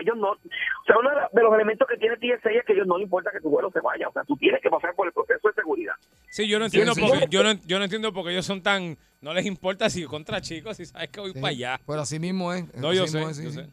ellos 0.00 0.16
no, 0.16 0.30
o 0.30 0.38
sea, 0.86 0.96
uno 0.98 1.10
de 1.10 1.16
la- 1.16 1.28
de 1.32 1.42
los 1.42 1.52
elementos 1.54 1.88
que 1.88 1.96
tiene 1.96 2.16
TSA 2.16 2.50
es 2.50 2.64
que 2.64 2.72
a 2.72 2.74
ellos 2.76 2.86
no 2.86 2.98
les 2.98 3.04
importa 3.06 3.30
que 3.32 3.40
tu 3.40 3.50
vuelo 3.50 3.70
se 3.72 3.80
vaya, 3.80 4.08
o 4.08 4.12
sea, 4.12 4.22
tú 4.24 4.36
tienes 4.36 4.60
que 4.62 4.70
pasar 4.70 4.94
por 4.94 5.08
el 5.08 5.12
proceso 5.12 5.48
de 5.48 5.54
seguridad. 5.54 5.94
Sí, 6.30 6.48
yo 6.48 6.58
no 6.60 6.66
entiendo 6.66 6.94
sí, 6.94 7.00
porque 7.00 7.18
sí. 7.18 7.26
yo 7.30 7.42
no, 7.42 7.52
yo 7.66 7.78
no 7.78 7.84
entiendo 7.84 8.12
porque 8.12 8.30
ellos 8.30 8.46
son 8.46 8.62
tan 8.62 8.96
no 9.20 9.34
les 9.34 9.44
importa 9.46 9.90
si 9.90 10.04
contra 10.04 10.40
chicos 10.40 10.76
si 10.76 10.86
sabes 10.86 11.08
que 11.08 11.20
voy 11.20 11.32
para 11.32 11.48
allá. 11.48 11.80
Pero 11.86 12.00
así 12.00 12.18
mismo 12.18 12.52
es. 12.52 12.72
No, 12.76 12.92
yo 12.92 13.06
sé, 13.06 13.22
es, 13.22 13.36
sí, 13.36 13.44
yo 13.44 13.50
sé. 13.50 13.64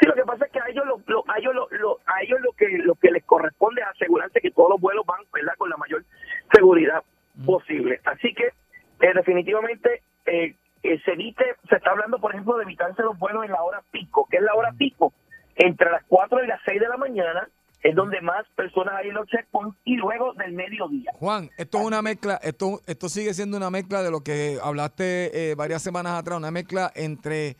Sí, 0.00 0.06
lo 0.06 0.14
que 0.14 0.22
pasa 0.22 0.44
es 0.46 0.52
que 0.52 0.60
a 0.60 0.66
ellos 0.68 0.84
lo, 0.86 1.00
lo- 1.06 1.24
a 1.30 1.38
ellos 1.38 1.54
lo, 1.54 1.68
lo- 1.70 1.98
a 2.06 2.22
ellos 2.22 2.40
lo 2.42 2.52
que 2.52 2.66
lo 2.78 2.94
que 2.96 3.10
les 3.10 3.24
corresponde 3.24 3.80
es 3.80 3.86
asegurarse 3.88 4.40
que 4.40 4.50
todos 4.50 4.70
los 4.70 4.80
vuelos 4.80 5.04
van 5.06 5.20
¿verdad? 5.32 5.54
con 5.56 5.70
la 5.70 5.76
mayor 5.76 6.04
seguridad 6.52 7.02
posible. 7.46 8.00
Así 8.04 8.34
que 8.34 8.44
eh, 9.00 9.12
definitivamente 9.14 10.02
eh, 10.26 10.54
eh, 10.88 11.00
se 11.04 11.12
evite, 11.12 11.44
se 11.68 11.76
está 11.76 11.90
hablando 11.90 12.18
por 12.18 12.32
ejemplo 12.32 12.56
de 12.56 12.64
evitarse 12.64 13.02
los 13.02 13.18
vuelos 13.18 13.44
en 13.44 13.52
la 13.52 13.62
hora 13.62 13.82
pico, 13.90 14.26
que 14.30 14.38
es 14.38 14.42
la 14.42 14.54
hora 14.54 14.72
pico 14.72 15.12
entre 15.56 15.90
las 15.90 16.02
4 16.08 16.44
y 16.44 16.46
las 16.46 16.60
6 16.64 16.80
de 16.80 16.88
la 16.88 16.96
mañana, 16.96 17.48
es 17.82 17.94
donde 17.94 18.20
más 18.20 18.46
personas 18.56 18.94
hay 18.96 19.08
en 19.08 19.14
los 19.14 19.26
checkpoints 19.26 19.76
y 19.84 19.96
luego 19.96 20.32
del 20.34 20.52
mediodía. 20.52 21.12
Juan, 21.14 21.50
esto 21.58 21.78
es 21.78 21.84
una 21.84 22.02
mezcla, 22.02 22.38
esto, 22.42 22.80
esto 22.86 23.08
sigue 23.08 23.34
siendo 23.34 23.56
una 23.56 23.70
mezcla 23.70 24.02
de 24.02 24.10
lo 24.10 24.20
que 24.20 24.58
hablaste 24.62 25.50
eh, 25.50 25.54
varias 25.54 25.82
semanas 25.82 26.18
atrás, 26.18 26.38
una 26.38 26.50
mezcla 26.50 26.90
entre 26.94 27.56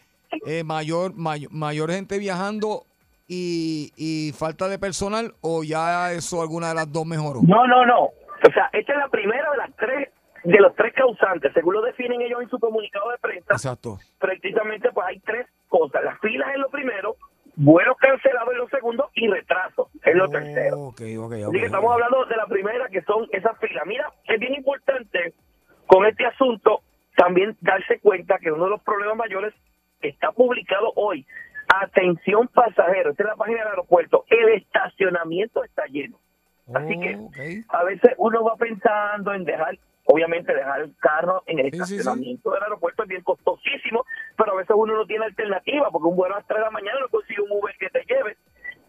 eh, 0.47 0.65
mayor, 0.65 1.15
mayor 1.15 1.53
mayor 1.53 1.91
gente 1.91 2.19
viajando 2.19 2.85
y, 3.27 3.93
y 3.97 4.33
falta 4.33 4.69
de 4.69 4.79
personal 4.79 5.35
o 5.41 5.63
ya 5.63 6.13
eso 6.13 6.41
alguna 6.41 6.69
de 6.69 6.75
las 6.75 6.93
dos 6.93 7.07
mejoró. 7.07 7.41
No, 7.43 7.67
no, 7.67 7.85
no. 7.85 8.05
O 8.05 8.53
sea, 8.53 8.71
esta 8.73 8.93
es 8.93 8.99
la 8.99 9.09
primera 9.09 9.51
de 9.51 9.57
las 9.57 9.77
tres 9.77 10.09
de 10.53 10.61
los 10.61 10.75
tres 10.75 10.95
causantes, 10.95 11.53
según 11.53 11.75
lo 11.75 11.83
definen 11.83 12.23
ellos 12.23 12.43
en 12.43 12.49
su 12.49 12.59
comunicado 12.59 13.11
de 13.11 13.19
prensa. 13.19 13.53
Exacto. 13.53 13.99
Precisamente, 14.19 14.91
pues 14.93 15.07
hay 15.07 15.21
tres 15.21 15.47
cosas. 15.69 16.03
Las 16.03 16.19
filas 16.21 16.51
es 16.53 16.59
lo 16.59 16.71
primero, 16.71 17.17
vuelos 17.57 17.97
cancelados 17.99 18.53
es 18.53 18.59
lo 18.59 18.69
segundo 18.69 19.11
y 19.15 19.29
retrasos 19.29 19.89
es 20.03 20.15
lo 20.15 20.29
tercero. 20.29 20.79
Ok, 20.79 21.03
ok, 21.19 21.33
Así 21.49 21.59
que 21.59 21.67
estamos 21.67 21.93
hablando 21.93 22.25
de 22.25 22.37
la 22.37 22.47
primera, 22.47 22.89
que 22.89 23.03
son 23.03 23.27
esas 23.33 23.59
filas. 23.59 23.85
Mira, 23.87 24.11
es 24.25 24.41
bien 24.41 24.55
importante 24.55 25.35
con 25.87 26.07
este 26.07 26.25
asunto 26.25 26.83
mayores, 29.17 29.55
está 30.01 30.33
publicado 30.33 30.93
hoy. 30.97 31.27
Atención 31.69 32.49
pasajeros, 32.49 33.13
esta 33.13 33.25
es 33.25 33.29
la 33.29 33.37
página 33.37 33.59
del 33.59 33.69
aeropuerto, 33.69 34.25
el 34.29 34.49
estacionamiento 34.55 35.63
está 35.65 35.85
lleno. 35.87 36.19
Así 36.75 36.99
que 36.99 37.19
a 37.69 37.85
veces 37.85 38.13
uno 38.17 38.43
va 38.43 38.57
pensando 38.57 39.35
en 39.35 39.45
dejar, 39.45 39.79
obviamente 40.11 40.55
dejar 40.55 40.81
el 40.81 40.97
carro 40.99 41.43
en 41.47 41.59
el 41.59 41.67
estacionamiento 41.67 42.51
del 42.51 42.63
aeropuerto 42.63 43.03
es 43.03 43.09
bien 43.11 43.23
costosísimo, 43.23 44.07
pero 44.37 44.53
a 44.53 44.57
veces 44.57 44.75
uno 44.75 44.97
no 44.97 45.07
tiene 45.07 45.27
alternativa 45.27 45.91
porque 45.91 46.09
un 46.09 46.17
vuelo 46.17 46.35
a 46.35 46.39
las 46.39 46.47
3 46.47 46.59
de 46.59 46.65
la 46.65 46.71
mañana 46.71 46.99
no 47.01 47.09
consigue 47.09 47.43
un 47.43 47.53
Uber 47.53 47.75
que 47.79 47.91
te 47.91 48.05
lleve. 48.05 48.39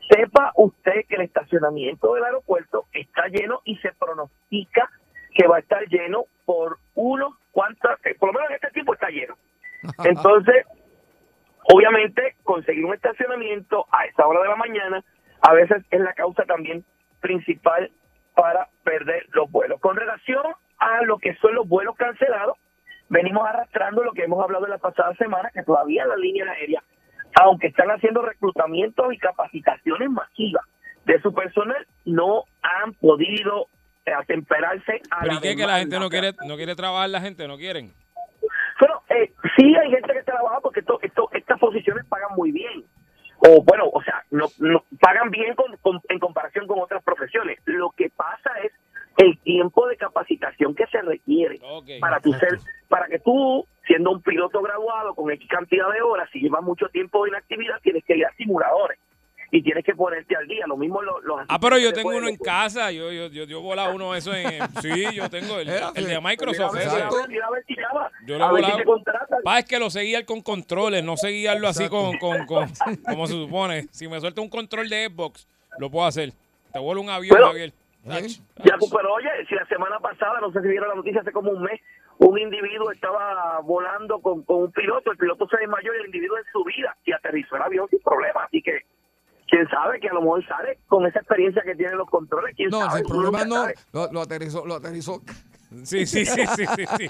Sepa 0.10 0.54
usted 0.56 1.06
que 1.10 1.16
el 1.16 1.22
estacionamiento 1.24 2.14
del 2.14 2.24
aeropuerto 2.24 2.86
está 2.94 3.28
lleno 3.28 3.60
y 3.66 3.76
se 3.80 3.92
pronostica 3.92 4.90
que 5.36 5.46
va 5.46 5.58
a 5.58 5.60
estar 5.60 5.86
lleno 5.90 6.24
por 6.46 6.78
unos 6.96 7.34
cuantas, 7.52 8.00
eh, 8.06 8.16
por 8.18 8.30
lo 8.30 8.34
menos 8.34 8.50
en 8.52 8.56
este 8.56 8.72
tiempo 8.72 8.94
está 8.94 9.10
lleno. 9.10 9.36
Entonces, 10.06 10.66
obviamente, 11.64 12.38
conseguir 12.44 12.86
un 12.86 12.94
estacionamiento 12.94 13.86
a 13.92 14.06
esa 14.06 14.26
hora 14.26 14.42
de 14.42 14.48
la 14.48 14.56
mañana 14.56 15.04
a 15.42 15.54
veces 15.54 15.84
es 15.92 16.00
la 16.00 16.14
causa 16.14 16.46
también 16.46 16.86
principal 17.20 17.92
para 18.36 18.70
perder 18.84 19.28
los 19.32 19.52
vuelos. 19.52 19.82
Con 19.82 19.98
relación 19.98 20.44
a 20.80 21.04
lo 21.04 21.18
que 21.18 21.36
son 21.36 21.54
los 21.56 21.68
vuelos 21.68 21.96
cancelados, 21.96 22.58
venimos 23.10 23.48
arrastrando 23.48 24.04
lo 24.04 24.14
que 24.14 24.24
hemos 24.24 24.44
hablado 24.44 24.66
en 24.66 24.72
la 24.72 24.78
pasada 24.78 25.14
semana, 25.16 25.50
que 25.54 25.64
todavía 25.64 26.06
las 26.06 26.18
líneas 26.18 26.48
aéreas, 26.50 26.84
aunque 27.42 27.68
están 27.68 27.90
haciendo 27.90 28.22
reclutamientos 28.22 29.14
y 29.14 29.18
capacitaciones 29.18 30.10
masivas 30.10 30.64
de 31.06 31.22
su 31.22 31.34
personal, 31.34 31.86
no 32.06 32.44
han 32.62 32.94
podido 32.94 33.68
eh, 34.06 34.12
atemperarse 34.14 35.02
a 35.12 35.20
¿Pero 35.22 35.34
la 35.34 35.40
y 35.40 35.42
qué? 35.42 35.56
Que 35.56 35.66
la 35.66 35.80
gente 35.80 36.00
no 36.00 36.10
quiere, 36.10 36.34
no 36.48 36.56
quiere 36.56 36.76
trabajar, 36.76 37.10
la 37.10 37.22
gente 37.22 37.48
no 37.48 37.58
quieren. 37.58 37.92
Pero 38.80 39.02
eh, 39.10 39.32
sí 39.58 39.76
hay 39.76 39.92
gente 39.92 40.14
que 40.14 40.24
trabaja 40.24 40.60
porque 40.62 40.80
esto, 40.82 41.00
esto, 41.02 41.30
estas 41.34 41.60
posiciones 41.60 42.06
pagan 42.06 42.30
muy 42.36 42.52
bien. 42.52 42.86
O 43.40 43.64
bueno, 43.64 43.86
o 43.92 44.02
sea, 44.04 44.24
no, 44.32 44.46
no 44.60 44.84
pagan 45.00 45.30
bien 45.32 45.56
con- 45.56 45.76
con- 45.78 46.02
en 46.10 46.20
comparación 46.20 46.68
con 46.68 46.80
otras 46.80 47.04
profesiones. 47.04 47.60
Lo 47.66 47.90
que 47.92 48.10
pasa 48.10 48.52
es 48.64 48.72
el 49.20 49.38
tiempo 49.40 49.86
de 49.88 49.98
capacitación 49.98 50.74
que 50.74 50.88
se 50.88 51.02
requiere 51.02 51.60
para 52.00 52.20
tu 52.22 52.32
ser, 52.34 52.58
para 52.88 53.08
que 53.08 53.20
tú, 53.20 53.66
siendo 53.86 54.12
un 54.12 54.22
piloto 54.22 54.62
graduado 54.62 55.14
con 55.14 55.30
X 55.32 55.48
cantidad 55.50 55.92
de 55.92 56.02
horas, 56.02 56.30
si 56.32 56.40
llevas 56.40 56.64
mucho 56.64 56.88
tiempo 56.88 57.28
en 57.28 57.36
actividad, 57.36 57.80
tienes 57.84 58.04
que 58.06 58.16
ir 58.16 58.26
a 58.26 58.34
simuladores 58.36 58.98
y 59.52 59.62
tienes 59.62 59.84
que 59.84 59.94
ponerte 59.94 60.36
al 60.38 60.48
día. 60.48 60.66
Lo 60.68 60.78
mismo 60.78 61.02
los, 61.02 61.22
los 61.24 61.42
Ah, 61.50 61.60
pero 61.60 61.78
yo 61.78 61.92
tengo 61.92 62.12
de 62.12 62.18
uno 62.20 62.30
en 62.30 62.38
casa. 62.38 62.92
Yo, 62.92 63.12
yo, 63.12 63.28
yo, 63.28 63.44
yo 63.44 63.60
he 63.60 63.62
volado 63.62 63.94
uno 63.94 64.14
de 64.14 64.20
esos 64.20 64.36
en. 64.36 64.60
Sí, 64.82 65.06
yo 65.14 65.30
tengo 65.30 65.60
el, 65.60 65.68
el 65.96 66.06
de 66.08 66.22
Microsoft. 66.22 66.74
Mira, 66.76 66.86
ese. 66.86 66.96
mira, 66.96 67.10
mira, 67.10 67.28
mira 67.28 67.48
a 67.48 67.52
ver 67.52 67.64
si 67.68 67.76
llama. 67.76 68.12
Yo 68.26 68.38
lo 68.38 68.46
he 68.46 68.48
A 68.48 68.52
ver 68.54 68.64
si 68.64 68.72
volado. 68.72 68.78
te 68.78 68.86
contratan. 68.86 69.40
Pa, 69.44 69.60
es 69.60 69.66
que 69.66 69.80
lo 69.80 69.90
sé 69.90 70.04
guiar 70.04 70.24
con 70.26 70.42
controles, 70.42 71.04
no 71.04 71.18
sé 71.18 71.30
guiarlo 71.30 71.68
así 71.68 71.90
con, 71.90 72.18
con, 72.20 72.46
con, 72.46 72.70
como 73.06 73.28
se 73.28 73.34
supone. 73.34 73.88
Si 73.92 74.08
me 74.08 74.20
suelta 74.22 74.40
un 74.40 74.50
control 74.50 74.88
de 74.88 75.08
Xbox, 75.10 75.46
lo 75.78 75.90
puedo 75.90 76.06
hacer. 76.06 76.32
Te 76.72 76.80
vuelo 76.80 77.02
un 77.02 77.10
avión, 77.10 77.36
Bueno, 77.42 77.74
Ya, 78.06 78.76
pero 78.92 79.14
oye, 79.14 79.30
si 79.48 79.56
la 79.56 79.66
semana 79.68 80.00
pasada, 80.00 80.40
no 80.42 80.52
sé 80.52 80.62
si 80.62 80.68
vieron 80.68 80.90
la 80.90 80.96
noticia 80.96 81.22
hace 81.22 81.32
como 81.32 81.52
un 81.52 81.62
mes, 81.64 81.80
un 82.18 82.38
individuo 82.38 82.92
estaba 82.92 83.60
volando 83.62 84.20
con, 84.20 84.44
con 84.44 84.64
un 84.64 84.72
piloto, 84.72 85.12
el 85.12 85.18
piloto 85.18 85.48
se 85.48 85.58
desmayó 85.58 85.94
y 85.94 86.00
el 86.00 86.06
individuo 86.08 86.38
en 86.38 86.44
su 86.52 86.64
vida 86.64 86.96
y 87.06 87.12
aterrizó 87.12 87.56
el 87.56 87.62
avión 87.64 87.88
sin 87.90 88.00
problema. 88.00 88.44
Así 88.44 88.62
que, 88.62 88.82
quién 89.48 89.68
sabe 89.70 90.00
que 90.00 90.10
a 90.10 90.14
lo 90.14 90.22
mejor 90.22 90.46
sale 90.48 90.80
con 90.88 91.06
esa 91.06 91.20
experiencia 91.20 91.62
que 91.64 91.76
tienen 91.76 91.98
los 91.98 92.10
controles. 92.10 92.56
¿Quién 92.56 92.70
No, 92.70 92.82
sabe? 92.82 93.02
el 93.02 93.06
problema 93.06 93.46
no, 93.46 93.68
lo, 93.94 94.12
lo 94.12 94.22
aterrizó, 94.22 94.66
lo 94.66 94.76
aterrizó. 94.76 95.22
Sí, 95.84 96.08
sí, 96.08 96.26
sí, 96.26 96.48
sí, 96.56 96.66
sí. 96.66 96.86
sí. 96.98 97.08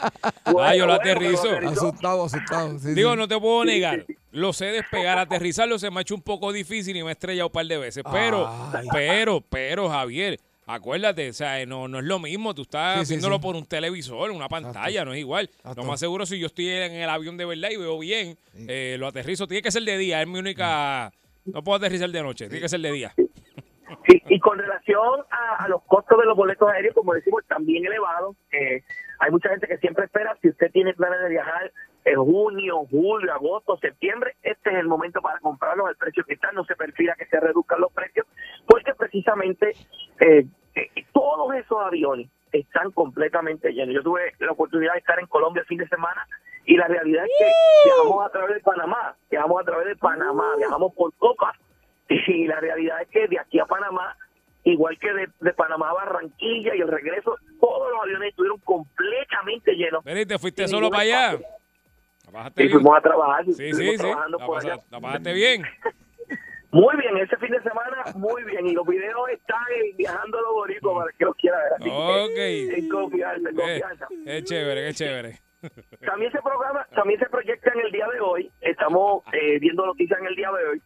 Bueno, 0.52 0.60
ah, 0.64 0.76
yo 0.76 0.86
lo 0.86 0.92
aterrizo. 0.92 1.48
Asustado, 1.66 2.26
asustado. 2.26 2.78
sí, 2.78 2.94
Digo, 2.94 3.16
no 3.16 3.26
te 3.26 3.40
puedo 3.40 3.64
negar. 3.64 4.06
Lo 4.34 4.52
sé 4.52 4.66
despegar, 4.66 5.18
aterrizarlo 5.18 5.80
se 5.80 5.90
me 5.90 6.00
ha 6.00 6.02
hecho 6.02 6.14
un 6.14 6.22
poco 6.22 6.52
difícil 6.52 6.98
y 6.98 7.02
me 7.02 7.08
he 7.08 7.14
estrellado 7.14 7.48
un 7.48 7.54
par 7.54 7.66
de 7.66 7.78
veces. 7.78 8.04
Pero, 8.12 8.52
pero, 8.92 9.40
pero, 9.50 9.88
Javier, 9.88 10.42
acuérdate, 10.74 11.30
o 11.30 11.34
sea, 11.34 11.66
no, 11.66 11.88
no 11.88 12.00
es 12.00 12.06
lo 12.06 12.20
mismo. 12.20 12.54
Tú 12.56 12.64
estás 12.64 13.08
Sí, 13.08 13.20
sí. 13.20 13.28
por 13.42 13.56
un 13.56 13.66
televisor, 13.66 14.32
una 14.32 14.48
pantalla, 14.50 15.04
no 15.06 15.14
es 15.14 15.20
igual. 15.20 15.50
Lo 15.76 15.84
más 15.84 16.00
seguro, 16.00 16.26
si 16.26 16.40
yo 16.40 16.48
estoy 16.48 16.70
en 16.70 16.94
el 16.94 17.10
avión 17.10 17.38
de 17.38 17.46
verdad 17.46 17.70
y 17.72 17.78
veo 17.78 17.98
bien, 18.00 18.38
eh, 18.68 18.96
lo 19.00 19.08
aterrizo. 19.08 19.48
Tiene 19.48 19.62
que 19.62 19.72
ser 19.72 19.84
de 19.84 19.98
día, 19.98 20.22
es 20.22 20.28
mi 20.28 20.40
única. 20.40 21.12
No 21.46 21.64
puedo 21.64 21.78
aterrizar 21.78 22.10
de 22.10 22.22
noche, 22.22 22.48
tiene 22.48 22.62
que 22.62 22.70
ser 22.70 22.80
de 22.82 22.92
día. 22.92 23.14
Sí, 24.08 24.22
y 24.30 24.40
con 24.40 24.58
relación 24.58 25.22
a, 25.32 25.64
a 25.64 25.68
los 25.68 25.82
costos 25.84 26.18
de 26.20 26.26
los 26.26 26.36
boletos 26.38 26.70
aéreos, 26.72 26.94
como 26.96 27.14
decimos, 27.14 27.44
también 27.48 27.86
elevados. 27.86 28.36
Eh, 28.52 28.84
hay 29.20 29.32
mucha 29.32 29.50
gente 29.50 29.68
que 29.68 29.78
siempre 29.78 30.06
espera, 30.06 30.38
si 30.42 30.50
usted 30.50 30.72
tiene 30.72 30.94
planes 30.94 31.20
de 31.22 31.30
viajar 31.30 31.72
en 32.06 32.16
junio, 32.16 32.86
julio, 32.90 33.34
agosto, 33.34 33.78
septiembre, 33.78 34.36
este 34.42 34.70
es 34.72 34.78
el 34.78 34.88
momento 34.88 35.22
para 35.22 35.40
comprarlos 35.40 35.88
al 35.88 35.96
precio 35.98 36.24
que 36.24 36.34
están. 36.36 36.56
No 36.56 36.64
se 36.66 36.76
perfila 36.76 37.16
que 37.16 37.26
se 37.26 37.40
reduzcan 37.40 37.82
los 37.82 37.92
precios, 37.92 38.26
porque 38.66 38.94
precisamente 38.94 39.74
eh, 40.20 40.46
todos 41.20 41.54
esos 41.56 41.78
aviones 41.86 42.30
están 42.52 42.92
completamente 42.92 43.72
llenos. 43.74 43.94
Yo 43.96 44.02
tuve 44.04 44.34
la 44.40 44.52
oportunidad 44.52 44.94
de 44.94 45.00
estar 45.00 45.20
en 45.20 45.28
Colombia 45.28 45.62
el 45.62 45.68
fin 45.68 45.78
de 45.80 45.88
semana 45.88 46.26
y 46.66 46.78
la 46.78 46.88
realidad 46.88 47.26
es 47.26 47.32
que 47.38 47.52
viajamos 47.86 48.26
a 48.26 48.30
través 48.30 48.56
de 48.56 48.62
Panamá, 48.62 49.16
viajamos 49.30 49.62
a 49.62 49.66
través 49.66 49.88
de 49.88 49.96
Panamá, 49.98 50.56
viajamos 50.58 50.94
por 50.94 51.14
Copa 51.16 51.54
y 52.10 52.48
la 52.48 52.60
realidad 52.60 53.02
es 53.02 53.08
que 53.10 53.28
de 53.28 53.40
aquí 53.40 53.60
a 53.60 53.66
Panamá, 53.66 54.16
igual 54.64 54.98
que 54.98 55.12
de, 55.14 55.28
de 55.42 55.54
Panamá 55.54 55.90
a 55.90 55.94
Barranquilla 55.94 56.76
y 56.76 56.82
el 56.82 56.88
regreso, 56.88 57.36
todos 57.60 57.92
los 57.92 58.02
aviones 58.02 58.30
estuvieron 58.30 58.60
completamente 58.60 59.74
llenos. 59.74 60.04
Vení, 60.04 60.26
¿te 60.26 60.40
fuiste 60.40 60.68
solo 60.68 60.90
para 60.90 61.04
allá? 61.04 61.38
¿La 62.32 62.48
Y 62.56 62.64
bien? 62.64 62.72
fuimos 62.72 62.98
a 62.98 63.02
trabajar. 63.02 63.46
Sí, 63.46 63.74
sí, 63.74 63.98
sí. 63.98 64.08
La, 64.08 64.38
por 64.46 64.56
pasa- 64.58 64.74
allá. 64.74 64.84
la 64.92 65.00
pasaste 65.02 65.34
bien. 65.34 65.64
Muy 66.72 66.96
bien, 66.98 67.18
ese 67.18 67.36
fin 67.38 67.52
de 67.52 67.62
semana, 67.64 68.04
muy 68.16 68.44
bien. 68.44 68.68
Y 68.68 68.74
los 68.74 68.86
videos 68.86 69.30
están 69.32 69.64
en 69.84 69.98
Viajando 69.98 70.38
a 70.38 70.42
los 70.42 70.52
Boricuas 70.54 70.96
para 70.98 71.10
el 71.12 71.18
que 71.18 71.26
los 71.26 71.36
quiera 71.36 71.58
ver. 71.58 71.74
Así 71.74 71.84
que, 71.86 72.70
Ok. 72.70 72.78
En 72.78 72.90
confianza, 72.90 73.50
en 73.50 73.56
Eh, 73.56 73.62
confianza. 73.62 74.08
Qué 74.26 74.44
chévere, 74.44 74.88
qué 74.88 74.94
chévere. 74.94 75.40
También 76.06 76.32
se 76.32 76.42
programa, 76.42 76.88
también 76.96 77.20
se 77.20 77.26
proyecta 77.26 77.72
en 77.74 77.82
el 77.82 77.92
día 77.92 78.08
de 78.14 78.20
hoy, 78.22 78.50
estamos 78.62 79.24
eh, 79.34 79.60
viendo 79.60 79.86
noticias 79.86 80.18
en 80.20 80.28
el 80.28 80.36
día 80.36 80.50
de 80.52 80.66
hoy, 80.68 80.82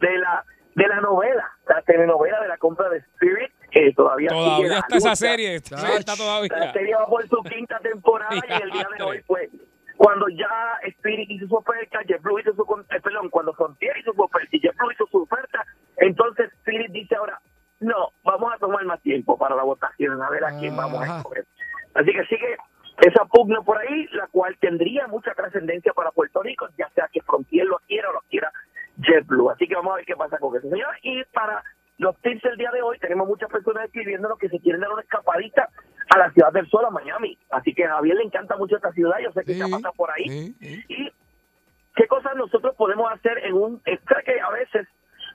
de 0.00 0.18
la 0.18 0.44
de 0.74 0.86
la 0.88 1.00
novela, 1.00 1.48
la 1.68 1.80
telenovela 1.82 2.38
de 2.42 2.48
la 2.48 2.58
compra 2.58 2.88
de 2.90 2.98
Spirit, 2.98 3.50
que 3.70 3.92
todavía 3.94 4.28
sigue 4.28 4.42
Todavía 4.42 4.68
la 4.68 4.78
está 4.80 4.96
esa 4.98 5.16
serie. 5.16 5.54
Está, 5.54 5.76
está 5.96 6.12
La 6.12 6.16
todavía. 6.18 6.72
serie 6.72 6.94
va 6.96 7.06
por 7.06 7.26
su 7.28 7.40
quinta 7.44 7.78
temporada 7.78 8.34
y 8.34 8.62
el 8.62 8.70
día 8.72 8.86
de 8.98 9.02
hoy, 9.04 9.22
pues, 9.26 9.48
cuando 9.96 10.28
ya 10.28 10.78
Spirit 10.82 11.30
hizo 11.30 11.46
su 11.46 11.56
oferta, 11.56 12.00
JetBlue 12.06 12.40
hizo 12.40 12.54
su, 12.54 12.84
eh, 12.90 13.00
perdón, 13.00 13.30
cuando 13.30 13.52
Frontier 13.54 13.96
hizo 13.98 14.12
su 14.12 14.22
oferta 14.22 14.48
y 14.52 14.60
JetBlue 14.60 14.92
hizo 14.92 15.06
su 15.06 15.22
oferta, 15.22 15.64
entonces 15.96 16.52
Spirit 16.60 16.90
dice 16.92 17.16
ahora, 17.16 17.40
no, 17.80 18.10
vamos 18.24 18.52
a 18.54 18.58
tomar 18.58 18.84
más 18.84 19.00
tiempo 19.02 19.36
para 19.36 19.54
la 19.54 19.62
votación, 19.62 20.22
a 20.22 20.30
ver 20.30 20.44
a 20.44 20.58
quién 20.58 20.76
vamos 20.76 21.02
a 21.02 21.18
escoger. 21.18 21.44
Así 21.94 22.12
que 22.12 22.24
sigue 22.26 22.56
esa 22.98 23.24
pugna 23.26 23.60
por 23.62 23.78
ahí, 23.78 24.06
la 24.12 24.26
cual 24.28 24.56
tendría 24.58 25.06
mucha 25.06 25.32
trascendencia 25.34 25.92
para 25.92 26.10
Puerto 26.10 26.42
Rico, 26.42 26.66
ya 26.78 26.88
sea 26.90 27.08
que 27.12 27.20
Frontier 27.22 27.66
lo 27.66 27.78
quiera 27.86 28.10
o 28.10 28.14
lo 28.14 28.20
quiera 28.30 28.50
JetBlue. 28.98 29.50
Así 29.50 29.66
que 29.66 29.74
vamos 29.74 29.92
a 29.92 29.96
ver 29.96 30.06
qué 30.06 30.16
pasa 30.16 30.38
con 30.38 30.56
eso, 30.56 30.68
señor. 30.68 30.94
Y 31.02 31.22
para 31.24 31.62
los 31.98 32.16
tips 32.20 32.42
del 32.42 32.56
día 32.56 32.70
de 32.70 32.82
hoy, 32.82 32.98
tenemos 32.98 33.28
muchas 33.28 33.50
personas 33.50 33.84
escribiéndonos 33.84 34.38
que 34.38 34.48
se 34.48 34.60
quieren 34.60 34.80
dar 34.80 34.90
una 34.90 35.02
escapadita 35.02 35.68
a 36.14 36.18
la 36.18 36.30
ciudad 36.32 36.52
del 36.52 36.68
sol, 36.68 36.84
a 36.86 36.90
Miami. 36.90 37.35
Así 37.56 37.72
que 37.72 37.84
a 37.84 37.94
Javier 37.94 38.16
le 38.16 38.24
encanta 38.24 38.56
mucho 38.56 38.76
esta 38.76 38.92
ciudad, 38.92 39.16
yo 39.22 39.32
sé 39.32 39.42
que 39.44 39.54
se 39.54 39.68
pasa 39.68 39.90
por 39.92 40.10
ahí. 40.10 40.54
Y 40.60 41.10
qué 41.94 42.06
cosas 42.06 42.36
nosotros 42.36 42.74
podemos 42.76 43.10
hacer 43.10 43.38
en 43.44 43.54
un... 43.54 43.82
¿sabes 44.06 44.24
que 44.26 44.38
a 44.38 44.50
veces, 44.50 44.86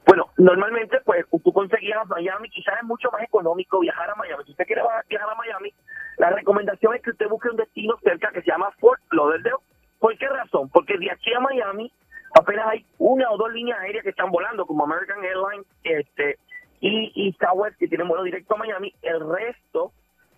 bueno, 0.05 0.27
normalmente 0.37 0.99
pues 1.03 1.25
tú 1.43 1.51
conseguías 1.51 1.97
a 1.97 2.05
Miami, 2.05 2.49
quizás 2.49 2.75
es 2.79 2.83
mucho 2.83 3.09
más 3.11 3.23
económico 3.23 3.79
viajar 3.79 4.09
a 4.11 4.15
Miami. 4.15 4.43
Si 4.45 4.51
usted 4.51 4.65
quiere 4.67 4.83
viajar 5.09 5.29
a 5.31 5.35
Miami, 5.35 5.73
la 6.17 6.29
recomendación 6.29 6.93
es 6.93 7.01
que 7.01 7.09
usted 7.09 7.27
busque 7.27 7.49
un 7.49 7.57
destino 7.57 7.97
cerca 8.03 8.31
que 8.31 8.41
se 8.41 8.51
llama 8.51 8.71
Fort 8.79 9.01
Lauderdale. 9.11 9.55
¿Por 9.99 10.15
qué 10.17 10.27
razón? 10.27 10.69
Porque 10.69 10.97
de 10.99 11.09
aquí 11.09 11.33
a 11.33 11.39
Miami 11.39 11.91
apenas 12.37 12.67
hay 12.67 12.85
una 12.99 13.31
o 13.31 13.37
dos 13.37 13.51
líneas 13.51 13.79
aéreas 13.79 14.03
que 14.03 14.11
están 14.11 14.29
volando, 14.29 14.67
como 14.67 14.83
American 14.83 15.23
Airlines 15.23 15.65
este 15.83 16.37
y, 16.81 17.11
y 17.15 17.33
Southwest, 17.33 17.77
que 17.77 17.87
tienen 17.87 18.07
vuelo 18.07 18.23
directo 18.23 18.53
a 18.53 18.59
Miami. 18.59 18.93
El 19.01 19.19
resto 19.27 19.91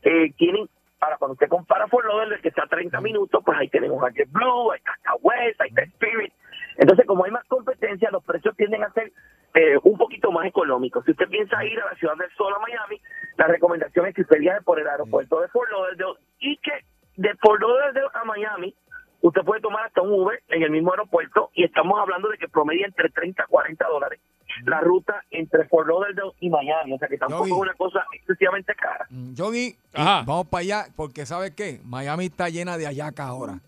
eh, 0.04 0.34
tienen, 0.38 0.70
para 1.04 1.18
cuando 1.18 1.34
usted 1.34 1.50
compara 1.50 1.86
Fort 1.90 2.06
Lauderdale, 2.06 2.42
que 2.42 2.48
está 2.48 2.64
a 2.64 2.68
30 2.68 3.02
minutos, 3.02 3.44
pues 3.44 3.58
ahí 3.60 3.68
tenemos 3.68 4.02
a 4.02 4.10
JetBlue, 4.10 4.72
ahí 4.72 4.78
está 4.78 4.98
Southwest, 5.04 5.60
ahí 5.60 5.68
está 5.68 5.82
Spirit. 5.82 6.32
Entonces, 6.78 7.06
como 7.06 7.26
hay 7.26 7.32
más 7.32 7.44
competencia, 7.50 8.10
los 8.10 8.24
precios 8.24 8.56
tienden 8.56 8.84
a 8.86 8.94
ser 8.94 9.12
eh, 9.54 9.78
un 9.84 9.98
poquito 9.98 10.32
más 10.32 10.46
económicos. 10.46 11.04
Si 11.04 11.12
usted 11.12 11.28
piensa 11.28 11.62
ir 11.66 11.78
a 11.82 11.88
la 11.88 11.96
Ciudad 11.96 12.16
del 12.16 12.32
Sol 12.38 12.54
a 12.56 12.60
Miami, 12.60 13.02
la 13.36 13.48
recomendación 13.48 14.08
es 14.08 14.16
que 14.16 14.22
usted 14.22 14.40
viaje 14.40 14.62
por 14.62 14.80
el 14.80 14.88
aeropuerto 14.88 15.42
de 15.42 15.50
Fort 15.50 15.70
Lauderdale 15.72 16.20
y 16.40 16.56
que 16.60 16.72
de 17.18 17.36
Fort 17.36 17.60
Lauderdale 17.60 18.08
a 18.14 18.24
Miami 18.24 18.74
usted 19.20 19.42
puede 19.42 19.60
tomar 19.60 19.86
hasta 19.86 20.02
un 20.02 20.14
Uber 20.14 20.42
en 20.48 20.64
el 20.64 20.72
mismo 20.72 20.92
aeropuerto 20.92 21.50
y 21.54 21.66
estamos 21.66 22.00
hablando 22.00 22.30
de 22.30 22.38
que 22.38 22.48
promedia 22.48 22.86
entre 22.86 23.10
30 23.10 23.44
a 23.44 23.48
40 23.48 23.86
dólares 23.88 24.22
la 24.66 24.80
ruta 24.82 25.24
entre 25.32 25.66
Fort 25.68 25.88
Lauderdale 25.88 26.32
y 26.40 26.50
Miami. 26.50 26.94
O 26.94 26.98
sea 26.98 27.08
que 27.08 27.18
tampoco 27.18 27.46
Yogi. 27.48 27.52
es 27.54 27.62
una 27.62 27.74
cosa 27.74 28.06
excesivamente 28.14 28.74
cara. 28.76 29.06
Yogi, 29.10 29.76
vamos 29.94 30.48
para 30.48 30.62
allá, 30.62 30.86
porque 30.96 31.26
¿sabes 31.26 31.52
qué? 31.52 31.82
Miami 31.84 32.26
está 32.26 32.50
llena 32.50 32.78
de 32.78 32.88
ayacas 32.88 33.28
ahora. 33.28 33.60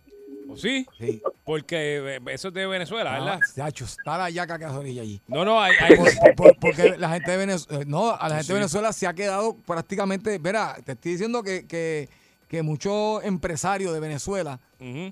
¿O 0.48 0.56
sí? 0.56 0.86
Sí. 1.00 1.22
Porque 1.43 2.18
eh, 2.18 2.20
eso 2.28 2.50
es 2.50 2.54
de 2.54 2.68
Venezuela, 2.68 3.14
¿verdad? 3.14 3.39
Ah, 3.41 3.46
chacho, 3.56 3.86
está 3.86 4.16
la 4.18 4.30
yaca 4.30 4.60
que 4.60 4.66
orilla 4.66 5.02
allí. 5.02 5.20
No, 5.28 5.43
no, 5.43 5.60
hay... 5.60 5.74
hay- 5.80 5.96
Por- 5.96 6.36
por- 6.36 6.56
porque 6.60 6.96
la 7.00 7.10
gente 7.10 7.32
de 7.32 7.38
Venezuela, 7.38 7.84
no, 7.88 8.12
a 8.12 8.30
la 8.30 8.36
gente 8.36 8.43
Sí. 8.43 8.54
de 8.54 8.60
Venezuela 8.60 8.93
se 8.93 9.08
ha 9.08 9.14
quedado 9.14 9.56
prácticamente, 9.66 10.38
verá, 10.38 10.76
te 10.86 10.91
estoy 10.91 11.14
diciendo 11.14 11.41
que, 11.41 11.66
que, 11.68 12.10
que 12.56 12.64
muchos 12.64 13.22
empresarios 13.26 13.93
de 13.93 13.99
Venezuela 13.99 14.62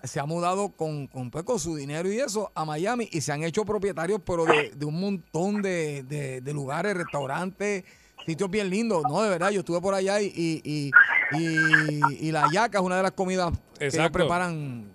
se 0.03 0.19
han 0.21 0.27
mudado 0.29 0.69
con, 0.69 1.07
con, 1.07 1.29
pues, 1.29 1.43
con 1.43 1.59
su 1.59 1.75
dinero 1.75 2.09
y 2.09 2.17
eso 2.17 2.51
a 2.55 2.63
Miami 2.63 3.09
y 3.11 3.19
se 3.19 3.33
han 3.33 3.43
hecho 3.43 3.65
propietarios, 3.65 4.21
pero 4.25 4.45
de, 4.45 4.71
de 4.73 4.85
un 4.85 4.97
montón 4.97 5.61
de, 5.61 6.03
de- 6.03 6.39
de 6.39 6.53
lugares, 6.53 6.95
restaurantes, 6.95 7.83
sitios 8.25 8.49
bien 8.49 8.69
lindos. 8.69 9.03
No, 9.09 9.21
de 9.21 9.29
verdad, 9.29 9.49
yo 9.49 9.59
estuve 9.59 9.81
por 9.81 9.93
allá 9.93 10.21
y, 10.21 10.27
y, 10.27 10.61
y, 10.63 10.91
y- 11.37 12.27
y 12.27 12.31
la 12.31 12.45
yaca 12.53 12.77
es 12.77 12.83
una 12.83 12.95
de 12.95 13.03
las 13.03 13.11
comidas 13.11 13.51
que 13.77 13.85
ellos 13.87 13.95
Exacto. 13.95 14.19
preparan. 14.19 14.85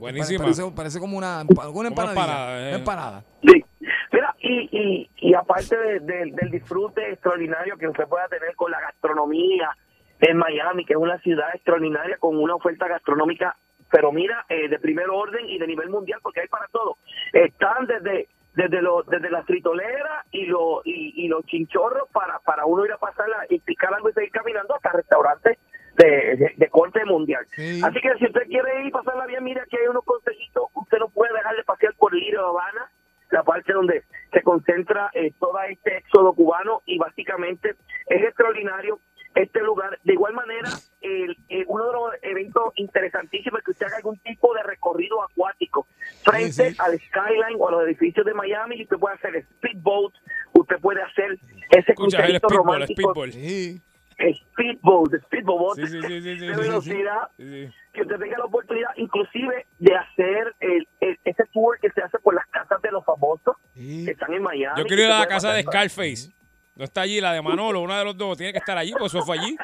Buenísima. 0.00 0.44
Parece, 0.44 0.62
parece 0.74 0.98
como 1.00 1.18
una, 1.18 1.40
alguna 1.40 1.88
empanada, 1.88 2.58
eh. 2.64 2.68
una 2.68 2.78
empanada. 2.78 3.24
Sí. 3.42 3.64
Mira, 4.12 4.34
y, 4.40 4.68
y, 4.72 5.10
y 5.28 5.34
aparte 5.34 5.76
de- 5.76 6.00
de- 6.00 6.32
del 6.32 6.50
disfrute 6.50 7.02
extraordinario 7.12 7.76
que 7.76 7.86
usted 7.86 8.06
pueda 8.06 8.26
tener 8.28 8.54
con 8.56 8.70
la 8.70 8.80
gastronomía 8.80 9.76
en 10.20 10.36
Miami, 10.36 10.84
que 10.84 10.94
es 10.94 10.98
una 10.98 11.18
ciudad 11.18 11.48
extraordinaria 11.54 12.16
con 12.18 12.36
una 12.36 12.54
oferta 12.54 12.88
gastronómica, 12.88 13.56
pero 13.90 14.12
mira, 14.12 14.44
eh, 14.48 14.68
de 14.68 14.78
primer 14.78 15.08
orden 15.08 15.48
y 15.48 15.58
de 15.58 15.66
nivel 15.66 15.90
mundial, 15.90 16.20
porque 16.22 16.40
hay 16.40 16.48
para 16.48 16.66
todo. 16.68 16.98
Están 17.32 17.86
desde 17.86 18.28
desde 18.54 18.82
lo, 18.82 19.04
desde 19.04 19.30
las 19.30 19.46
tritoleras 19.46 20.26
y, 20.32 20.46
lo, 20.46 20.82
y, 20.84 21.24
y 21.24 21.28
los 21.28 21.46
chinchorros 21.46 22.08
para, 22.12 22.40
para 22.40 22.66
uno 22.66 22.84
ir 22.84 22.90
a 22.90 22.98
pasarla 22.98 23.46
y 23.48 23.60
picar 23.60 23.94
algo 23.94 24.10
y 24.10 24.12
seguir 24.14 24.30
caminando 24.30 24.74
hasta 24.74 24.90
restaurantes 24.90 25.58
de, 25.96 26.36
de, 26.36 26.52
de 26.56 26.68
corte 26.68 27.04
mundial. 27.04 27.46
Sí. 27.50 27.80
Así 27.84 28.00
que 28.00 28.12
si 28.18 28.24
usted 28.26 28.48
quiere 28.48 28.80
ir 28.80 28.86
y 28.86 28.90
pasarla 28.90 29.26
bien, 29.26 29.44
mira 29.44 29.64
que 29.70 29.78
hay 29.78 29.86
unos 29.86 30.04
consejitos. 30.04 30.64
Usted 30.74 30.98
no 30.98 31.08
puede 31.08 31.34
dejar 31.34 31.54
de 31.54 31.62
pasear 31.62 31.94
por 31.94 32.12
Little 32.12 32.40
Habana, 32.40 32.90
la 33.30 33.44
parte 33.44 33.72
donde 33.72 34.02
se 34.32 34.42
concentra 34.42 35.10
eh, 35.14 35.32
todo 35.38 35.56
este 35.68 35.98
éxodo 35.98 36.32
cubano 36.32 36.82
y 36.84 36.98
básicamente 36.98 37.76
es 38.06 38.22
extraordinario 38.24 38.98
este 39.42 39.60
lugar. 39.60 39.98
De 40.04 40.12
igual 40.12 40.34
manera, 40.34 40.68
el, 41.00 41.36
eh, 41.48 41.64
uno 41.68 41.86
de 41.86 41.92
los 41.92 42.10
eventos 42.22 42.72
interesantísimos 42.76 43.60
es 43.60 43.64
que 43.64 43.70
usted 43.72 43.86
haga 43.86 43.96
algún 43.98 44.18
tipo 44.18 44.52
de 44.54 44.62
recorrido 44.64 45.22
acuático 45.22 45.86
frente 46.24 46.52
Sí, 46.52 46.70
sí. 46.74 46.76
al 46.78 46.98
skyline 46.98 47.56
o 47.58 47.68
a 47.68 47.72
los 47.72 47.82
edificios 47.84 48.26
de 48.26 48.34
Miami 48.34 48.76
y 48.76 48.82
usted 48.82 48.96
puede 48.98 49.14
hacer 49.14 49.44
speedboat, 49.58 50.12
usted 50.52 50.76
puede 50.80 51.02
hacer 51.02 51.38
ese 51.70 51.92
Escucha, 51.92 52.18
el 52.26 52.40
crucerito 52.40 52.48
romántico, 52.48 53.12
speedball. 53.12 53.32
Sí. 53.32 53.82
speedboat, 54.18 55.14
speedboat 55.26 55.76
Sí, 55.76 55.86
sí, 55.86 56.00
sí, 56.02 56.20
sí, 56.20 56.38
sí, 56.40 56.46
de 56.46 56.56
velocidad 56.56 57.28
sí, 57.36 57.66
sí. 57.68 57.74
que 57.92 58.02
usted 58.02 58.16
tenga 58.18 58.38
la 58.38 58.44
oportunidad 58.46 58.88
inclusive 58.96 59.66
de 59.78 59.94
hacer 59.94 60.54
el, 60.60 60.88
el- 61.00 61.18
ese 61.24 61.44
tour 61.52 61.78
que 61.80 61.90
se 61.90 62.02
hace 62.02 62.18
por 62.18 62.34
las 62.34 62.46
casas 62.48 62.82
de 62.82 62.90
los 62.90 63.04
famosos 63.04 63.56
Sí. 63.74 64.04
que 64.06 64.10
están 64.10 64.32
en 64.34 64.42
Miami. 64.42 64.80
Yo 64.80 64.86
quiero 64.86 65.02
ir 65.04 65.10
a 65.12 65.20
la 65.20 65.28
casa 65.28 65.52
de 65.52 65.62
Scarface. 65.62 66.32
No 66.78 66.84
está 66.84 67.02
allí, 67.02 67.20
la 67.20 67.32
de 67.32 67.42
Manolo, 67.42 67.80
una 67.80 67.98
de 67.98 68.04
los 68.04 68.16
dos. 68.16 68.38
Tiene 68.38 68.52
que 68.52 68.58
estar 68.60 68.78
allí, 68.78 68.92
pues 68.98 69.12
eso 69.12 69.24
fue 69.24 69.38
allí. 69.38 69.56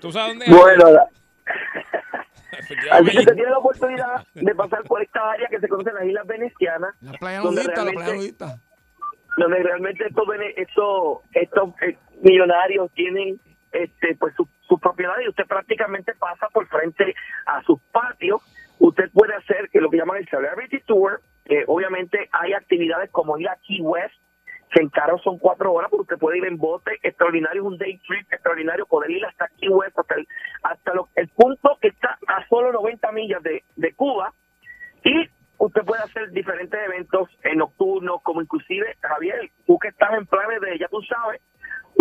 ¿Tú 0.00 0.12
sabes 0.12 0.28
dónde 0.38 0.44
es? 0.44 0.50
Bueno, 0.52 0.90
la- 0.92 1.08
así 2.60 2.74
que 2.76 2.90
allí. 2.90 3.18
usted 3.18 3.34
tiene 3.34 3.50
la 3.50 3.58
oportunidad 3.58 4.26
de 4.34 4.54
pasar 4.54 4.82
por 4.84 5.02
esta 5.02 5.30
área 5.30 5.48
que 5.48 5.58
se 5.60 5.68
conoce 5.68 5.90
en 5.90 5.96
las 5.96 6.04
Islas 6.06 6.26
Venecianas, 6.26 6.94
La 7.00 7.12
playa 7.12 7.40
donde 7.40 7.62
nudista, 7.62 7.84
la 7.84 7.92
playa 7.92 8.14
nudista. 8.14 8.58
donde 9.36 9.62
realmente 9.62 10.04
estos, 10.06 10.24
estos, 10.56 11.18
estos 11.32 11.70
eh, 11.82 11.96
millonarios 12.22 12.90
tienen 12.92 13.40
este 13.72 14.14
pues 14.16 14.34
sus 14.34 14.48
sus 14.68 14.78
propiedades 14.80 15.24
y 15.24 15.28
usted 15.30 15.46
prácticamente 15.46 16.12
pasa 16.14 16.46
por 16.52 16.66
frente 16.68 17.14
a 17.46 17.62
sus 17.62 17.80
patios. 17.90 18.42
Usted 18.78 19.10
puede 19.12 19.34
hacer 19.34 19.70
que 19.72 19.80
lo 19.80 19.88
que 19.90 19.96
llaman 19.96 20.18
el 20.18 20.28
Celebrity 20.28 20.80
Tour. 20.80 21.22
que 21.46 21.64
obviamente 21.66 22.28
hay 22.32 22.52
actividades 22.52 23.10
como 23.10 23.38
ir 23.38 23.48
a 23.48 23.56
Key 23.66 23.80
West, 23.80 24.14
que 24.70 24.88
carro 24.90 25.18
son 25.18 25.38
cuatro 25.38 25.72
horas, 25.72 25.88
pero 25.90 26.02
usted 26.02 26.18
puede 26.18 26.38
ir 26.38 26.44
en 26.46 26.56
bote 26.58 26.98
extraordinario, 27.02 27.62
es 27.62 27.66
un 27.68 27.78
day 27.78 27.98
trip 28.06 28.32
extraordinario, 28.32 28.86
poder 28.86 29.10
ir 29.10 29.24
hasta 29.24 29.48
Key 29.58 29.68
West, 29.68 29.98
hasta 29.98 30.14
el, 30.16 30.26
hasta 30.62 30.94
lo- 30.94 31.08
el 31.16 31.28
punto 31.28 31.78
que 31.80 31.88
está 31.88 32.18
a 32.26 32.46
solo 32.48 32.72
90 32.72 33.12
millas 33.12 33.42
de, 33.42 33.62
de 33.76 33.92
Cuba. 33.94 34.32
Y 35.04 35.28
usted 35.58 35.82
puede 35.84 36.02
hacer 36.02 36.30
diferentes 36.30 36.78
eventos 36.80 37.28
en 37.44 37.58
nocturnos, 37.58 38.22
como 38.22 38.42
inclusive, 38.42 38.96
Javier, 39.00 39.50
tú 39.66 39.78
que 39.78 39.88
estás 39.88 40.12
en 40.14 40.26
planes 40.26 40.60
de, 40.60 40.78
ya 40.78 40.88
tú 40.88 41.00
sabes, 41.02 41.40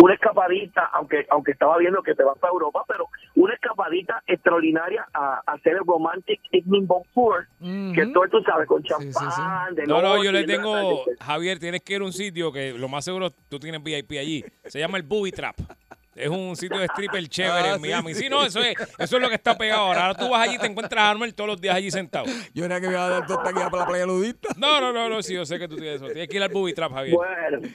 una 0.02 0.14
escapadita, 0.14 0.86
aunque 0.94 1.26
aunque 1.30 1.52
estaba 1.52 1.78
viendo 1.78 2.02
que 2.04 2.14
te 2.16 2.24
vas 2.24 2.38
para 2.38 2.52
Europa, 2.54 2.84
pero 2.88 3.08
una 3.36 3.54
escapadita 3.56 4.22
extraordinaria 4.28 5.08
a, 5.14 5.42
a 5.46 5.54
hacer 5.54 5.74
el 5.74 5.86
Romantic 5.86 6.40
Evening 6.52 6.86
Boat 6.88 7.06
Tour, 7.14 7.48
que 7.96 8.06
todo 8.14 8.28
tú 8.30 8.42
sabes, 8.44 8.68
con 8.68 8.82
Sí, 8.84 8.90
sí, 8.90 9.06
sí. 9.12 9.14
champán, 9.14 9.76
de 9.76 9.86
No, 9.86 10.02
no, 10.02 10.24
yo 10.24 10.32
le 10.32 10.44
tengo, 10.46 11.04
Javier, 11.20 11.60
tienes 11.60 11.82
que 11.82 11.96
ir 11.96 12.02
a 12.02 12.06
un 12.06 12.14
sitio 12.14 12.52
que 12.52 12.74
lo 12.74 12.88
más 12.88 13.06
seguro 13.06 13.32
tú 13.50 13.60
tienes 13.60 13.82
VIP 13.84 14.12
allí. 14.20 14.44
Se 14.66 14.80
llama 14.80 14.98
el 14.98 15.04
Booby 15.04 15.32
Trap. 15.32 15.56
Es 16.16 16.30
un 16.30 16.56
sitio 16.56 16.80
de 16.80 16.86
stripper 16.88 17.28
chévere 17.28 17.70
Ah, 17.70 17.76
en 17.76 17.82
Miami. 17.82 18.14
sí. 18.16 18.24
Sí, 18.24 18.30
no, 18.30 18.44
eso 18.44 18.60
es, 18.60 18.76
eso 18.98 19.16
es 19.18 19.22
lo 19.22 19.30
que 19.30 19.36
está 19.36 19.56
pegado 19.56 19.82
ahora. 19.82 20.08
Ahora 20.08 20.18
tú 20.18 20.30
vas 20.30 20.42
allí 20.48 20.56
y 20.56 20.58
te 20.58 20.66
encuentras 20.66 21.04
a 21.04 21.10
Arnold 21.12 21.36
todos 21.36 21.48
los 21.48 21.62
días 21.62 21.76
allí 21.76 21.92
sentado. 21.92 22.26
Yo 22.56 22.66
era 22.66 22.82
que 22.82 22.88
me 22.88 22.94
iba 22.94 23.06
a 23.06 23.10
dar 23.10 23.28
toda 23.28 23.44
aquí 23.44 23.60
para 23.70 23.78
la 23.84 23.86
playa 23.86 24.06
nudista. 24.08 24.50
No, 24.58 24.82
no, 24.82 24.92
no, 24.92 25.10
no, 25.10 25.22
sí, 25.22 25.36
yo 25.36 25.46
sé 25.46 25.60
que 25.60 25.68
tú 25.68 25.76
tienes 25.76 25.98
eso. 26.02 26.06
Tienes 26.08 26.28
que 26.28 26.38
ir 26.38 26.42
al 26.44 26.50
Booby 26.50 26.74
Trap, 26.74 26.92
Javier. 26.92 27.16
Bueno, 27.16 27.60
Ah, 27.64 27.68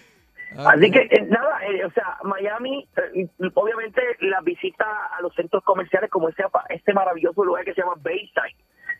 Así 0.58 0.90
que 0.90 1.00
eh, 1.10 1.26
nada, 1.28 1.58
eh, 1.66 1.84
o 1.84 1.90
sea, 1.92 2.18
Miami, 2.24 2.86
eh, 3.14 3.26
obviamente 3.54 4.02
la 4.20 4.40
visita 4.40 4.86
a 5.16 5.20
los 5.22 5.34
centros 5.34 5.62
comerciales 5.64 6.10
como 6.10 6.28
ese, 6.28 6.44
este 6.68 6.92
maravilloso 6.92 7.44
lugar 7.44 7.64
que 7.64 7.74
se 7.74 7.80
llama 7.80 7.94
Bayside, 8.02 8.56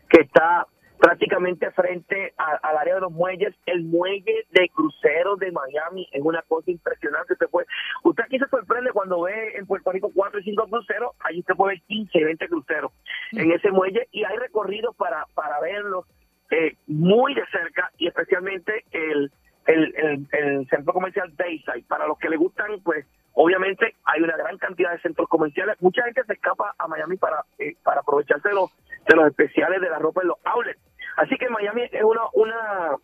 que 0.09 0.21
está 0.21 0.65
prácticamente 0.99 1.69
frente 1.71 2.33
a- 2.37 2.59
al 2.63 2.77
área 2.77 2.95
de 2.95 3.01
los 3.01 3.11
muelles, 3.11 3.53
el 3.65 3.83
muelle 3.83 4.45
de 4.51 4.69
cruceros 4.69 5.37
de 5.39 5.51
Miami 5.51 6.07
es 6.13 6.21
una 6.23 6.41
cosa 6.43 6.71
impresionante. 6.71 7.33
Usted, 7.33 7.49
puede, 7.49 7.67
usted 8.03 8.23
aquí 8.23 8.39
se 8.39 8.47
sorprende 8.47 8.91
cuando 8.91 9.21
ve 9.23 9.55
en 9.57 9.65
Puerto 9.65 9.91
Rico 9.91 10.11
cuatro 10.15 10.39
y 10.39 10.43
cinco 10.43 10.65
cruceros, 10.67 11.11
allí 11.19 11.39
usted 11.41 11.55
puede 11.55 11.73
ver 11.75 11.81
15, 11.87 12.23
20 12.23 12.47
cruceros 12.47 12.91
en 13.33 13.51
ese 13.51 13.69
muelle 13.71 14.07
y 14.11 14.23
hay 14.23 14.37
recorridos 14.37 14.95
para, 14.95 15.25
para 15.33 15.59
verlos 15.59 16.05
eh, 16.51 16.77
muy 16.87 17.33
de 17.33 17.45
cerca 17.47 17.91
y 17.97 18.07
especialmente 18.07 18.85
el, 18.91 19.29
el, 19.65 19.93
el, 19.95 20.27
el 20.31 20.67
centro 20.69 20.93
comercial 20.93 21.31
Bayside. 21.37 21.85
Para 21.87 22.07
los 22.07 22.17
que 22.17 22.29
le 22.29 22.37
gustan, 22.37 22.81
pues 22.83 23.05
obviamente 23.33 23.95
hay 24.05 24.21
una 24.21 24.37
gran 24.37 24.57
cantidad 24.57 24.91
de 24.91 24.99
centros 24.99 25.27
comerciales. 25.29 25.81
Mucha 25.81 26.03
gente 26.03 26.23
se 26.25 26.33
escapa 26.33 26.73
a 26.77 26.87
Miami 26.87 27.17
para, 27.17 27.43
eh, 27.59 27.75
para 27.83 28.01
aprovecharse 28.01 28.49
de 28.49 28.55
los, 28.55 28.71
de 29.07 29.15
los 29.15 29.27
especiales 29.27 29.81
de 29.81 29.89
la 29.89 29.99
ropa 29.99 30.21
en 30.21 30.29
los 30.29 30.37
outlets. 30.45 30.79
Así 31.17 31.35
que 31.37 31.49
Miami 31.49 31.83
es 31.83 32.03
una, 32.03 32.21
una 32.33 32.97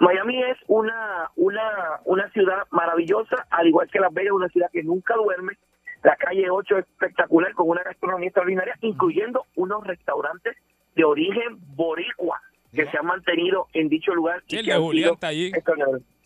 Miami 0.00 0.42
es 0.42 0.58
una, 0.66 1.30
una, 1.36 2.00
una 2.04 2.28
ciudad 2.30 2.66
maravillosa, 2.70 3.46
al 3.50 3.68
igual 3.68 3.88
que 3.88 4.00
Las 4.00 4.12
Vegas, 4.12 4.32
una 4.32 4.48
ciudad 4.48 4.70
que 4.72 4.82
nunca 4.82 5.14
duerme. 5.14 5.56
La 6.02 6.16
calle 6.16 6.50
8 6.50 6.78
es 6.78 6.88
espectacular, 6.88 7.52
con 7.54 7.68
una 7.68 7.84
gastronomía 7.84 8.26
extraordinaria, 8.26 8.76
incluyendo 8.80 9.46
unos 9.54 9.86
restaurantes 9.86 10.56
de 10.96 11.04
origen 11.04 11.58
boricua 11.76 12.40
que 12.74 12.86
se 12.90 12.98
han 12.98 13.06
mantenido 13.06 13.66
en 13.74 13.88
dicho 13.88 14.14
lugar. 14.14 14.42
Sí, 14.46 14.56
y 14.56 14.58
el 14.60 14.64
que 14.64 14.72
de 14.72 14.78
Julián 14.78 15.10
está 15.14 15.26
allí. 15.28 15.50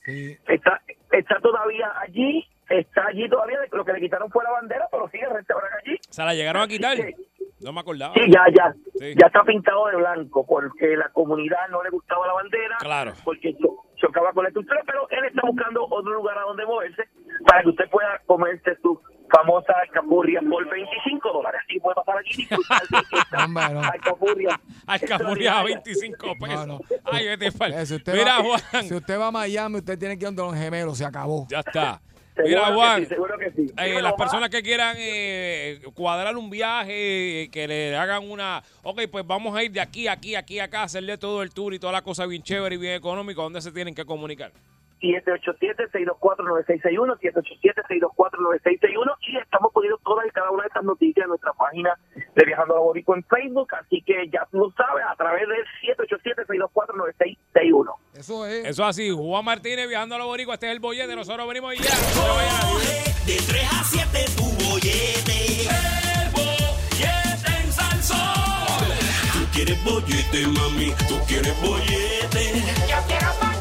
Sí. 0.05 0.37
Está, 0.47 0.81
está 1.13 1.41
todavía 1.41 1.93
allí, 2.01 2.47
está 2.69 3.07
allí 3.09 3.29
todavía, 3.29 3.59
lo 3.73 3.85
que 3.85 3.93
le 3.93 4.01
quitaron 4.01 4.31
fue 4.31 4.45
la 4.45 4.51
bandera, 4.53 4.87
pero 4.91 5.09
sigue 5.09 5.25
el 5.25 5.35
restaurante 5.35 5.77
allí. 5.85 5.97
Se 6.09 6.23
la 6.23 6.35
llegaron 6.35 6.63
a 6.63 6.69
quitar. 6.69 6.97
Sí. 6.97 7.15
No 7.61 7.73
me 7.73 7.81
acordaba. 7.81 8.15
Sí, 8.15 8.21
ya, 8.31 8.45
ya. 8.55 8.73
Sí. 8.99 9.15
Ya 9.21 9.27
está 9.27 9.43
pintado 9.43 9.87
de 9.87 9.97
blanco 9.97 10.47
porque 10.47 10.95
la 10.97 11.09
comunidad 11.09 11.69
no 11.71 11.83
le 11.83 11.91
gustaba 11.91 12.27
la 12.27 12.35
bandera. 12.35 12.77
Claro. 12.79 13.13
Porque 13.25 13.55
cho- 13.55 13.83
chocaba 13.97 14.33
con 14.33 14.45
la 14.45 14.51
estructura, 14.51 14.83
pero 14.87 15.09
él 15.11 15.25
está 15.25 15.41
buscando 15.45 15.85
otro 15.91 16.13
lugar 16.13 16.37
a 16.39 16.43
donde 16.43 16.67
moverse 16.67 17.03
para 17.47 17.63
que 17.63 17.71
usted 17.71 17.89
pueda 17.91 18.21
comerse 18.27 18.77
su 18.83 19.01
famosa 19.31 19.73
alcapurria 19.83 20.41
por 20.49 20.69
25 20.69 21.33
dólares. 21.33 21.61
Y 21.69 21.81
puede 21.81 21.95
pasar 21.97 22.19
aquí 22.19 22.31
y 22.35 22.37
disfrutar 22.39 22.83
de 22.89 23.19
esta 23.19 23.45
Hombre, 23.45 23.69
no. 23.71 23.81
alcapurria. 23.83 24.61
Alcapurria 24.87 25.59
a 25.61 25.63
25 25.65 26.35
pesos. 26.41 26.67
No, 26.67 26.79
no. 26.79 26.81
Ay, 27.05 27.27
vete 27.27 27.47
Eh, 27.47 27.87
si, 27.87 27.95
usted 27.95 28.13
Mira, 28.15 28.39
va, 28.39 28.45
Juan. 28.59 28.85
si 28.89 28.95
usted 28.95 29.19
va 29.19 29.27
a 29.29 29.31
Miami, 29.31 29.77
usted 29.79 29.99
tiene 29.99 30.17
que 30.19 30.25
ir 30.25 30.33
donde 30.35 30.43
los 30.43 30.55
gemelos, 30.55 30.99
se 30.99 31.05
acabó. 31.05 31.47
Ya 31.51 31.61
está. 31.61 32.01
Mira, 32.45 32.67
que 32.67 32.73
Juan. 32.75 33.01
sí, 33.01 33.07
seguro 33.07 33.39
que 33.39 33.51
sí. 33.53 33.73
eh, 33.79 34.03
las 34.03 34.13
personas 34.13 34.51
que 34.51 34.63
quieran 34.63 34.95
eh, 34.99 35.81
cuadrar 35.95 36.37
un 36.37 36.51
viaje, 36.51 37.45
eh, 37.45 37.51
que 37.51 37.67
le 37.67 37.97
hagan 37.97 38.31
una. 38.31 38.63
Ok, 38.83 39.01
pues 39.11 39.27
vamos 39.27 39.57
a 39.57 39.63
ir 39.65 39.73
de 39.73 39.81
aquí, 39.81 40.07
aquí, 40.07 40.35
aquí, 40.35 40.61
acá, 40.61 40.83
hacerle 40.83 41.17
todo 41.17 41.43
el 41.43 41.55
tour 41.55 41.73
y 41.73 41.79
toda 41.79 41.95
la 41.95 42.03
cosa 42.03 42.27
bien 42.27 42.43
chévere 42.43 42.75
y 42.75 42.79
bien 42.79 42.95
económica. 42.95 43.41
¿Dónde 43.41 43.63
se 43.63 43.73
tienen 43.73 43.95
que 43.95 44.05
comunicar? 44.05 44.53
787-624-9661, 45.01 47.19
787-624-9661 47.21 49.17
y 49.21 49.37
estamos 49.39 49.73
poniendo 49.73 49.99
todas 50.05 50.27
y 50.27 50.31
cada 50.31 50.51
una 50.51 50.63
de 50.63 50.69
estas 50.69 50.85
noticias 50.85 51.25
en 51.25 51.29
nuestra 51.29 51.53
página 51.53 51.97
de 52.15 52.45
Viajando 52.45 52.77
a 52.77 52.81
Boricua 52.81 53.17
en 53.17 53.25
Facebook, 53.25 53.69
así 53.75 54.01
que 54.03 54.29
ya 54.31 54.47
tú 54.51 54.59
lo 54.59 54.71
sabes, 54.73 55.05
a 55.09 55.15
través 55.17 55.47
del 55.49 55.65
787-624-9661. 56.47 57.95
Eso 58.15 58.47
es. 58.47 58.65
Eso 58.67 58.85
así, 58.85 59.11
Juan 59.11 59.45
Martínez 59.45 59.89
viajando 59.89 60.15
a 60.15 60.19
los 60.19 60.27
boricuas. 60.27 60.55
Este 60.57 60.67
es 60.67 60.73
el 60.73 60.81
bollete. 60.81 61.15
Nosotros 61.15 61.47
venimos 61.47 61.75
y 61.75 61.79
ya. 61.79 61.91
De 63.27 63.37
3 63.37 63.73
a 63.73 63.85
7 63.85 64.25
tu 64.37 64.45
bollete. 64.65 65.69
El 65.69 66.31
bollete 66.33 67.53
en 67.63 67.73
Salsón. 67.73 68.19
Tú 69.33 69.41
quieres 69.53 69.85
bollete, 69.85 70.47
mami, 70.47 70.93
tú 71.09 71.19
quieres 71.27 71.61
bollete. 71.61 72.63
Yo 72.89 72.97
quiero 73.07 73.33
bollete, 73.41 73.56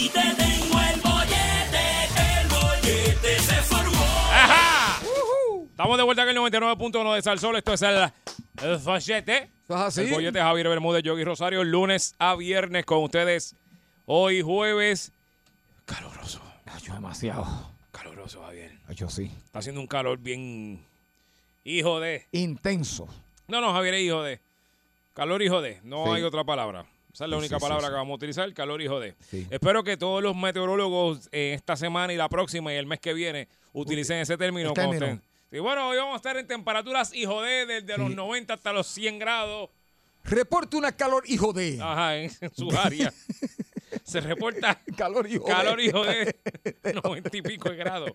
aquí 0.00 0.08
te 0.08 0.34
tengo 0.34 0.80
el 0.80 1.00
bollete, 1.00 2.40
el 2.40 2.48
bollete 2.48 3.38
se 3.38 3.54
formó. 3.62 4.04
¡Ajá! 4.32 5.00
Estamos 5.70 5.98
de 5.98 6.04
vuelta 6.04 6.22
en 6.22 6.28
el 6.30 6.36
99.1 6.38 7.14
de 7.14 7.22
Salsol. 7.22 7.56
Esto 7.56 7.72
es 7.74 7.82
el, 7.82 8.10
el 8.62 8.76
Bollete. 8.78 9.50
Así. 9.68 10.00
El 10.02 10.10
Bollete 10.10 10.40
Javier 10.40 10.68
Bermúdez, 10.68 11.02
Yogi 11.02 11.24
Rosario, 11.24 11.64
lunes 11.64 12.14
a 12.18 12.34
viernes 12.34 12.84
con 12.86 13.02
ustedes. 13.02 13.54
Hoy 14.06 14.42
jueves. 14.42 15.12
Caluroso. 15.84 16.40
Yo 16.82 16.94
demasiado. 16.94 17.72
Caluroso, 17.92 18.42
Javier. 18.42 18.72
Yo 18.94 19.08
sí. 19.10 19.30
Está 19.44 19.58
haciendo 19.58 19.80
un 19.82 19.86
calor 19.86 20.18
bien. 20.18 20.84
Hijo 21.64 22.00
de. 22.00 22.26
Intenso. 22.32 23.06
No, 23.48 23.60
no, 23.60 23.72
Javier 23.74 23.94
es 23.94 24.00
hijo 24.02 24.22
de. 24.22 24.40
Calor 25.14 25.42
hijo 25.42 25.60
de. 25.60 25.78
No 25.84 26.04
Sí. 26.06 26.10
hay 26.12 26.22
otra 26.22 26.44
palabra. 26.44 26.86
Esa 27.12 27.24
es 27.24 27.30
la 27.30 27.36
Sí, 27.36 27.40
única 27.40 27.56
sí, 27.56 27.60
palabra 27.62 27.86
sí. 27.86 27.90
que 27.90 27.96
vamos 27.96 28.12
a 28.12 28.16
utilizar, 28.16 28.54
calor 28.54 28.80
hijo 28.82 29.00
de. 29.00 29.14
Sí. 29.30 29.46
Espero 29.50 29.82
que 29.84 29.96
todos 29.96 30.22
los 30.22 30.36
meteorólogos 30.36 31.28
en 31.32 31.54
esta 31.54 31.76
semana 31.76 32.12
y 32.12 32.16
la 32.16 32.28
próxima 32.28 32.72
y 32.72 32.76
el 32.76 32.86
mes 32.86 33.00
que 33.00 33.12
viene 33.14 33.48
utilicen 33.72 34.18
ese 34.18 34.36
término. 34.38 34.72
Sí, 35.50 35.58
bueno, 35.58 35.88
hoy 35.88 35.96
vamos 35.96 36.14
a 36.14 36.16
estar 36.16 36.36
en 36.36 36.46
temperaturas 36.46 37.12
hijo 37.12 37.42
de 37.42 37.66
desde 37.66 37.98
los 37.98 38.08
Sí. 38.10 38.14
90 38.14 38.54
hasta 38.54 38.72
los 38.72 38.86
100 38.86 39.18
grados. 39.18 39.70
Reporte 40.22 40.76
una 40.76 40.92
calor, 40.92 41.24
hijo 41.26 41.52
de. 41.52 41.78
Ajá, 41.82 42.16
en, 42.16 42.30
en 42.40 42.54
su 42.54 42.70
área. 42.78 43.12
Se 44.04 44.20
reporta 44.20 44.78
Calor, 44.96 45.28
hijo 45.28 45.44
calor 45.44 45.76
de. 45.78 45.84
hijo 45.84 46.04
de 46.04 46.34
90 47.04 47.36
y 47.36 47.42
pico 47.42 47.70
de 47.70 47.76
grados. 47.76 48.12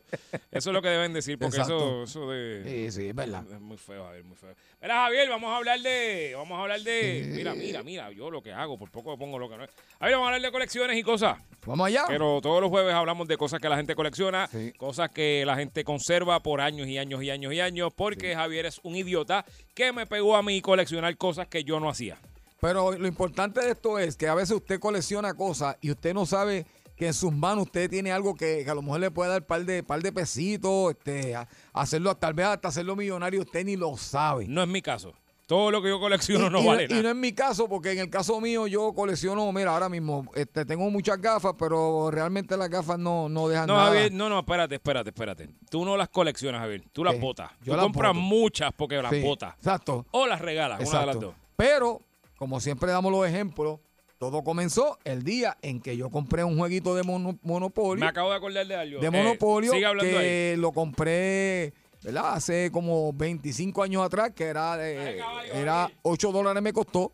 Eso 0.51 0.69
es 0.69 0.73
lo 0.73 0.81
que 0.81 0.89
deben 0.89 1.13
decir, 1.13 1.37
porque 1.37 1.57
Exacto. 1.57 2.03
eso, 2.03 2.03
eso 2.03 2.29
de... 2.31 2.63
Sí, 2.65 2.91
sí, 3.01 3.07
es 3.09 3.15
verdad. 3.15 3.43
Es 3.51 3.59
muy 3.59 3.77
feo, 3.77 4.05
Javier, 4.05 4.23
muy 4.23 4.35
feo. 4.35 4.53
Mira, 4.81 4.95
Javier, 5.03 5.29
vamos 5.29 5.49
a 5.51 5.57
hablar 5.57 5.79
de. 5.79 6.33
Vamos 6.35 6.57
a 6.57 6.61
hablar 6.61 6.81
de. 6.81 7.23
Mira, 7.33 7.55
mira, 7.55 7.83
mira, 7.83 8.11
yo 8.11 8.29
lo 8.29 8.41
que 8.41 8.51
hago, 8.51 8.77
por 8.77 8.91
poco 8.91 9.17
pongo 9.17 9.39
lo 9.39 9.49
que 9.49 9.57
no 9.57 9.63
es. 9.63 9.69
Javier, 9.99 10.15
vamos 10.17 10.25
a 10.25 10.27
hablar 10.35 10.41
de 10.41 10.51
colecciones 10.51 10.97
y 10.97 11.03
cosas. 11.03 11.37
Vamos 11.65 11.87
allá. 11.87 12.03
Pero 12.07 12.39
todos 12.41 12.61
los 12.61 12.69
jueves 12.69 12.93
hablamos 12.93 13.27
de 13.27 13.37
cosas 13.37 13.59
que 13.59 13.67
la 13.69 13.77
gente 13.77 13.95
colecciona, 13.95 14.47
Sí. 14.47 14.71
cosas 14.77 15.09
que 15.09 15.43
la 15.45 15.55
gente 15.55 15.83
conserva 15.83 16.41
por 16.43 16.61
años 16.61 16.87
y 16.87 16.97
años 16.97 17.23
y 17.23 17.29
años 17.31 17.53
y 17.53 17.59
años, 17.61 17.91
porque 17.95 18.35
Javier 18.35 18.67
es 18.67 18.79
un 18.83 18.95
idiota 18.95 19.43
que 19.73 19.91
me 19.91 20.05
pegó 20.05 20.35
a 20.35 20.43
mí 20.43 20.61
coleccionar 20.61 21.15
cosas 21.17 21.47
que 21.47 21.63
yo 21.63 21.79
no 21.79 21.89
hacía. 21.89 22.17
Pero 22.65 22.91
lo 22.97 23.07
importante 23.07 23.61
de 23.61 23.69
esto 23.71 23.99
es 23.99 24.15
que 24.17 24.27
a 24.27 24.33
veces 24.33 24.55
usted 24.57 24.79
colecciona 24.79 25.35
cosas 25.35 25.77
y 25.81 25.91
usted 25.91 26.15
no 26.15 26.25
sabe 26.25 26.65
que 26.95 27.05
en 27.07 27.13
sus 27.13 27.31
manos 27.31 27.65
usted 27.65 27.89
tiene 27.89 28.11
algo 28.11 28.33
que, 28.33 28.63
que 28.63 28.69
a 28.71 28.73
lo 28.73 28.81
mejor 28.81 29.01
le 29.01 29.11
puede 29.11 29.29
dar 29.29 29.45
par 29.45 29.63
de, 29.65 29.83
par 29.83 30.01
de 30.01 30.11
pesitos, 30.11 30.91
este, 30.91 31.35
a- 31.35 31.47
hacerlo, 31.73 32.15
tal 32.15 32.33
vez 32.33 32.47
hasta 32.47 32.69
hacerlo 32.69 32.95
millonario, 32.95 33.41
usted 33.41 33.63
ni 33.65 33.75
lo 33.75 33.95
sabe. 33.97 34.47
No 34.47 34.63
es 34.63 34.67
mi 34.67 34.81
caso. 34.81 35.13
Todo 35.45 35.69
lo 35.69 35.79
que 35.79 35.89
yo 35.89 35.99
colecciono 35.99 36.47
Y- 36.47 36.49
no 36.49 36.61
y, 36.61 36.65
vale 36.65 36.83
y 36.85 36.87
nada. 36.87 37.03
no 37.03 37.09
es 37.09 37.15
mi 37.17 37.33
caso, 37.33 37.69
porque 37.69 37.91
en 37.91 37.99
el 37.99 38.09
caso 38.09 38.41
mío 38.41 38.65
yo 38.65 38.93
colecciono, 38.95 39.51
mira, 39.51 39.73
ahora 39.73 39.89
mismo 39.89 40.25
este, 40.33 40.65
tengo 40.65 40.89
muchas 40.89 41.21
gafas, 41.21 41.53
pero 41.59 42.09
realmente 42.09 42.57
las 42.57 42.67
gafas 42.69 42.97
no, 42.97 43.29
no 43.29 43.47
dejan 43.47 43.67
No, 43.67 43.75
nada. 43.75 43.87
Javier, 43.89 44.11
no, 44.11 44.27
no, 44.27 44.39
espérate, 44.39 44.73
espérate, 44.73 45.09
espérate. 45.11 45.49
Tú 45.69 45.85
no 45.85 45.95
las 45.97 46.09
coleccionas, 46.09 46.61
Javier. 46.61 46.81
Tú 46.91 47.03
las 47.03 47.19
botas. 47.19 47.51
Yo 47.59 47.73
Tú 47.73 47.75
las 47.75 47.83
compras 47.83 48.13
boto. 48.13 48.21
muchas 48.21 48.71
porque 48.75 48.99
las 48.99 49.11
Sí, 49.11 49.21
botas. 49.21 49.53
Exacto. 49.57 50.05
O 50.11 50.25
las 50.25 50.41
regalas, 50.41 50.79
una 50.79 50.89
de 51.01 51.05
las 51.05 51.15
Exacto. 51.17 51.27
dos. 51.27 51.35
Pero, 51.57 52.01
como 52.45 52.59
siempre 52.59 52.91
damos 52.91 53.11
los 53.11 53.27
ejemplos, 53.27 53.79
todo 54.19 54.43
comenzó 54.43 54.99
el 55.03 55.23
día 55.23 55.57
en 55.63 55.81
que 55.81 55.97
yo 55.97 56.11
compré 56.11 56.43
un 56.43 56.59
jueguito 56.59 56.93
de 56.93 57.01
mono- 57.01 57.39
Monopoly. 57.41 57.99
Me 58.01 58.05
acabo 58.05 58.29
de 58.29 58.35
acordar 58.35 58.67
de 58.67 58.75
algo. 58.75 59.01
de 59.01 59.07
Eh, 59.07 59.09
Monopolio 59.09 59.71
hablando 59.73 60.03
ahí. 60.19 60.23
que 60.23 60.55
lo 60.59 60.71
compré 60.71 61.73
¿verdad? 62.03 62.35
hace 62.35 62.69
como 62.71 63.11
25 63.13 63.81
años 63.81 64.03
atrás, 64.05 64.29
que 64.35 64.43
era, 64.43 64.77
de- 64.77 65.19
era 65.55 65.89
8 66.03 66.31
dólares 66.31 66.61
me 66.61 66.71
costó. 66.71 67.11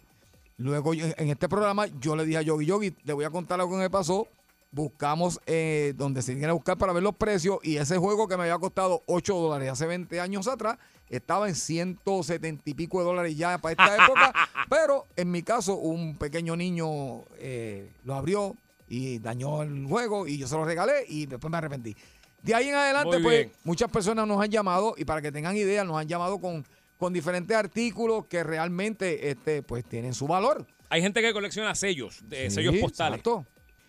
Luego 0.58 0.94
en 0.94 1.30
este 1.30 1.48
programa 1.48 1.86
yo 2.02 2.18
le 2.18 2.26
dije 2.26 2.40
a 2.40 2.42
Yogi, 2.42 2.66
Yogi, 2.66 2.92
te 2.92 3.14
voy 3.14 3.24
a 3.24 3.30
contar 3.30 3.58
lo 3.58 3.70
que 3.70 3.78
me 3.78 3.90
pasó. 3.90 4.28
Buscamos 4.70 5.40
eh, 5.46 5.94
donde 5.96 6.22
se 6.22 6.34
tiene 6.34 6.48
que 6.48 6.52
buscar 6.54 6.78
para 6.78 6.92
ver 6.92 7.04
los 7.04 7.16
precios 7.16 7.60
y 7.64 7.78
ese 7.78 7.98
juego 7.98 8.28
que 8.28 8.36
me 8.36 8.44
había 8.44 8.58
costado 8.60 9.02
8 9.06 9.34
dólares 9.34 9.70
hace 9.72 9.86
20 9.86 10.20
años 10.20 10.50
atrás 10.50 10.78
estaba 11.16 11.48
en 11.50 11.56
170 11.56 12.70
y 12.70 12.74
pico 12.74 13.00
de 13.00 13.06
dólares 13.06 13.38
ya 13.38 13.58
para 13.58 13.72
esta 13.74 14.06
época. 14.06 14.34
pero 14.70 15.08
en 15.16 15.30
mi 15.32 15.44
caso, 15.44 15.76
un 15.76 16.18
pequeño 16.18 16.56
niño 16.56 17.24
eh, 17.38 17.92
lo 18.04 18.16
abrió 18.16 18.56
y 18.88 19.20
dañó 19.20 19.62
el 19.62 19.86
juego 19.86 20.26
y 20.28 20.38
yo 20.38 20.48
se 20.48 20.56
lo 20.56 20.66
regalé 20.66 21.06
y 21.08 21.26
después 21.26 21.52
me 21.52 21.58
arrepentí. 21.58 21.96
De 22.42 22.56
ahí 22.56 22.70
en 22.70 22.76
adelante, 22.76 23.20
pues, 23.20 23.50
muchas 23.64 23.92
personas 23.92 24.28
nos 24.28 24.42
han 24.42 24.50
llamado 24.50 24.96
y 24.98 25.06
para 25.06 25.22
que 25.22 25.32
tengan 25.32 25.56
idea, 25.56 25.84
nos 25.84 25.98
han 25.98 26.08
llamado 26.08 26.40
con, 26.40 26.66
con 26.98 27.14
diferentes 27.14 27.56
artículos 27.56 28.26
que 28.26 28.44
realmente 28.44 29.30
este, 29.30 29.62
pues, 29.62 29.86
tienen 29.86 30.14
su 30.14 30.28
valor. 30.28 30.66
Hay 30.90 31.02
gente 31.02 31.22
que 31.22 31.32
colecciona 31.34 31.76
sellos, 31.76 32.20
de 32.28 32.50
Sí, 32.50 32.56
sellos 32.56 32.76
postales. 32.78 33.20
exacto. 33.20 33.46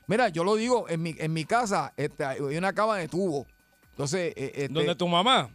Mira, 0.07 0.29
yo 0.29 0.45
lo 0.45 0.57
digo, 0.57 0.89
en 0.89 1.03
mi, 1.03 1.15
en 1.19 1.33
mi 1.33 1.45
casa 1.45 1.93
este, 1.97 2.25
hay 2.25 2.41
una 2.41 2.73
cama 2.73 2.99
de 2.99 3.09
tubo. 3.09 3.47
Entonces, 3.91 4.33
eh, 4.37 4.53
este, 4.55 4.69
¿Dónde 4.69 4.95
tu 4.95 5.09
mamá? 5.09 5.49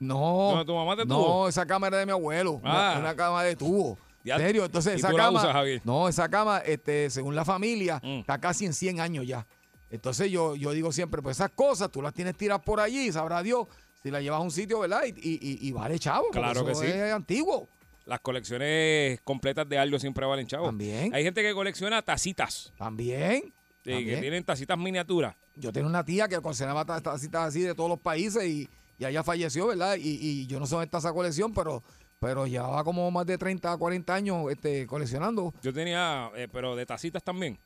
No, 0.00 0.16
¿Dónde 0.50 0.64
tu 0.64 0.74
mamá 0.74 0.96
te 0.96 1.04
no, 1.04 1.14
tuvo? 1.16 1.48
esa 1.48 1.64
cama 1.66 1.86
era 1.86 1.98
de 1.98 2.06
mi 2.06 2.12
abuelo, 2.12 2.60
Ah. 2.64 2.92
una, 2.96 3.00
una 3.00 3.16
cama 3.16 3.44
de 3.44 3.54
tubo. 3.54 3.96
¿En 4.24 4.36
serio? 4.38 4.64
Entonces, 4.66 4.94
¿Y 4.94 4.98
esa 4.98 5.10
tú 5.10 5.16
la 5.16 5.24
cama, 5.24 5.38
usas, 5.40 5.52
Javier? 5.52 5.80
no, 5.84 6.08
esa 6.08 6.28
cama, 6.28 6.58
este, 6.58 7.08
según 7.10 7.34
la 7.36 7.44
familia, 7.44 8.00
Mm. 8.02 8.20
está 8.20 8.38
casi 8.38 8.66
en 8.66 8.74
100 8.74 9.00
años 9.00 9.26
ya. 9.26 9.46
Entonces, 9.90 10.30
yo, 10.30 10.56
yo 10.56 10.72
digo 10.72 10.92
siempre, 10.92 11.22
pues 11.22 11.36
esas 11.38 11.50
cosas 11.50 11.90
tú 11.90 12.02
las 12.02 12.12
tienes 12.12 12.36
tiradas 12.36 12.62
por 12.64 12.80
allí, 12.80 13.10
sabrá 13.12 13.42
Dios 13.42 13.66
si 14.02 14.10
las 14.10 14.22
llevas 14.22 14.40
a 14.40 14.42
un 14.42 14.50
sitio, 14.50 14.80
¿verdad? 14.80 15.02
Y, 15.06 15.10
y, 15.10 15.34
y- 15.40 15.68
y 15.68 15.72
vale, 15.72 15.98
chavo. 15.98 16.24
porque 16.24 16.38
Claro 16.38 16.64
que 16.64 16.72
eso 16.72 16.80
sí. 16.82 16.86
Es 16.88 17.12
antiguo. 17.12 17.68
Las 18.06 18.20
colecciones 18.20 19.20
completas 19.22 19.68
de 19.68 19.78
algo 19.78 19.98
siempre 19.98 20.24
valen 20.26 20.46
chavo. 20.46 20.66
También. 20.66 21.14
Hay 21.14 21.22
gente 21.22 21.42
que 21.42 21.52
colecciona 21.54 22.02
tacitas. 22.02 22.72
También. 22.76 23.42
sí, 23.42 23.52
que 23.84 23.92
también. 23.94 24.20
tienen 24.20 24.44
tacitas 24.44 24.76
miniaturas. 24.78 25.34
Yo 25.56 25.72
tenía 25.72 25.88
una 25.88 26.04
tía 26.04 26.28
que 26.28 26.38
coleccionaba 26.40 26.84
ta- 26.84 27.00
tacitas 27.00 27.48
así 27.48 27.60
de 27.60 27.74
todos 27.74 27.88
los 27.88 27.98
países 27.98 28.44
y, 28.44 28.68
y 29.00 29.06
ella 29.06 29.24
falleció, 29.24 29.66
¿verdad? 29.68 29.96
Y, 29.96 30.18
y 30.20 30.46
yo 30.46 30.60
no 30.60 30.66
sé 30.66 30.74
dónde 30.76 30.84
está 30.84 30.98
esa 30.98 31.12
colección, 31.12 31.52
pero, 31.54 31.82
pero 32.20 32.46
llevaba 32.46 32.84
como 32.84 33.10
más 33.10 33.24
de 33.26 33.38
30, 33.38 33.76
40 33.76 34.14
años 34.14 34.44
este, 34.52 34.86
coleccionando. 34.86 35.52
Yo 35.62 35.72
tenía, 35.72 36.30
eh, 36.36 36.46
pero 36.52 36.76
de 36.76 36.84
tacitas 36.86 37.24
también. 37.24 37.58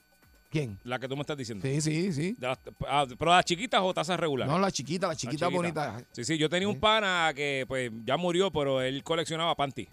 ¿Quién? 0.49 0.79
La 0.85 1.01
que 1.01 1.09
tú 1.09 1.17
me 1.17 1.23
estás 1.23 1.37
diciendo. 1.37 1.67
Sí, 1.67 1.81
sí, 1.81 2.13
sí. 2.13 2.37
De 2.39 2.47
las- 2.47 2.61
ah, 2.87 3.05
pero 3.19 3.33
las 3.33 3.45
chiquitas 3.45 3.81
o 3.83 3.93
tazas 3.93 4.21
regulares. 4.21 4.53
No, 4.53 4.61
la 4.61 4.71
chiquita, 4.71 5.09
la 5.09 5.17
chiquita 5.17 5.47
chiquita. 5.47 5.57
bonita. 5.57 6.05
Sí, 6.13 6.25
sí, 6.25 6.39
yo 6.39 6.49
tenía 6.49 6.69
un 6.69 6.79
pana 6.79 7.33
que 7.35 7.65
pues 7.67 7.91
ya 8.05 8.17
murió, 8.17 8.53
pero 8.53 8.81
él 8.81 9.03
coleccionaba 9.03 9.57
panty. 9.57 9.89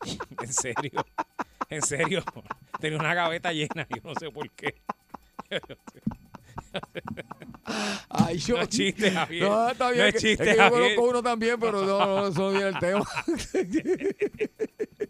en 0.40 0.52
serio. 0.52 1.04
En 1.68 1.82
serio. 1.82 2.24
Tenía 2.80 2.98
una 2.98 3.12
gaveta 3.12 3.52
llena, 3.52 3.86
yo 3.90 4.00
no 4.02 4.14
sé 4.18 4.30
por 4.30 4.48
qué. 4.52 4.74
Ay, 8.08 8.38
yo. 8.38 8.56
No 8.60 8.62
es 8.62 8.68
chiste, 8.68 9.10
Javier. 9.10 9.48
No, 9.48 9.68
está 9.70 9.90
bien. 9.90 10.02
No 10.02 10.06
es 10.08 10.14
chiste, 10.16 10.44
que 10.44 10.56
yo 10.56 10.70
conozco 10.70 11.02
uno 11.02 11.22
también, 11.22 11.56
pero 11.60 11.84
no, 11.84 11.98
no, 12.06 12.26
eso 12.28 12.40
no 12.40 12.50
viene 12.50 12.68
el 12.68 12.78
tema. 12.78 13.04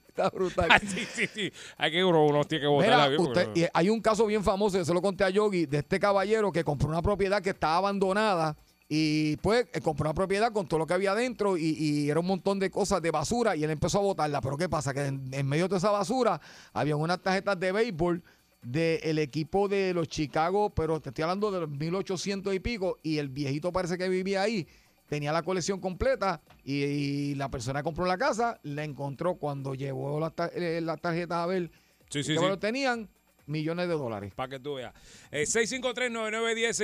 está 0.08 0.30
brutal. 0.30 0.68
Ah, 0.70 0.78
sí, 0.78 1.06
sí, 1.12 1.26
sí. 1.32 1.52
Hay 1.78 1.90
que 1.92 2.04
uno, 2.04 2.24
uno 2.26 2.44
tiene 2.44 2.62
que 2.62 2.68
votar 2.68 3.08
Mira, 3.10 3.22
usted- 3.22 3.44
porque- 3.46 3.70
hay 3.72 3.88
un 3.90 4.00
caso 4.00 4.26
bien 4.26 4.42
famoso, 4.44 4.78
yo 4.78 4.84
se 4.84 4.94
lo 4.94 5.00
conté 5.02 5.24
a 5.24 5.30
Yogi, 5.30 5.66
de 5.66 5.78
este 5.78 5.98
caballero 5.98 6.52
que 6.52 6.64
compró 6.64 6.88
una 6.88 7.02
propiedad 7.02 7.42
que 7.42 7.50
estaba 7.50 7.76
abandonada 7.76 8.56
y 8.88 9.36
pues 9.36 9.66
eh, 9.72 9.80
compró 9.80 10.08
una 10.08 10.14
propiedad 10.14 10.52
con 10.52 10.66
todo 10.66 10.78
lo 10.80 10.86
que 10.86 10.94
había 10.94 11.14
dentro 11.14 11.56
y, 11.56 11.76
y 11.78 12.10
era 12.10 12.18
un 12.20 12.26
montón 12.26 12.58
de 12.58 12.70
cosas 12.70 13.00
de 13.00 13.10
basura 13.12 13.54
y 13.54 13.62
él 13.64 13.70
empezó 13.70 13.98
a 13.98 14.02
botarla. 14.02 14.40
Pero 14.40 14.56
¿qué 14.56 14.68
pasa? 14.68 14.92
Que 14.92 15.06
en, 15.06 15.32
en 15.32 15.46
medio 15.46 15.68
de 15.68 15.76
esa 15.76 15.90
basura 15.90 16.40
había 16.72 16.96
unas 16.96 17.20
tarjetas 17.22 17.58
de 17.60 17.70
béisbol 17.72 18.22
del 18.62 19.18
equipo 19.18 19.68
de 19.68 19.94
los 19.94 20.08
Chicago, 20.08 20.70
pero 20.70 21.00
te 21.00 21.08
estoy 21.10 21.22
hablando 21.22 21.50
de 21.50 21.60
los 21.60 21.70
1800 21.70 22.54
y 22.54 22.60
pico 22.60 22.98
y 23.02 23.18
el 23.18 23.28
viejito 23.28 23.72
parece 23.72 23.96
que 23.96 24.08
vivía 24.08 24.42
ahí. 24.42 24.66
Tenía 25.08 25.32
la 25.32 25.42
colección 25.42 25.80
completa 25.80 26.40
y, 26.62 26.82
y 26.84 27.34
la 27.34 27.50
persona 27.50 27.80
que 27.80 27.84
compró 27.84 28.04
la 28.06 28.16
casa 28.18 28.60
la 28.62 28.84
encontró 28.84 29.34
cuando 29.36 29.74
llevó 29.74 30.20
las 30.20 30.34
ta- 30.36 30.50
eh, 30.54 30.84
tarjetas 31.00 31.38
a 31.38 31.46
ver 31.46 31.70
Sí, 32.10 32.22
sí, 32.22 32.34
que 32.34 32.38
sí. 32.38 32.44
lo 32.46 32.58
tenían 32.58 33.08
millones 33.46 33.88
de 33.88 33.94
dólares. 33.94 34.32
Para 34.34 34.48
que 34.50 34.60
tú 34.60 34.74
veas. 34.74 34.92
Eh, 35.32 35.42
653-9910, 35.46 36.74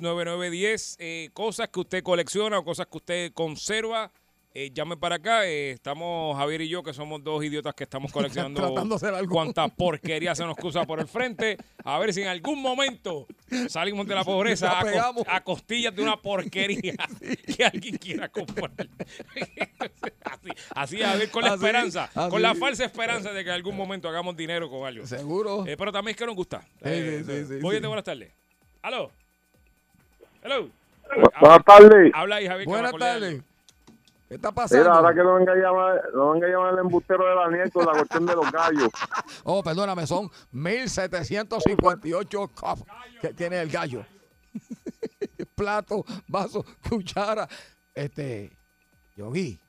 653-9910. 0.00 0.96
Eh, 0.98 1.30
cosas 1.32 1.68
que 1.68 1.80
usted 1.80 2.02
colecciona 2.02 2.58
o 2.58 2.64
cosas 2.64 2.86
que 2.88 2.96
usted 2.98 3.32
conserva. 3.32 4.10
Eh, 4.58 4.70
llame 4.72 4.96
para 4.96 5.16
acá. 5.16 5.46
eh, 5.46 5.72
estamos 5.72 6.34
Javier 6.34 6.62
y 6.62 6.68
yo, 6.70 6.82
que 6.82 6.94
somos 6.94 7.22
dos 7.22 7.44
idiotas 7.44 7.74
que 7.74 7.84
estamos 7.84 8.10
coleccionando 8.12 8.74
cuanta 9.28 9.68
porquería 9.68 10.34
se 10.34 10.44
nos 10.44 10.56
cruza 10.56 10.86
por 10.86 10.98
el 10.98 11.06
frente. 11.06 11.58
A 11.84 11.98
ver 11.98 12.14
si 12.14 12.22
en 12.22 12.28
algún 12.28 12.62
momento 12.62 13.26
salimos 13.68 14.06
de 14.06 14.14
la 14.14 14.24
pobreza 14.24 14.82
La 14.82 15.12
a, 15.28 15.36
a 15.36 15.44
costillas 15.44 15.94
de 15.94 16.02
una 16.02 16.16
porquería 16.16 16.94
que 17.54 17.64
alguien 17.66 17.98
quiera 17.98 18.30
comprar. 18.30 18.70
así, 20.24 20.50
así, 20.74 20.98
Javier, 21.02 21.30
con 21.30 21.42
la 21.42 21.48
Así, 21.52 21.56
esperanza, 21.56 22.10
así. 22.14 22.30
con 22.30 22.40
la 22.40 22.54
falsa 22.54 22.86
esperanza 22.86 23.32
de 23.32 23.44
que 23.44 23.50
en 23.50 23.56
algún 23.56 23.76
momento 23.76 24.08
hagamos 24.08 24.38
dinero 24.38 24.70
con 24.70 24.86
algo. 24.86 25.06
Seguro. 25.06 25.66
Eh, 25.66 25.76
pero 25.76 25.92
también 25.92 26.12
es 26.14 26.16
que 26.16 26.24
nos 26.24 26.34
gusta. 26.34 26.66
Eh, 26.80 27.22
sí, 27.26 27.44
sí, 27.44 27.46
sí, 27.60 27.60
Oye, 27.62 27.78
sí. 27.78 27.86
buenas 27.86 28.04
tardes. 28.04 28.32
Aló. 28.80 29.10
Hello. 30.42 30.70
Buenas 31.42 31.64
tardes. 31.66 32.10
Habla 32.14 32.36
ahí, 32.36 32.46
Javier. 32.46 32.66
Buenas 32.66 32.96
tardes. 32.96 33.42
¿Qué 34.28 34.34
está 34.34 34.50
pasando? 34.50 34.82
Mira, 34.84 34.96
ahora 34.96 35.14
que 35.14 35.22
no 35.22 35.34
venga 35.34 35.52
a 35.52 35.56
llamar, 35.56 36.02
no 36.12 36.32
venga 36.32 36.46
a 36.46 36.50
llamar 36.50 36.72
el 36.74 36.80
embustero 36.80 37.24
de 37.26 37.34
Daniel 37.34 37.72
con 37.72 37.86
la 37.86 37.92
cuestión 37.92 38.26
de 38.26 38.34
los 38.34 38.50
gallos. 38.50 38.90
Oh, 39.44 39.62
perdóname, 39.62 40.06
son 40.08 40.28
1758 40.50 42.48
cups 42.48 42.82
que 43.20 43.32
tiene 43.32 43.60
el 43.60 43.70
gallo. 43.70 44.04
Plato, 45.54 46.04
vaso, 46.26 46.64
cuchara. 46.88 47.48
Este, 47.94 48.50
Yogi. 49.16 49.60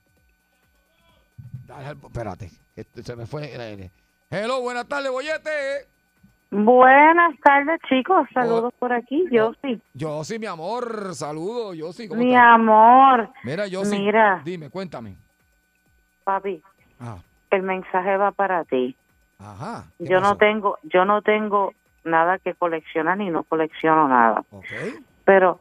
Dale, 1.66 1.90
Espérate, 1.90 2.50
que 2.74 3.02
se 3.02 3.14
me 3.14 3.26
fue. 3.26 3.90
Hello, 4.30 4.60
buenas 4.60 4.88
tardes, 4.88 5.12
Boyete. 5.12 5.86
Buenas 6.50 7.38
tardes, 7.44 7.78
chicos. 7.88 8.26
Saludos 8.32 8.72
por 8.78 8.92
aquí. 8.92 9.24
Yo 9.30 9.52
sí. 9.62 9.80
Yo 9.92 10.24
sí, 10.24 10.38
mi 10.38 10.46
amor. 10.46 11.14
Saludos, 11.14 11.76
yo 11.76 11.92
sí. 11.92 12.08
¿cómo 12.08 12.20
Mi 12.22 12.30
estás? 12.34 12.46
amor. 12.54 13.28
Mira, 13.44 13.66
yo 13.66 13.84
sí. 13.84 13.98
Mira. 13.98 14.40
Dime, 14.44 14.70
cuéntame. 14.70 15.14
Papi, 16.24 16.62
Ah, 17.00 17.18
el 17.50 17.62
mensaje 17.62 18.16
va 18.16 18.32
para 18.32 18.64
ti. 18.64 18.96
ajá. 19.38 19.84
¿qué 19.98 20.06
Yo 20.06 20.20
no 20.20 20.36
tengo, 20.36 20.78
yo 20.82 21.04
no 21.04 21.22
tengo 21.22 21.72
nada 22.04 22.38
que 22.38 22.54
coleccionar 22.54 23.18
ni 23.18 23.30
no 23.30 23.44
colecciono 23.44 24.08
nada. 24.08 24.42
Ok. 24.50 24.64
Pero, 25.24 25.60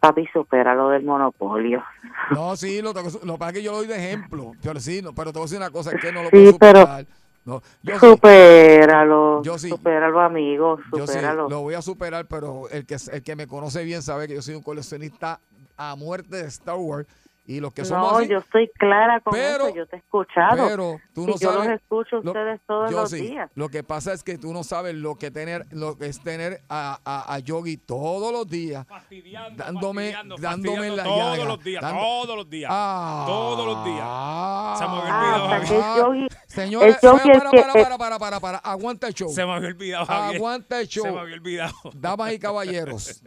papi, 0.00 0.26
supera 0.32 0.74
lo 0.74 0.88
del 0.90 1.04
monopolio. 1.04 1.82
No, 2.30 2.54
sí, 2.56 2.80
lo, 2.82 2.94
tengo- 2.94 3.10
lo 3.24 3.32
que 3.34 3.38
pasa 3.38 3.50
es 3.50 3.56
que 3.58 3.62
yo 3.64 3.72
lo 3.72 3.78
doy 3.78 3.86
de 3.88 3.96
ejemplo. 3.96 4.52
Pero 4.62 4.78
sí, 4.80 5.02
no, 5.02 5.12
pero 5.12 5.32
te 5.32 5.38
voy 5.38 5.42
a 5.42 5.46
decir 5.46 5.58
una 5.58 5.70
cosa, 5.70 5.90
es 5.92 6.00
que 6.00 6.12
no 6.12 6.22
lo 6.22 6.30
Sí, 6.30 6.36
puedo 6.36 6.58
pero- 6.58 6.80
superar. 6.80 7.04
No, 7.48 7.62
yo 7.82 7.98
Supéralo, 7.98 9.42
Yo 9.42 9.58
sí. 9.58 9.70
supéralo, 9.70 10.20
amigo, 10.20 10.78
yo 10.94 11.06
sí, 11.06 11.16
lo 11.48 11.62
voy 11.62 11.72
a 11.72 11.80
superar, 11.80 12.26
pero 12.26 12.68
el 12.68 12.84
que, 12.84 12.98
el 13.10 13.22
que 13.22 13.36
me 13.36 13.46
conoce 13.46 13.84
bien 13.84 14.02
sabe 14.02 14.28
que 14.28 14.34
yo 14.34 14.42
soy 14.42 14.54
un 14.54 14.62
coleccionista 14.62 15.40
a 15.78 15.96
muerte 15.96 16.36
de 16.36 16.46
Star 16.48 16.76
Wars. 16.76 17.06
Y 17.50 17.60
los 17.60 17.72
que 17.72 17.82
somos 17.86 18.12
no, 18.12 18.18
así, 18.18 18.28
yo 18.28 18.38
estoy 18.40 18.68
clara 18.78 19.20
con 19.20 19.32
Pero- 19.32 19.68
eso, 19.68 19.74
yo 19.74 19.86
te 19.86 19.96
he 19.96 19.98
escuchado. 20.00 20.68
pero 20.68 21.00
tú 21.14 21.22
y 21.22 21.26
no 21.28 21.32
yo 21.38 21.50
sabes 21.50 21.66
los 21.70 21.80
escucho 21.80 22.16
a 22.18 22.20
lo- 22.20 22.30
ustedes 22.32 22.60
todos 22.66 22.90
yo 22.90 23.00
los 23.00 23.10
sí. 23.10 23.20
días. 23.22 23.50
Lo 23.54 23.68
que 23.70 23.82
pasa 23.82 24.12
es 24.12 24.22
que 24.22 24.36
tú 24.36 24.52
no 24.52 24.62
sabes 24.64 24.94
lo 24.94 25.14
que 25.14 25.30
tener, 25.30 25.64
lo 25.70 25.96
que 25.96 26.06
es 26.08 26.20
tener 26.22 26.60
a, 26.68 27.00
a, 27.06 27.34
a 27.34 27.38
Yogi 27.38 27.78
todos 27.78 28.32
los 28.32 28.46
días, 28.46 28.86
Fastidiando, 28.86 29.64
dándome, 29.64 30.12
fastidiando, 30.12 30.36
dándome 30.36 30.86
en 30.88 30.96
fastidiando 30.96 30.96
la 30.96 31.04
todos 31.04 31.36
llaga, 31.38 31.44
los 31.48 31.64
días, 31.64 31.82
dando- 31.82 32.00
todos 32.02 32.36
los 32.36 32.50
días, 32.50 32.70
Ah. 32.70 33.24
todos 33.26 33.66
los 33.66 33.84
días. 33.86 34.78
Se 34.78 34.84
me 34.84 34.90
había 35.00 35.14
Ah, 35.14 35.58
olvidado, 35.58 36.12
Yogi- 36.14 36.28
Señores, 36.48 36.96
para, 37.00 37.18
para, 37.22 37.72
para, 37.72 37.98
para, 37.98 38.18
para, 38.18 38.40
para, 38.40 38.58
aguanta 38.58 39.06
el 39.06 39.14
show. 39.14 39.30
Se 39.30 39.46
me 39.46 39.52
había 39.54 39.68
olvidado, 39.68 40.04
Javier. 40.04 40.36
Aguanta 40.36 40.80
el 40.80 40.86
show. 40.88 41.04
Se 41.04 41.12
me 41.12 41.18
había 41.20 41.34
olvidado. 41.36 41.72
Damas 41.94 42.32
y 42.34 42.38
caballeros, 42.38 43.22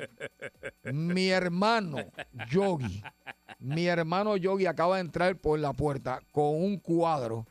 mi 0.83 1.29
hermano 1.29 1.97
Yogi, 2.51 3.03
mi 3.61 3.85
hermano 3.87 4.35
Yogi 4.37 4.65
acaba 4.65 4.95
de 4.95 5.01
entrar 5.01 5.35
por 5.37 5.59
la 5.59 5.73
puerta 5.73 6.21
con 6.31 6.55
un 6.61 6.77
cuadro 6.77 7.45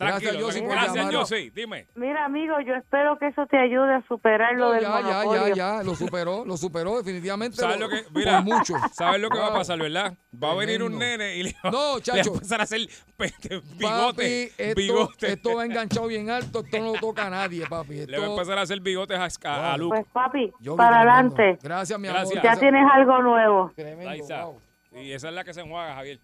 Tranquilo. 0.00 0.32
Gracias, 0.32 0.36
Yossi, 0.40 0.60
por 0.62 0.70
Gracias. 0.70 1.10
Yossi. 1.10 1.50
Dime. 1.50 1.86
Mira, 1.94 2.24
amigo, 2.24 2.54
yo 2.66 2.74
espero 2.74 3.18
que 3.18 3.28
eso 3.28 3.46
te 3.46 3.58
ayude 3.58 3.94
a 3.94 4.02
superar 4.08 4.54
lo 4.54 4.66
No, 4.66 4.72
del 4.72 4.82
ya, 4.82 4.88
ya, 4.88 5.02
monopolio. 5.24 5.48
ya, 5.48 5.54
ya, 5.54 5.82
lo 5.82 5.94
superó, 5.94 6.44
lo 6.44 6.56
superó 6.56 6.96
definitivamente. 6.98 7.56
¿Sabes 7.58 7.78
lo 7.78 7.88
que, 7.88 8.04
mira, 8.14 8.40
mucho. 8.40 8.74
¿sabes 8.92 9.20
lo 9.20 9.28
que 9.30 9.38
va 9.38 9.48
a 9.48 9.52
pasar, 9.52 9.78
verdad? 9.78 10.14
Va 10.42 10.52
a 10.52 10.54
venir 10.54 10.82
un 10.82 10.98
nene 10.98 11.36
y 11.36 11.42
le 11.44 11.54
va, 11.64 11.70
No, 11.70 11.78
le 11.88 11.94
va 11.96 12.00
chacho. 12.00 12.30
a 12.30 12.34
empezar 12.34 12.60
a 12.60 12.62
hacer 12.64 12.80
bigote. 13.18 13.58
Papi, 13.80 14.48
esto, 14.58 14.74
bigote. 14.80 15.32
esto 15.32 15.54
va 15.56 15.64
enganchado 15.66 16.06
bien 16.06 16.30
alto, 16.30 16.60
esto 16.64 16.78
no 16.78 16.94
lo 16.94 17.00
toca 17.00 17.26
a 17.26 17.30
nadie, 17.30 17.66
papi. 17.68 18.06
le 18.06 18.18
va 18.18 18.24
a 18.24 18.26
Esto- 18.26 18.32
empezar 18.40 18.58
a 18.58 18.62
hacer 18.62 18.80
bigotes 18.80 19.18
a, 19.18 19.48
a, 19.50 19.74
a 19.74 19.76
Luke. 19.76 19.96
Pues, 19.96 20.06
papi, 20.12 20.52
para 20.76 20.96
adelante. 20.98 21.58
Gracias, 21.62 21.98
mi 21.98 22.08
Gracias. 22.08 22.32
amor. 22.38 22.42
Ya 22.44 22.58
tienes 22.58 22.84
algo 22.92 23.22
nuevo. 23.22 23.72
Tremendo, 23.76 24.08
Ahí 24.10 24.20
está. 24.20 24.44
wow. 24.46 24.60
Y 24.92 25.12
esa 25.12 25.28
es 25.28 25.34
la 25.34 25.44
que 25.44 25.54
se 25.54 25.60
enjuaga, 25.60 25.94
Javier. 25.94 26.18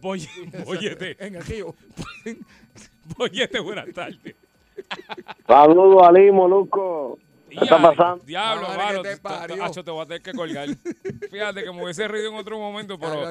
Boy, 0.00 0.26
boyete. 0.64 1.16
En 1.24 1.34
el 1.36 1.44
río. 1.44 1.74
Boyete, 3.16 3.60
buenas 3.60 3.92
tardes. 3.92 4.34
Saludos 5.46 6.02
a 6.06 6.12
Limo, 6.12 6.48
Luco. 6.48 7.18
¿Qué 7.48 7.58
está 7.64 7.80
pasando? 7.80 8.24
Diablo, 8.24 8.66
mano. 8.68 9.02
que 9.02 9.82
te 9.82 9.90
voy 9.90 10.02
a 10.02 10.06
tener 10.06 10.22
que 10.22 10.32
colgar. 10.32 10.68
Fíjate 11.30 11.64
que 11.64 11.72
me 11.72 11.82
hubiese 11.82 12.08
reído 12.08 12.30
en 12.30 12.36
otro 12.36 12.58
momento, 12.58 12.98
pero 12.98 13.30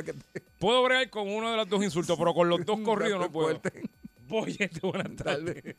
puedo 0.60 0.84
bregar 0.84 1.10
con 1.10 1.28
uno 1.28 1.50
de 1.50 1.58
los 1.58 1.68
dos 1.68 1.84
insultos, 1.84 2.18
pero 2.18 2.34
con 2.34 2.48
los 2.48 2.64
dos 2.66 2.80
corridos 2.82 3.20
no 3.20 3.32
puedo. 3.32 3.60
Boyete, 4.28 4.80
buenas 4.84 5.16
tardes. 5.16 5.76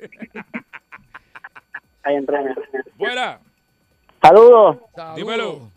Ahí 2.02 2.16
entré. 2.16 2.38
Buena. 2.96 3.38
Saludos. 4.20 4.78
Saludos. 4.94 5.16
Dímelo. 5.16 5.70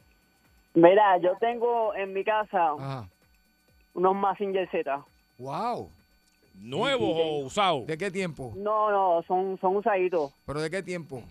Mira, 0.73 1.17
yo 1.19 1.37
tengo 1.39 1.95
en 1.95 2.13
mi 2.13 2.23
casa 2.23 2.71
Ajá. 2.77 3.07
unos 3.93 4.15
Massinger 4.15 4.69
Z. 4.71 5.05
Wow. 5.37 5.89
¿Nuevo 6.59 7.09
o 7.11 7.39
usado? 7.45 7.85
¿De 7.85 7.97
qué 7.97 8.09
tiempo? 8.11 8.53
No, 8.55 8.89
no, 8.91 9.23
son, 9.27 9.57
son 9.59 9.75
usaditos. 9.77 10.31
¿Pero 10.45 10.61
de 10.61 10.69
qué 10.69 10.81
tiempo? 10.83 11.21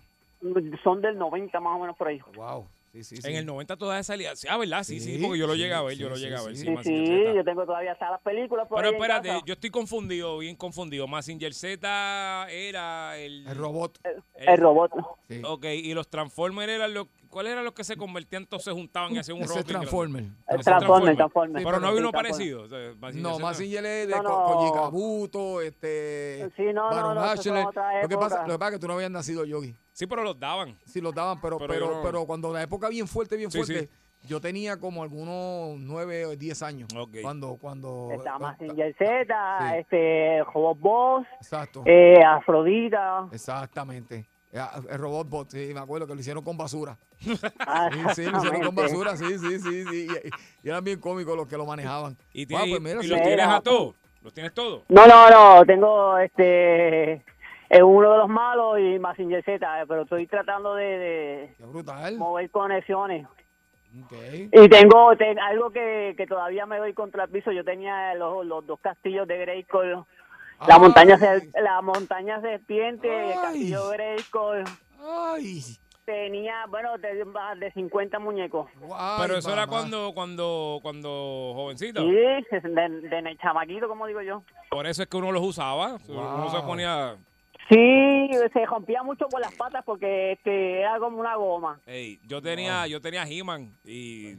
Son 0.83 1.01
del 1.01 1.17
90 1.19 1.59
más 1.61 1.77
o 1.77 1.81
menos 1.81 1.97
por 1.97 2.09
ahí. 2.09 2.21
Wow. 2.37 2.67
Sí, 2.93 3.03
sí, 3.03 3.17
sí. 3.17 3.29
En 3.29 3.35
el 3.35 3.47
90 3.47 3.77
todavía 3.77 4.05
salía. 4.05 4.37
Sí, 4.37 4.47
ah, 4.49 4.57
¿verdad? 4.57 4.85
Sí, 4.85 5.01
sí, 5.01 5.17
Sí, 5.17 5.23
porque 5.25 5.37
yo 5.41 5.49
lo 5.49 5.55
sí, 5.55 5.59
llegué 5.59 5.75
a 5.75 5.83
ver, 5.83 5.95
sí, 5.97 6.01
yo 6.03 6.09
lo 6.11 6.15
sí, 6.15 6.23
llegué 6.23 6.37
a 6.37 6.39
sí, 6.39 6.47
ver. 6.47 6.55
sí. 6.57 6.61
Sí, 6.61 6.67
Sí, 6.67 6.71
Mazinger 6.75 7.07
sí, 7.07 7.23
Z. 7.25 7.35
yo 7.35 7.45
tengo 7.45 7.67
todavía 7.67 7.91
hasta 7.93 8.11
las 8.13 8.21
películas 8.21 8.69
por 8.69 8.77
Pero 8.77 8.89
ahí 8.89 8.95
en 8.95 9.01
espérate, 9.03 9.29
casa. 9.31 9.43
yo 9.47 9.55
estoy 9.55 9.71
confundido, 9.71 10.39
bien 10.39 10.55
confundido. 10.55 11.09
Mazinger 11.09 11.53
Z 11.55 12.47
era 12.53 13.19
el... 13.19 13.49
El 13.49 13.57
robot. 13.57 13.99
El 14.37 14.59
robot. 14.59 14.93
Sí. 15.29 15.43
Ok, 15.45 15.65
y 15.65 15.93
los 15.93 16.07
Transformers 16.09 16.71
eran 16.71 16.95
los... 16.95 17.09
¿Cuáles 17.35 17.53
eran 17.53 17.65
los 17.65 17.75
que 17.75 17.83
se 17.83 17.97
convertían, 17.97 18.47
todos 18.47 18.63
se 18.63 18.71
juntaban 18.71 19.13
y 19.13 19.19
hacían 19.19 19.37
un 19.39 19.43
grande? 19.45 19.65
Transformer. 19.65 20.25
Transformer, 20.47 20.63
Transformer. 20.63 21.17
Transformer. 21.17 21.65
Pero 21.65 21.81
no 21.81 21.87
había 21.89 21.99
Sí, 21.99 22.03
uno 22.05 22.13
parecido. 22.13 22.63
o 22.63 22.69
sea, 22.69 22.79
Mazinger 23.01 23.23
No, 23.33 23.39
más 23.41 23.61
es 23.61 23.83
de 23.83 24.07
No, 24.07 24.23
Co- 24.23 24.29
no. 24.31 24.45
Koji 24.55 24.73
Kabuto, 24.73 25.61
este. 25.61 26.49
Sí, 26.57 26.63
no, 26.73 26.73
no, 26.73 26.91
Baron 26.95 27.15
no, 27.17 27.23
Lo 27.25 27.29
que 27.35 27.37
pasa, 27.37 27.61
época. 27.61 28.03
lo 28.03 28.09
que 28.09 28.17
pasa 28.59 28.69
es 28.69 28.71
que 28.71 28.79
tú 28.79 28.87
no 28.87 28.95
habías 28.95 29.11
nacido, 29.11 29.45
Yogi. 29.45 29.75
Sí, 29.93 30.07
pero 30.07 30.23
los 30.23 30.39
daban. 30.39 30.79
Sí, 30.87 31.01
los 31.01 31.13
daban, 31.13 31.41
pero, 31.41 31.59
Pero 31.59 32.01
pero, 32.05 32.25
cuando 32.25 32.53
la 32.53 32.63
época 32.63 32.89
bien 32.89 33.09
fuerte, 33.09 33.37
bien 33.37 33.51
fuerte, 33.51 33.81
sí. 33.87 34.29
yo 34.29 34.41
tenía 34.41 34.79
como 34.79 35.03
algunos 35.03 35.77
nueve 35.81 36.27
o 36.27 36.37
diez 36.37 36.63
años. 36.63 36.89
Ok. 36.97 37.17
Cuando, 37.21 37.57
cuando. 37.61 38.11
Está 38.13 38.39
Massinger 38.39 38.95
Z, 38.97 39.59
Sí. 39.59 39.77
este, 39.79 40.45
Robot 40.55 40.79
Boss, 40.79 41.27
Exacto. 41.41 41.83
eh, 41.85 42.21
Afrodita. 42.25 43.27
Exactamente. 43.33 44.25
Eh, 44.55 44.61
El 44.91 44.99
robot 44.99 45.29
bot, 45.29 45.51
sí, 45.51 45.73
me 45.75 45.81
acuerdo 45.81 46.07
que 46.07 46.15
lo 46.15 46.21
hicieron 46.21 46.45
con 46.45 46.57
basura. 46.57 46.97
Ah, 47.67 47.91
Sí, 47.93 48.23
sí, 48.25 48.31
lo 48.31 48.39
hicieron 48.39 48.63
con 48.63 48.75
basura, 48.75 49.17
sí, 49.17 49.37
sí, 49.39 49.59
sí, 49.59 49.85
sí. 49.85 50.07
Y, 50.63 50.67
y 50.67 50.71
eran 50.71 50.85
bien 50.85 51.01
cómicos 51.01 51.37
los 51.37 51.49
que 51.49 51.57
lo 51.57 51.67
manejaban. 51.67 52.17
¿Y, 52.33 52.45
Ah, 52.55 52.63
pues 52.69 52.81
mira, 52.81 53.01
y 53.01 53.05
sí. 53.05 53.09
los 53.09 53.21
tienes 53.23 53.47
a 53.47 53.61
todos? 53.61 53.95
¿Los 54.23 54.33
tienes 54.33 54.55
todos? 54.55 54.85
No, 54.89 55.07
no, 55.07 55.29
no, 55.29 55.67
tengo 55.67 56.17
este 56.19 57.13
eh, 57.69 57.83
uno 57.83 58.13
de 58.13 58.19
los 58.19 58.29
malos 58.29 58.79
y 58.79 58.99
Massinger 58.99 59.45
Z, 59.45 59.83
eh, 59.83 59.85
pero 59.89 60.03
estoy 60.03 60.27
tratando 60.29 60.75
de, 60.77 60.85
de 60.85 61.55
Qué 61.59 61.65
brutal. 61.65 62.17
mover 62.17 62.49
conexiones. 62.51 63.27
Y 64.53 64.69
tengo 64.69 65.17
te- 65.17 65.39
algo 65.39 65.71
que, 65.71 66.15
que 66.17 66.27
todavía 66.27 66.67
me 66.67 66.79
doy 66.79 66.95
contra 66.95 67.25
el 67.25 67.31
piso. 67.31 67.53
Yo 67.53 67.65
tenía 67.65 68.15
los, 68.15 68.45
los 68.45 68.67
dos 68.67 68.81
castillos 68.81 69.29
de 69.29 69.39
Grayskull. 69.39 70.05
La 70.67 70.79
montaña, 70.79 71.19
se- 71.19 71.51
la 71.61 71.81
montaña 71.83 72.41
serpiente, 72.41 73.09
el 73.33 73.35
castillo 73.35 73.89
Grayskull. 73.91 74.65
Ay. 75.01 75.61
Tenía, 76.05 76.67
bueno, 76.69 76.99
de, 76.99 77.25
de 77.59 77.73
50 77.73 78.19
muñecos. 78.19 78.69
Ay, 78.95 79.19
Pero 79.23 79.39
eso 79.39 79.51
era 79.53 79.63
mamá. 79.67 79.73
cuando, 79.79 80.13
cuando, 80.15 80.79
cuando 80.83 81.53
jovencito. 81.55 82.03
Sí, 82.03 82.11
de, 82.11 82.89
de, 83.23 83.37
chamaquito, 83.41 83.89
como 83.89 84.07
digo 84.07 84.21
yo. 84.21 84.43
Por 84.71 84.87
eso 84.87 85.03
es 85.03 85.09
que 85.09 85.17
uno 85.17 85.33
los 85.33 85.43
usaba. 85.43 85.97
Uno 86.09 86.51
se 86.51 86.61
ponía... 86.63 87.17
Sí, 87.71 88.29
se 88.53 88.67
rompía 88.67 89.03
mucho 89.03 89.27
por 89.29 89.41
las 89.41 89.55
patas 89.55 89.83
porque 89.87 90.33
este, 90.33 90.81
era 90.81 90.99
como 90.99 91.19
una 91.19 91.37
goma. 91.37 91.81
Ey, 91.87 92.21
yo 92.27 92.43
tenía, 92.43 92.87
yo 92.87 93.01
tenía 93.01 93.25
He-Man 93.27 93.73
y 93.87 94.35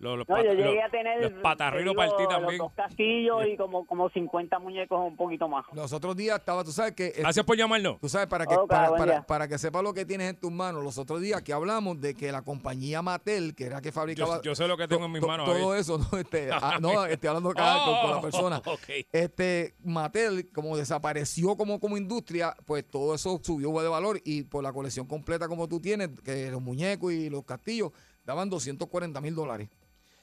Los, 0.00 0.16
los, 0.18 0.28
No, 0.28 0.34
pata- 0.34 0.48
yo 0.48 0.54
llegué 0.54 0.74
los- 0.76 0.84
a 0.84 0.88
tener 0.90 1.22
los 1.30 1.42
patarrinos 1.42 1.92
te 1.92 1.96
para 1.96 2.08
ti 2.10 2.16
digo, 2.18 2.28
también. 2.30 2.58
Los 2.58 2.66
dos 2.68 2.72
castillos 2.74 3.46
y 3.46 3.56
como, 3.56 3.86
como 3.86 4.08
50 4.08 4.58
muñecos 4.58 4.98
un 5.06 5.14
poquito 5.16 5.46
más. 5.46 5.66
Los 5.74 5.92
otros 5.92 6.16
días 6.16 6.38
estaba, 6.38 6.64
tú 6.64 6.72
sabes 6.72 6.92
que... 6.94 7.10
Gracias 7.18 7.44
por 7.44 7.56
llamarnos. 7.56 8.00
Tú 8.00 8.08
sabes, 8.08 8.26
para 8.26 8.46
que, 8.46 8.54
Ok, 8.54 8.66
para, 8.68 8.90
para, 8.96 9.22
para 9.26 9.46
que 9.46 9.58
sepa 9.58 9.82
lo 9.82 9.92
que 9.92 10.06
tienes 10.06 10.30
en 10.30 10.36
tus 10.40 10.50
manos, 10.50 10.82
los 10.82 10.96
otros 10.96 11.20
días 11.20 11.42
que 11.42 11.52
hablamos 11.52 12.00
de 12.00 12.14
que 12.14 12.32
la 12.32 12.40
compañía 12.42 13.02
Mattel, 13.02 13.54
que 13.54 13.66
era 13.66 13.80
que 13.82 13.92
fabricaba... 13.92 14.36
Yo, 14.36 14.42
yo 14.42 14.54
sé 14.54 14.66
lo 14.66 14.76
que 14.78 14.88
tengo 14.88 15.04
en 15.04 15.12
mis 15.12 15.20
to- 15.20 15.28
manos. 15.28 15.44
Todo 15.46 15.54
Javier. 15.56 15.78
eso, 15.80 15.98
no, 15.98 16.18
este, 16.18 16.48
ah, 16.50 16.78
no, 16.80 17.04
estoy 17.04 17.28
hablando 17.28 17.50
acá 17.50 17.76
con, 17.84 18.00
con 18.00 18.10
la 18.10 18.20
persona. 18.22 18.62
Oh, 18.64 18.72
ok. 18.72 18.88
Este, 19.12 19.74
Mattel, 19.84 20.50
como 20.50 20.78
desapareció 20.78 21.56
como, 21.58 21.78
como 21.78 21.98
industria, 21.98 22.56
pues 22.64 22.88
todo 22.88 23.14
eso 23.14 23.38
subió 23.42 23.70
de 23.82 23.88
valor 23.88 24.18
y 24.24 24.44
por 24.44 24.62
la 24.62 24.72
colección 24.72 25.06
completa 25.06 25.46
como 25.46 25.68
tú 25.68 25.78
tienes, 25.78 26.08
que 26.24 26.50
los 26.50 26.62
muñecos 26.62 27.12
y 27.12 27.28
los 27.28 27.44
castillos, 27.44 27.92
daban 28.24 28.48
240 28.48 29.20
mil 29.20 29.34
dólares. 29.34 29.68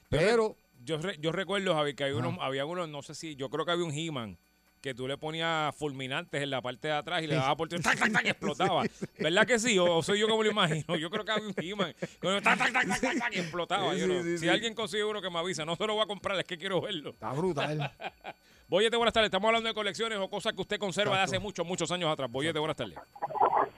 Pero, 0.09 0.55
yo, 0.85 0.97
re- 0.97 1.17
yo 1.19 1.31
recuerdo, 1.31 1.73
Javier, 1.75 1.95
que 1.95 2.03
había 2.05 2.15
unos, 2.17 2.35
había 2.39 2.65
unos, 2.65 2.87
no 2.89 3.01
sé 3.01 3.13
si, 3.15 3.35
yo 3.35 3.49
creo 3.49 3.65
que 3.65 3.71
había 3.71 3.85
un 3.85 3.91
He-Man 3.91 4.37
que 4.81 4.93
tú 4.93 5.07
le 5.07 5.17
ponías 5.17 5.75
fulminantes 5.75 6.41
en 6.41 6.51
la 6.51 6.61
parte 6.61 6.87
de 6.87 6.93
atrás 6.93 7.21
y 7.23 7.27
le 7.27 7.33
dabas 7.35 7.55
por 7.55 7.67
¡tac, 7.67 7.81
tac, 7.81 7.97
tac! 8.11 8.25
y 8.25 8.29
explotaba. 8.29 8.83
¿Verdad 9.19 9.45
que 9.47 9.57
sí? 9.59 9.77
O, 9.79 9.97
o 9.97 10.03
soy 10.03 10.19
yo 10.19 10.27
me 10.27 10.43
lo 10.43 10.51
imagino. 10.51 10.95
Yo 10.95 11.09
creo 11.09 11.25
que 11.25 11.31
había 11.31 11.47
un 11.47 11.53
He-Man 11.57 11.93
que 11.99 12.41
¡tac, 12.41 12.43
tac, 12.43 12.71
tac, 12.71 12.87
tac, 12.87 13.01
tac, 13.01 13.17
tac! 13.19 13.35
y 13.35 13.39
explotaba. 13.39 13.93
Sí, 13.93 13.99
Yo 13.99 14.05
sí, 14.05 14.13
no- 14.13 14.23
sí, 14.23 14.29
si 14.33 14.37
sí. 14.37 14.49
alguien 14.49 14.75
consigue 14.75 15.03
uno 15.03 15.21
que 15.21 15.29
me 15.31 15.39
avisa, 15.39 15.65
no 15.65 15.75
se 15.75 15.85
lo 15.85 15.95
voy 15.95 16.03
a 16.03 16.05
comprar, 16.05 16.37
es 16.37 16.45
que 16.45 16.57
quiero 16.57 16.79
verlo. 16.79 17.09
está 17.09 17.31
brutal. 17.33 17.91
Boyete, 18.69 18.95
buenas 18.97 19.13
tardes. 19.13 19.27
Estamos 19.27 19.47
hablando 19.47 19.67
de 19.67 19.73
colecciones 19.73 20.19
o 20.19 20.29
cosas 20.29 20.53
que 20.53 20.61
usted 20.61 20.77
conserva 20.77 21.17
de 21.17 21.23
hace 21.23 21.39
muchos, 21.39 21.65
muchos 21.65 21.91
años 21.91 22.09
atrás. 22.11 22.29
Boyete, 22.31 22.59
buenas 22.59 22.75
tardes. 22.77 22.97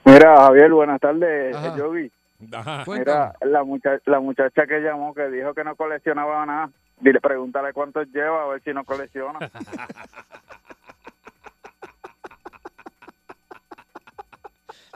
Mira, 0.04 0.36
Javier, 0.36 0.70
buenas 0.72 1.00
tardes. 1.00 1.56
Yogi. 1.76 2.10
Ajá. 2.52 2.84
Mira, 2.86 3.34
la, 3.42 3.64
mucha- 3.64 4.00
la 4.06 4.20
muchacha 4.20 4.66
que 4.66 4.80
llamó 4.80 5.14
que 5.14 5.28
dijo 5.28 5.52
que 5.54 5.64
no 5.64 5.76
coleccionaba 5.76 6.44
nada, 6.46 6.70
dile, 6.98 7.20
pregúntale 7.20 7.72
cuántos 7.72 8.06
lleva 8.08 8.42
a 8.44 8.46
ver 8.46 8.62
si 8.62 8.72
no 8.72 8.84
colecciona. 8.84 9.38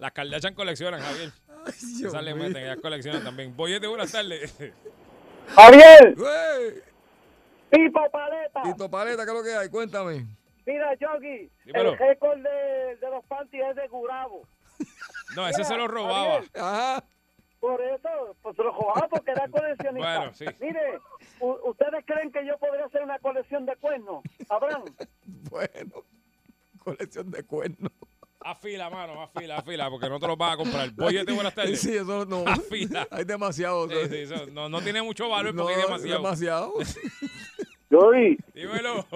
Las 0.00 0.12
Kardashian 0.12 0.54
coleccionan, 0.54 1.00
Javier. 1.00 1.30
Dios 1.98 2.12
Esas 2.12 2.22
le 2.22 2.34
meten, 2.34 2.56
ellas 2.58 2.78
coleccionan 2.82 3.24
también. 3.24 3.56
Boyete, 3.56 3.86
buenas 3.86 4.12
tardes. 4.12 4.54
¡Javier! 5.54 6.14
Pipo 7.70 8.10
Paleta. 8.10 8.62
Tito 8.62 8.90
Paleta, 8.90 9.24
¿qué 9.24 9.30
es 9.30 9.36
lo 9.36 9.42
que 9.42 9.54
hay? 9.54 9.68
Cuéntame. 9.68 10.26
Mira, 10.66 10.94
Yogi, 10.94 11.50
Dímelo. 11.64 11.92
el 11.92 11.98
récord 11.98 12.38
de, 12.38 12.96
de 12.96 13.10
los 13.10 13.24
panties 13.26 13.64
es 13.70 13.76
de 13.76 13.88
Gurabo. 13.88 14.42
No, 15.36 15.46
ese 15.46 15.64
se 15.64 15.76
lo 15.76 15.86
robaba. 15.88 16.34
Javier, 16.34 16.50
Ajá. 16.56 17.04
Por 17.64 17.80
eso, 17.80 18.36
pues 18.42 18.58
lo 18.58 18.72
robaba 18.72 19.08
porque 19.08 19.30
era 19.30 19.48
coleccionista. 19.48 20.18
Bueno, 20.18 20.34
sí. 20.34 20.44
Mire, 20.60 21.00
¿ustedes 21.40 22.04
creen 22.04 22.30
que 22.30 22.46
yo 22.46 22.58
podría 22.58 22.84
hacer 22.84 23.02
una 23.02 23.18
colección 23.20 23.64
de 23.64 23.74
cuernos? 23.76 24.22
Abraham. 24.50 24.84
Bueno, 25.50 26.02
colección 26.82 27.30
de 27.30 27.42
cuernos. 27.44 27.90
Afila, 28.40 28.90
mano, 28.90 29.22
afila, 29.22 29.56
afila, 29.58 29.88
porque 29.88 30.10
no 30.10 30.18
te 30.20 30.26
los 30.26 30.36
vas 30.36 30.52
a 30.52 30.56
comprar. 30.58 30.90
Boyete, 30.92 31.32
buenas 31.32 31.54
tardes. 31.54 31.80
Sí, 31.80 31.96
eso 31.96 32.26
no. 32.26 32.44
Afila. 32.46 33.08
Hay 33.10 33.24
demasiado. 33.24 33.88
Sí, 33.88 33.94
sí, 34.10 34.16
eso 34.18 34.46
no, 34.52 34.68
no 34.68 34.82
tiene 34.82 35.00
mucho 35.00 35.30
valor 35.30 35.54
No, 35.54 35.62
porque 35.62 35.76
hay 35.76 35.82
demasiado. 35.82 36.22
demasiado. 36.22 36.74
Dímelo. 38.54 39.06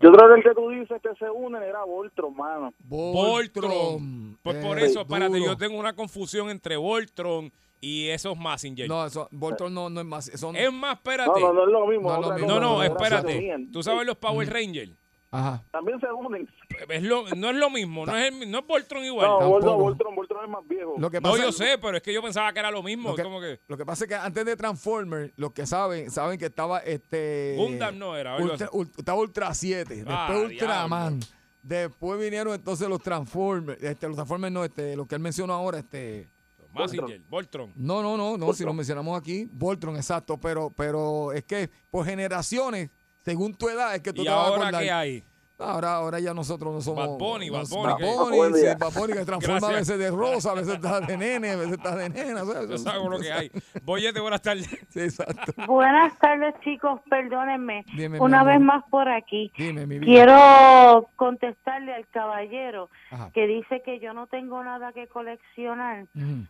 yo 0.00 0.12
creo 0.12 0.28
que 0.28 0.34
el 0.36 0.42
que 0.42 0.54
tú 0.54 0.70
dices 0.70 1.02
que 1.02 1.14
se 1.18 1.30
une 1.30 1.58
era 1.64 1.84
Voltron, 1.84 2.34
mano. 2.34 2.72
Voltron. 2.80 4.38
Pues 4.42 4.56
por 4.64 4.78
Eh, 4.78 4.86
eso, 4.86 5.02
espérate, 5.02 5.36
duro. 5.38 5.44
yo 5.52 5.56
tengo 5.56 5.78
una 5.78 5.94
confusión 5.94 6.48
entre 6.50 6.76
Voltron 6.76 7.52
y 7.82 8.08
esos 8.08 8.38
Massinger. 8.38 8.88
No, 8.88 9.04
eso, 9.04 9.28
Voltron 9.32 9.74
no, 9.74 9.90
no 9.90 10.00
es 10.00 10.06
más. 10.06 10.30
Son, 10.36 10.56
Es 10.56 10.72
más, 10.72 10.94
espérate. 10.98 11.38
No, 11.40 11.52
no, 11.52 11.52
no 11.52 11.64
es 11.64 11.68
lo 11.72 11.86
mismo. 11.88 12.10
No 12.12 12.20
lo 12.22 12.32
mismo. 12.34 12.46
No, 12.48 12.60
no, 12.60 12.82
espérate. 12.82 13.66
¿Tú 13.72 13.82
sabes 13.82 14.06
los 14.06 14.16
Power 14.16 14.48
Rangers? 14.50 14.92
Ajá. 15.34 15.64
También 15.72 15.98
se 15.98 16.06
unen. 16.12 16.46
Es 16.90 17.02
lo- 17.02 17.26
no 17.34 17.48
es 17.50 17.56
lo 17.56 17.70
mismo, 17.70 18.04
no 18.04 18.14
es, 18.16 18.30
el, 18.30 18.50
no 18.50 18.58
es 18.58 18.66
Voltron 18.66 19.02
igual. 19.02 19.26
No. 19.28 19.48
Voltron, 19.48 19.78
Voltron, 19.78 20.14
Voltron 20.14 20.44
es 20.44 20.50
más 20.50 20.68
viejo. 20.68 20.94
Lo 20.98 21.10
que 21.10 21.22
No, 21.22 21.30
pasa, 21.30 21.42
yo 21.44 21.52
sé, 21.52 21.78
pero 21.80 21.96
es 21.96 22.02
que 22.02 22.12
yo 22.12 22.22
pensaba 22.22 22.52
que 22.52 22.58
era 22.60 22.70
lo 22.70 22.82
mismo. 22.82 23.08
Lo 23.10 23.16
que, 23.16 23.22
como 23.22 23.40
que 23.40 23.58
lo 23.66 23.76
que 23.78 23.86
pasa 23.86 24.04
es 24.04 24.08
que 24.08 24.14
antes 24.14 24.44
de 24.44 24.56
Transformers, 24.56 25.32
los 25.36 25.52
que 25.52 25.66
saben, 25.66 26.10
saben 26.10 26.38
que 26.38 26.44
estaba 26.46 26.80
este. 26.80 27.54
Gundam 27.56 27.98
no 27.98 28.14
era, 28.16 28.36
Ultra- 28.36 28.68
estaba 28.98 29.18
Ultra 29.18 29.54
7, 29.54 29.94
después 29.96 30.14
Ah, 30.16 30.38
Ultraman. 30.44 31.20
Después 31.62 32.20
vinieron 32.20 32.52
entonces 32.54 32.86
los 32.88 33.00
Transformers. 33.02 33.82
Este, 33.82 34.06
los 34.08 34.16
Transformers 34.16 34.52
no, 34.52 34.64
este, 34.64 34.96
lo 34.96 35.06
que 35.06 35.14
él 35.14 35.20
mencionó 35.22 35.54
ahora, 35.54 35.78
este. 35.78 36.28
Massinger, 36.72 37.20
Voltron. 37.28 37.72
No, 37.76 38.02
no, 38.02 38.16
no, 38.16 38.36
no, 38.36 38.52
si 38.52 38.64
lo 38.64 38.72
mencionamos 38.72 39.18
aquí, 39.18 39.48
Voltron, 39.52 39.96
exacto, 39.96 40.38
pero, 40.38 40.70
pero 40.76 41.32
es 41.32 41.44
que 41.44 41.70
por 41.90 42.04
generaciones, 42.06 42.90
según 43.24 43.54
tu 43.54 43.68
edad, 43.68 43.94
es 43.94 44.00
que 44.02 44.12
tú 44.12 44.22
¿Y 44.22 44.24
te 44.24 44.30
vas 44.30 44.38
a 44.38 44.42
ahora 44.46 44.62
acordar. 44.62 44.82
qué 44.82 44.90
hay? 44.90 45.24
Ahora, 45.58 45.94
ahora 45.94 46.18
ya 46.18 46.34
nosotros 46.34 46.74
no 46.74 46.80
somos. 46.80 47.06
Bad 47.06 47.18
Bunny, 47.18 47.48
Bad 47.48 47.68
Bunny, 47.68 47.84
Bad 47.92 47.96
que- 47.98 48.04
Bunny, 48.36 48.58
sí. 48.58 48.66
Bad 48.76 48.92
Bunny 48.94 49.12
que 49.12 49.24
transforma 49.24 49.56
a 49.68 49.70
Gracias. 49.70 49.86
veces 49.86 49.98
de 50.00 50.10
rosa, 50.10 50.50
a 50.50 50.54
veces 50.54 50.74
está 50.74 51.00
de 51.02 51.16
nene, 51.16 51.50
a 51.50 51.56
veces 51.56 51.72
está 51.74 51.94
de 51.94 52.08
nena. 52.08 52.44
¿sabes? 52.44 52.68
Yo 52.68 52.78
sabes 52.78 53.04
lo 53.08 53.20
que 53.20 53.32
hay. 53.32 53.50
Boyete, 53.84 54.18
buenas 54.18 54.42
tardes. 54.42 54.66
Sí, 54.88 55.00
exacto. 55.00 55.52
Buenas 55.68 56.18
tardes, 56.18 56.54
chicos. 56.64 57.00
Perdónenme. 57.08 57.84
Dime, 57.96 58.18
Una 58.18 58.42
vez 58.42 58.58
más 58.60 58.82
por 58.90 59.08
aquí. 59.08 59.52
Dime, 59.56 59.86
mi 59.86 60.00
vida. 60.00 60.10
Quiero 60.10 61.08
contestarle 61.14 61.94
al 61.94 62.08
caballero 62.08 62.90
Ajá. 63.12 63.30
que 63.32 63.46
dice 63.46 63.82
que 63.84 64.00
yo 64.00 64.14
no 64.14 64.26
tengo 64.26 64.64
nada 64.64 64.92
que 64.92 65.06
coleccionar. 65.06 66.06
Ujú. 66.16 66.44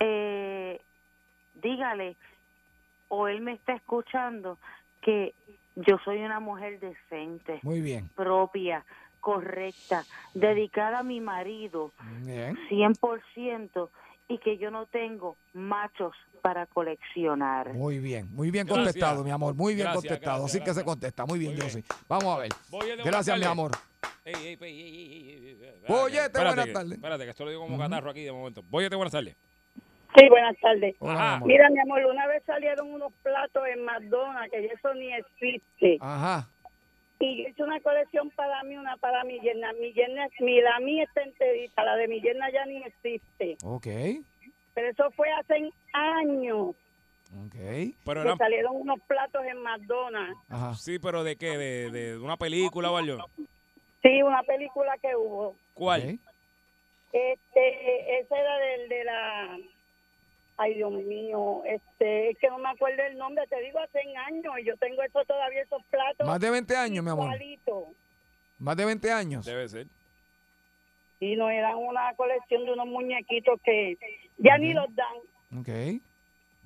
Eh, 0.00 0.80
dígale, 1.62 2.16
o 3.08 3.28
él 3.28 3.40
me 3.40 3.52
está 3.54 3.74
escuchando, 3.74 4.58
que 5.02 5.34
yo 5.76 5.96
soy 6.04 6.18
una 6.18 6.40
mujer 6.40 6.78
decente, 6.80 7.60
Muy 7.62 7.80
bien. 7.80 8.08
propia, 8.14 8.84
correcta, 9.20 10.04
dedicada 10.34 11.00
a 11.00 11.02
mi 11.02 11.20
marido, 11.20 11.92
Bien. 12.24 12.56
100%, 12.68 13.90
y 14.28 14.38
que 14.38 14.58
yo 14.58 14.70
no 14.70 14.86
tengo 14.86 15.36
machos 15.54 16.14
para 16.42 16.66
coleccionar. 16.66 17.72
Muy 17.72 17.98
bien, 17.98 18.28
muy 18.34 18.50
bien 18.50 18.66
Gracias. 18.66 18.84
contestado, 18.86 19.24
mi 19.24 19.30
amor, 19.30 19.54
muy 19.54 19.74
bien 19.74 19.86
Gracias, 19.86 20.02
contestado. 20.04 20.38
gracias, 20.42 20.50
Así 20.50 20.58
que 20.58 20.64
gracias. 20.66 20.76
se 20.76 20.84
contesta, 20.84 21.26
muy 21.26 21.38
bien. 21.38 21.56
Vamos 22.08 22.36
a 22.36 22.38
ver. 22.40 22.50
Gracias, 23.04 23.38
mi 23.38 23.44
amor. 23.44 23.72
Ey, 24.24 24.34
ey, 24.34 24.46
ey, 24.46 24.56
ey, 24.60 24.60
ey, 24.60 24.70
ey, 24.70 25.32
ey, 25.32 25.58
ey. 25.62 25.80
Boyete, 25.88 26.26
Espérate 26.26 26.46
buenas 26.48 26.66
que- 26.66 26.72
tardes. 26.72 26.92
Espérate, 26.92 27.24
que 27.24 27.30
esto 27.30 27.44
lo 27.44 27.50
digo 27.50 27.62
como 27.62 27.74
Ujú. 27.76 27.82
catarro 27.82 28.10
aquí 28.10 28.22
de 28.22 28.32
momento. 28.32 28.62
Boyete, 28.68 28.94
buenas 28.94 29.12
tardes. 29.12 29.34
Sí, 30.18 30.28
buenas 30.28 30.56
tardes. 30.58 30.96
Ajá. 31.00 31.40
Mira, 31.44 31.70
mi 31.70 31.80
amor, 31.80 32.04
una 32.06 32.26
vez 32.26 32.42
salieron 32.44 32.92
unos 32.92 33.12
platos 33.22 33.62
en 33.68 33.84
McDonald's, 33.84 34.50
que 34.50 34.66
eso 34.66 34.94
ni 34.94 35.12
existe. 35.12 35.98
Ajá. 36.00 36.48
Y 37.20 37.42
yo 37.42 37.48
hice 37.48 37.62
una 37.62 37.80
colección 37.80 38.30
para 38.30 38.62
mí, 38.62 38.76
una 38.76 38.96
para 38.96 39.24
mi 39.24 39.40
yerna. 39.40 39.72
Mi 39.74 39.92
yerna, 39.92 40.28
mi, 40.40 40.60
la 40.60 40.78
mía 40.80 41.04
está 41.04 41.22
enterita, 41.22 41.84
la 41.84 41.96
de 41.96 42.08
mi 42.08 42.20
yerna 42.20 42.50
ya 42.50 42.64
ni 42.66 42.76
existe. 42.78 43.56
Ok. 43.64 43.86
Pero 44.74 44.88
eso 44.88 45.10
fue 45.12 45.28
hace 45.32 45.70
años 45.92 46.76
Ok. 47.46 47.94
Pero 48.04 48.22
eran, 48.22 48.38
salieron 48.38 48.76
unos 48.76 49.00
platos 49.00 49.44
en 49.44 49.58
McDonald's. 49.62 50.38
Ajá. 50.48 50.74
sí, 50.74 50.98
pero 50.98 51.24
¿de 51.24 51.36
qué? 51.36 51.58
¿De, 51.58 51.90
de 51.90 52.18
una 52.18 52.36
película 52.36 52.90
o 52.90 52.96
algo? 52.96 53.18
Sí, 54.02 54.22
una 54.22 54.42
película 54.44 54.96
que 55.02 55.14
hubo. 55.14 55.54
¿Cuál? 55.74 56.18
Este, 57.12 58.20
ese 58.20 58.34
era 58.34 58.58
del 58.58 58.88
de 58.88 59.04
la... 59.04 59.58
Ay, 60.60 60.74
Dios 60.74 60.90
mío, 60.92 61.62
este, 61.66 62.30
es 62.30 62.38
que 62.38 62.48
no 62.48 62.58
me 62.58 62.68
acuerdo 62.68 63.00
el 63.04 63.16
nombre, 63.16 63.46
te 63.46 63.60
digo, 63.62 63.78
hace 63.78 64.00
años, 64.26 64.52
y 64.60 64.64
yo 64.64 64.76
tengo 64.78 65.02
eso 65.04 65.24
todavía, 65.24 65.62
esos 65.62 65.82
platos. 65.84 66.26
Más 66.26 66.40
de 66.40 66.50
20 66.50 66.76
años, 66.76 67.04
mi 67.04 67.10
amor. 67.10 67.26
igualitos. 67.26 67.84
Más 68.58 68.76
de 68.76 68.84
20 68.84 69.12
años. 69.12 69.46
Debe 69.46 69.68
ser. 69.68 69.86
Y 71.20 71.36
no 71.36 71.48
eran 71.48 71.76
una 71.76 72.12
colección 72.16 72.64
de 72.64 72.72
unos 72.72 72.86
muñequitos 72.88 73.60
que 73.62 73.96
ya 74.38 74.58
ni 74.58 74.70
Ujú. 74.74 74.80
los 74.80 74.94
dan. 74.96 75.16
Ok. 75.60 76.02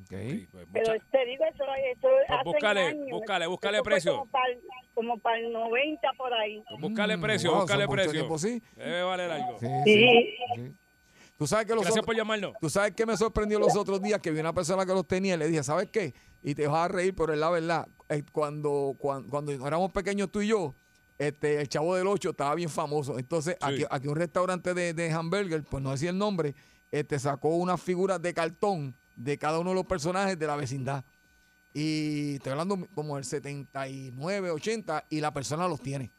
Ok. 0.04 0.18
Sí, 0.20 0.48
pues, 0.50 0.66
Pero 0.72 0.94
te 1.10 1.24
digo, 1.26 1.44
eso, 1.44 1.64
eso 1.92 2.08
hace 2.28 2.44
búscale, 2.44 2.80
años. 2.80 3.08
búscale, 3.10 3.46
búscale 3.46 3.76
Eso 3.76 3.84
precio. 3.84 4.12
Como 4.18 4.30
para, 4.30 4.46
el- 4.48 4.60
como 4.94 5.18
para 5.18 5.38
el 5.38 5.52
90 5.52 6.12
por 6.16 6.32
ahí. 6.32 6.62
pues 6.66 6.80
búscale 6.80 7.16
Mm, 7.16 7.20
precio, 7.20 7.50
wow, 7.50 7.60
búscale 7.60 7.86
precio. 7.88 8.12
tiempo, 8.12 8.38
sí. 8.38 8.62
Debe 8.74 9.02
valer 9.02 9.30
algo. 9.30 9.58
Sí, 9.58 9.66
Sí. 9.84 9.92
sí, 9.92 10.34
sí. 10.56 10.72
Tú 11.42 11.46
sabes 11.48 11.66
que 11.66 11.72
los 11.74 11.82
Gracias 11.82 11.98
otros- 12.02 12.06
por 12.06 12.14
llamarnos. 12.16 12.52
Tú 12.60 12.70
sabes 12.70 12.92
que 12.94 13.04
me 13.04 13.16
sorprendió 13.16 13.58
los 13.58 13.74
otros 13.74 14.00
días 14.00 14.20
que 14.20 14.30
vi 14.30 14.38
una 14.38 14.52
persona 14.52 14.86
que 14.86 14.92
los 14.92 15.04
tenía 15.08 15.34
y 15.34 15.38
le 15.38 15.48
dije, 15.48 15.64
¿sabes 15.64 15.88
qué? 15.90 16.14
Y 16.40 16.54
te 16.54 16.68
vas 16.68 16.84
a 16.84 16.88
reír, 16.88 17.16
pero 17.16 17.32
es 17.32 17.38
la 17.40 17.50
verdad. 17.50 17.88
Eh, 18.08 18.22
Cuando, 18.30 18.94
cuando, 18.96 19.28
cuando 19.28 19.50
éramos 19.66 19.90
pequeños 19.90 20.30
tú 20.30 20.40
y 20.40 20.46
yo, 20.46 20.76
este, 21.18 21.60
el 21.60 21.68
Chavo 21.68 21.96
del 21.96 22.06
Ocho 22.06 22.30
estaba 22.30 22.54
bien 22.54 22.68
famoso. 22.68 23.18
Entonces, 23.18 23.56
Sí. 23.60 23.66
aquí, 23.74 23.84
aquí 23.90 24.06
un 24.06 24.14
restaurante 24.14 24.72
de, 24.72 24.94
de 24.94 25.10
hamburger, 25.10 25.64
pues 25.64 25.82
no 25.82 25.90
decía 25.90 26.10
el 26.10 26.18
nombre, 26.18 26.54
este, 26.92 27.18
sacó 27.18 27.48
unas 27.56 27.80
figuras 27.82 28.22
de 28.22 28.32
cartón 28.32 28.94
de 29.16 29.36
cada 29.36 29.58
uno 29.58 29.70
de 29.70 29.74
los 29.76 29.86
personajes 29.86 30.38
de 30.38 30.46
la 30.46 30.54
vecindad. 30.54 31.04
Y 31.74 32.34
estoy 32.36 32.52
hablando 32.52 32.78
como 32.94 33.18
el 33.18 33.24
79, 33.24 34.50
80, 34.52 35.06
y 35.10 35.20
la 35.20 35.32
persona 35.32 35.66
los 35.66 35.80
tiene. 35.80 36.12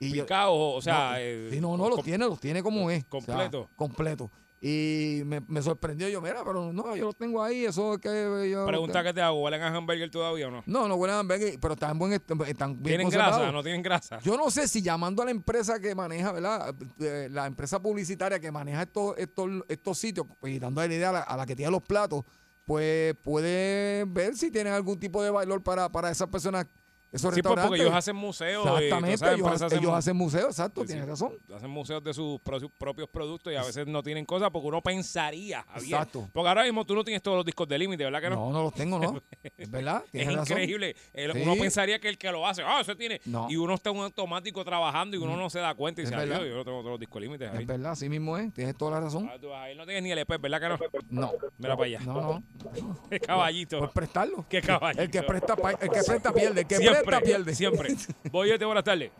Y 0.00 0.12
yo- 0.14 0.26
o 0.50 0.82
sea, 0.82 1.10
no, 1.12 1.16
eh, 1.18 1.58
no, 1.60 1.76
no, 1.76 1.88
los 1.88 2.02
tiene, 2.02 2.24
los 2.26 2.40
tiene 2.40 2.60
como 2.60 2.90
es. 2.90 3.04
o 3.08 3.20
sea, 3.20 3.50
completo. 3.76 4.30
Y 4.64 5.22
me, 5.26 5.40
me 5.48 5.60
sorprendió. 5.60 6.08
Yo, 6.08 6.20
mira, 6.20 6.44
pero 6.44 6.72
no, 6.72 6.94
yo 6.94 7.06
lo 7.06 7.12
tengo 7.12 7.42
ahí. 7.42 7.64
Eso 7.64 7.94
es 7.94 7.98
que 7.98 8.48
yo. 8.48 8.64
Pregunta 8.64 9.02
que 9.02 9.12
te 9.12 9.20
hago, 9.20 9.42
¿huelen 9.42 9.60
a 9.60 9.76
hamburger 9.76 10.08
todavía 10.08 10.46
o 10.46 10.50
no? 10.52 10.62
No, 10.66 10.86
no 10.86 10.94
huelen 10.94 11.16
a 11.16 11.18
hamburgues, 11.18 11.58
pero 11.60 11.74
están, 11.74 11.98
buen, 11.98 12.12
est- 12.12 12.30
están 12.46 12.74
bien 12.80 12.98
¿Tienen 12.98 13.10
grasa? 13.10 13.50
¿No 13.50 13.60
tienen 13.64 13.82
grasa? 13.82 14.20
Yo 14.20 14.36
no 14.36 14.50
sé 14.52 14.68
si 14.68 14.80
llamando 14.80 15.20
a 15.20 15.24
la 15.24 15.32
empresa 15.32 15.80
que 15.80 15.96
maneja, 15.96 16.30
¿verdad? 16.30 16.76
Eh, 17.00 17.26
La 17.32 17.46
empresa 17.46 17.82
publicitaria 17.82 18.38
que 18.38 18.52
maneja 18.52 18.82
estos, 18.82 19.18
estos, 19.18 19.50
estos 19.66 19.98
sitios 19.98 20.26
pues, 20.38 20.52
y 20.52 20.60
dando 20.60 20.80
la 20.80 20.86
idea 20.86 21.08
a 21.08 21.12
la, 21.12 21.20
a 21.22 21.36
la 21.36 21.44
que 21.44 21.56
tiene 21.56 21.72
los 21.72 21.82
platos, 21.82 22.22
pues 22.64 23.16
puede 23.20 24.04
ver 24.06 24.36
si 24.36 24.52
tienen 24.52 24.72
algún 24.74 24.96
tipo 25.00 25.24
de 25.24 25.30
valor 25.30 25.60
para, 25.64 25.90
para 25.90 26.08
esas 26.08 26.28
personas, 26.28 26.66
esos 27.12 27.34
Sí, 27.34 27.42
pues, 27.42 27.54
restaurantes. 27.54 27.68
porque 27.68 27.82
ellos 27.82 27.94
hacen 27.94 28.16
museos. 28.16 28.64
y 28.64 28.84
Exactamente, 28.84 29.34
ellos, 29.34 29.92
hacen 29.92 30.16
museos, 30.16 30.46
exacto, 30.46 30.80
Sí, 30.82 30.86
tienes 30.88 31.04
sí. 31.04 31.10
razón. 31.10 31.32
Hacen 31.54 31.70
museos 31.70 32.02
de 32.02 32.14
sus 32.14 32.40
pro- 32.40 32.68
propios 32.78 33.08
productos 33.08 33.52
y 33.52 33.56
a 33.56 33.62
veces 33.62 33.86
no 33.86 34.02
tienen 34.02 34.24
cosas 34.24 34.50
porque 34.50 34.68
uno 34.68 34.80
pensaría, 34.80 35.62
Javier. 35.62 35.94
Exacto. 35.94 36.28
Porque 36.32 36.48
ahora 36.48 36.64
mismo 36.64 36.84
tú 36.84 36.94
no 36.94 37.04
tienes 37.04 37.22
todos 37.22 37.36
los 37.36 37.44
discos 37.44 37.68
de 37.68 37.78
límite, 37.78 38.04
¿verdad 38.04 38.20
que 38.22 38.30
no? 38.30 38.36
No, 38.36 38.50
no 38.52 38.62
los 38.64 38.74
tengo, 38.74 38.98
¿no? 38.98 39.22
Es 39.58 39.70
verdad, 39.70 40.02
Es 40.12 40.26
razón. 40.26 40.40
increíble. 40.58 40.96
El-. 41.12 41.30
Uno 41.42 41.54
pensaría 41.56 41.98
que 42.00 42.08
el 42.08 42.16
que 42.18 42.30
lo 42.32 42.46
hace, 42.46 42.62
ah, 42.62 42.80
eso 42.80 42.96
tiene. 42.96 43.20
No. 43.26 43.46
Y 43.50 43.56
uno 43.56 43.74
está 43.74 43.90
en 43.90 43.98
un 43.98 44.04
automático 44.04 44.64
trabajando 44.64 45.16
y 45.16 45.20
uno 45.20 45.36
no 45.36 45.50
se 45.50 45.58
da 45.60 45.74
cuenta 45.74 46.00
y 46.00 46.04
dice. 46.04 46.14
"Adiós, 46.16 46.40
yo 46.40 46.56
no 46.56 46.64
tengo 46.64 46.78
todos 46.80 46.92
los 46.92 47.00
discos 47.00 47.20
de 47.20 47.26
límite. 47.26 47.46
Es 47.46 47.66
verdad, 47.66 47.92
así 47.92 48.08
mismo 48.08 48.36
es, 48.38 48.52
tienes 48.54 48.76
toda 48.76 48.92
la 48.92 49.00
razón. 49.00 49.28
Ah, 49.32 49.36
tú, 49.40 49.50
Javier, 49.50 49.76
no 49.76 49.84
tienes 49.84 50.02
ni 50.02 50.10
el 50.12 50.18
EP, 50.18 50.38
¿verdad 50.38 50.60
que 50.60 50.68
no? 50.68 50.78
No. 51.10 51.32
Mira 51.58 51.76
para 51.76 51.86
allá. 51.86 52.00
No, 52.00 52.20
no. 52.20 52.42
Qué 53.10 53.20
caballito. 53.20 53.78
Por 53.78 53.90
prestarlo. 53.92 54.46
Qué 54.48 54.62
caballito. 54.62 55.02
El 55.02 55.10
que 55.10 55.22
presta, 55.22 55.54
el 55.80 55.90
que 55.90 56.02
presta 56.06 56.32
pierde, 56.32 56.60
el 56.62 56.66
que 56.66 56.78
siempre, 57.02 57.20
pierde. 57.20 57.54
Siempre. 57.54 57.88
Boyete, 58.30 58.64
buenas 58.64 58.84
tardes. 58.84 59.10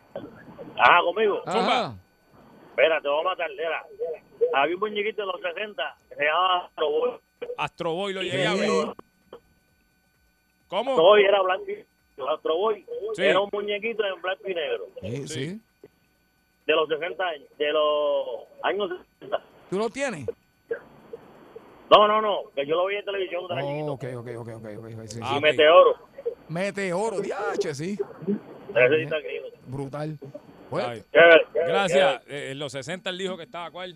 Ah, 0.77 0.99
conmigo. 1.03 1.41
Ajá. 1.45 1.95
Espera, 2.69 2.99
te 3.01 3.07
voy 3.07 3.21
a 3.21 3.23
matar. 3.23 3.49
Había 4.55 4.75
un 4.75 4.79
muñequito 4.79 5.21
de 5.21 5.27
los 5.27 5.41
60 5.41 5.97
que 6.09 6.15
se 6.15 6.23
llamaba 6.25 6.65
Astro 6.65 6.89
Boy. 6.89 7.11
Astro 7.57 7.93
Boy 7.93 8.13
lo 8.13 8.21
Sí. 8.21 8.29
llegué 8.29 8.47
a 8.47 8.53
ver. 8.55 8.69
¿Cómo? 10.67 10.91
Astro 10.91 11.03
Boy 11.03 11.23
era 11.23 11.41
blanco 11.41 11.65
y 11.69 12.21
Astro 12.33 12.57
Boy 12.57 12.85
Sí. 13.15 13.23
era 13.23 13.39
un 13.39 13.49
muñequito 13.51 14.03
en 14.05 14.21
blanco 14.21 14.43
y 14.49 14.53
negro. 14.55 14.87
Sí, 15.01 15.27
sí. 15.27 15.61
De 16.65 16.73
los 16.73 16.87
60 16.87 17.23
años. 17.25 17.47
De 17.57 17.71
los 17.71 18.39
años 18.63 18.89
60. 19.19 19.41
¿Tú 19.69 19.77
lo 19.77 19.89
tienes? 19.89 20.25
No, 21.89 22.07
no, 22.07 22.21
no. 22.21 22.37
Que 22.55 22.65
yo 22.65 22.75
lo 22.75 22.85
vi 22.87 22.95
en 22.95 23.05
televisión 23.05 23.43
Oh, 23.49 23.91
ok, 23.93 24.03
ok, 24.15 24.27
ok, 24.37 24.49
ok, 24.49 24.49
ok, 24.57 24.65
ok, 24.79 24.87
sí, 25.07 25.19
chiquito. 25.19 25.27
sí. 25.27 25.35
Y 25.37 25.39
Meteoro. 25.39 25.95
Meteoro, 26.49 27.21
diache, 27.21 27.73
sí. 27.75 27.97
Ese 28.75 28.95
sí 28.95 29.01
está 29.03 29.17
aquí. 29.17 29.27
Brutal. 29.67 30.17
Pues, 30.69 31.05
chévere, 31.11 31.45
Gracias. 31.53 32.21
Eh, 32.27 32.49
en 32.51 32.59
los 32.59 32.71
60 32.71 33.09
él 33.11 33.17
dijo 33.17 33.37
que 33.37 33.43
estaba 33.43 33.69
cuál. 33.71 33.95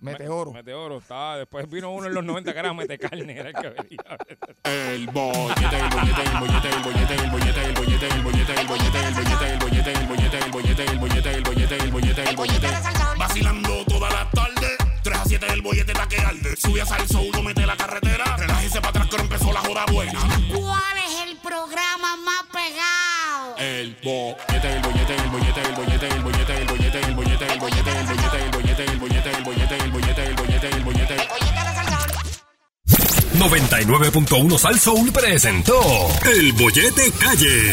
Meteoro. 0.00 0.52
Meteoro. 0.52 0.98
Estaba, 0.98 1.38
después 1.38 1.68
vino 1.68 1.90
uno 1.92 2.06
en 2.06 2.14
los 2.14 2.24
90 2.24 2.52
que 2.52 2.58
era 2.58 2.72
Metecarne. 2.72 3.36
Era 3.38 3.48
el 3.50 3.54
que 3.54 3.68
venía. 3.68 4.18
El 4.64 5.06
bollete, 5.08 5.76
el 5.76 5.88
bollete, 5.90 6.22
el 6.22 6.38
bollete, 6.38 6.68
el 6.68 6.82
bollete, 6.82 7.14
el 7.14 7.30
bollete, 7.30 7.64
el 7.66 7.72
bollete, 7.74 8.06
el 8.08 8.22
bollete, 8.22 8.60
el 8.60 8.66
bollete, 8.68 9.00
el 9.02 9.18
bollete, 9.18 9.50
el 9.50 9.58
bollete, 9.58 9.92
el 9.92 10.06
bollete, 10.06 10.34
el 10.38 10.50
bollete, 10.50 10.84
el 10.84 10.98
bollete, 11.00 11.30
el 11.34 11.42
bollete, 11.42 11.76
el 11.76 11.90
bollete, 11.92 12.22
el 12.30 12.36
bollete. 12.36 12.68
Vacilando 13.18 13.84
toda 13.86 14.08
la 14.10 14.30
tarde. 14.30 14.87
3 15.08 15.20
a 15.20 15.24
7 15.24 15.46
el 15.54 15.62
bollete 15.62 15.92
está 15.92 16.06
que 16.06 16.20
arde. 16.20 16.54
Sube 16.56 16.82
a 16.82 16.86
salso, 16.86 17.22
uno 17.22 17.42
mete 17.42 17.64
la 17.64 17.76
carretera. 17.76 18.36
Relájese 18.36 18.78
para 18.80 18.90
atrás 18.90 19.08
que 19.08 19.16
empezó 19.16 19.52
la 19.52 19.60
joda 19.60 19.86
buena. 19.86 20.20
¿Cuál 20.54 20.98
es 20.98 21.28
el 21.28 21.36
programa 21.38 22.16
más 22.16 22.42
pegado? 22.52 23.56
El 23.56 23.96
bollete, 24.04 24.68
el 24.70 24.82
bollete, 24.82 25.14
el 25.16 25.30
bollete, 25.30 25.60
el 25.62 25.74
bollete, 25.74 26.08
el 26.08 26.22
bollete, 26.22 26.58
el 26.58 26.66
bollete, 26.66 27.00
el 27.00 27.14
bollete, 27.14 27.52
el 27.52 27.58
bollete, 27.58 27.90
el 27.90 28.00
bollete, 28.00 28.42
el 28.42 28.50
bollete, 28.50 28.84
el 28.84 28.98
bollete, 28.98 29.28
el 29.32 29.42
bollete, 29.42 29.76
el 29.76 29.90
bollete, 29.92 30.24
el 30.26 30.34
bollete, 30.34 30.68
el 30.68 30.82
bollete. 30.82 31.28
99.1 33.38 34.58
Sal 34.58 34.78
Soul 34.78 35.12
presentó 35.12 35.80
El 36.34 36.52
Bollete 36.52 37.12
Calle. 37.12 37.72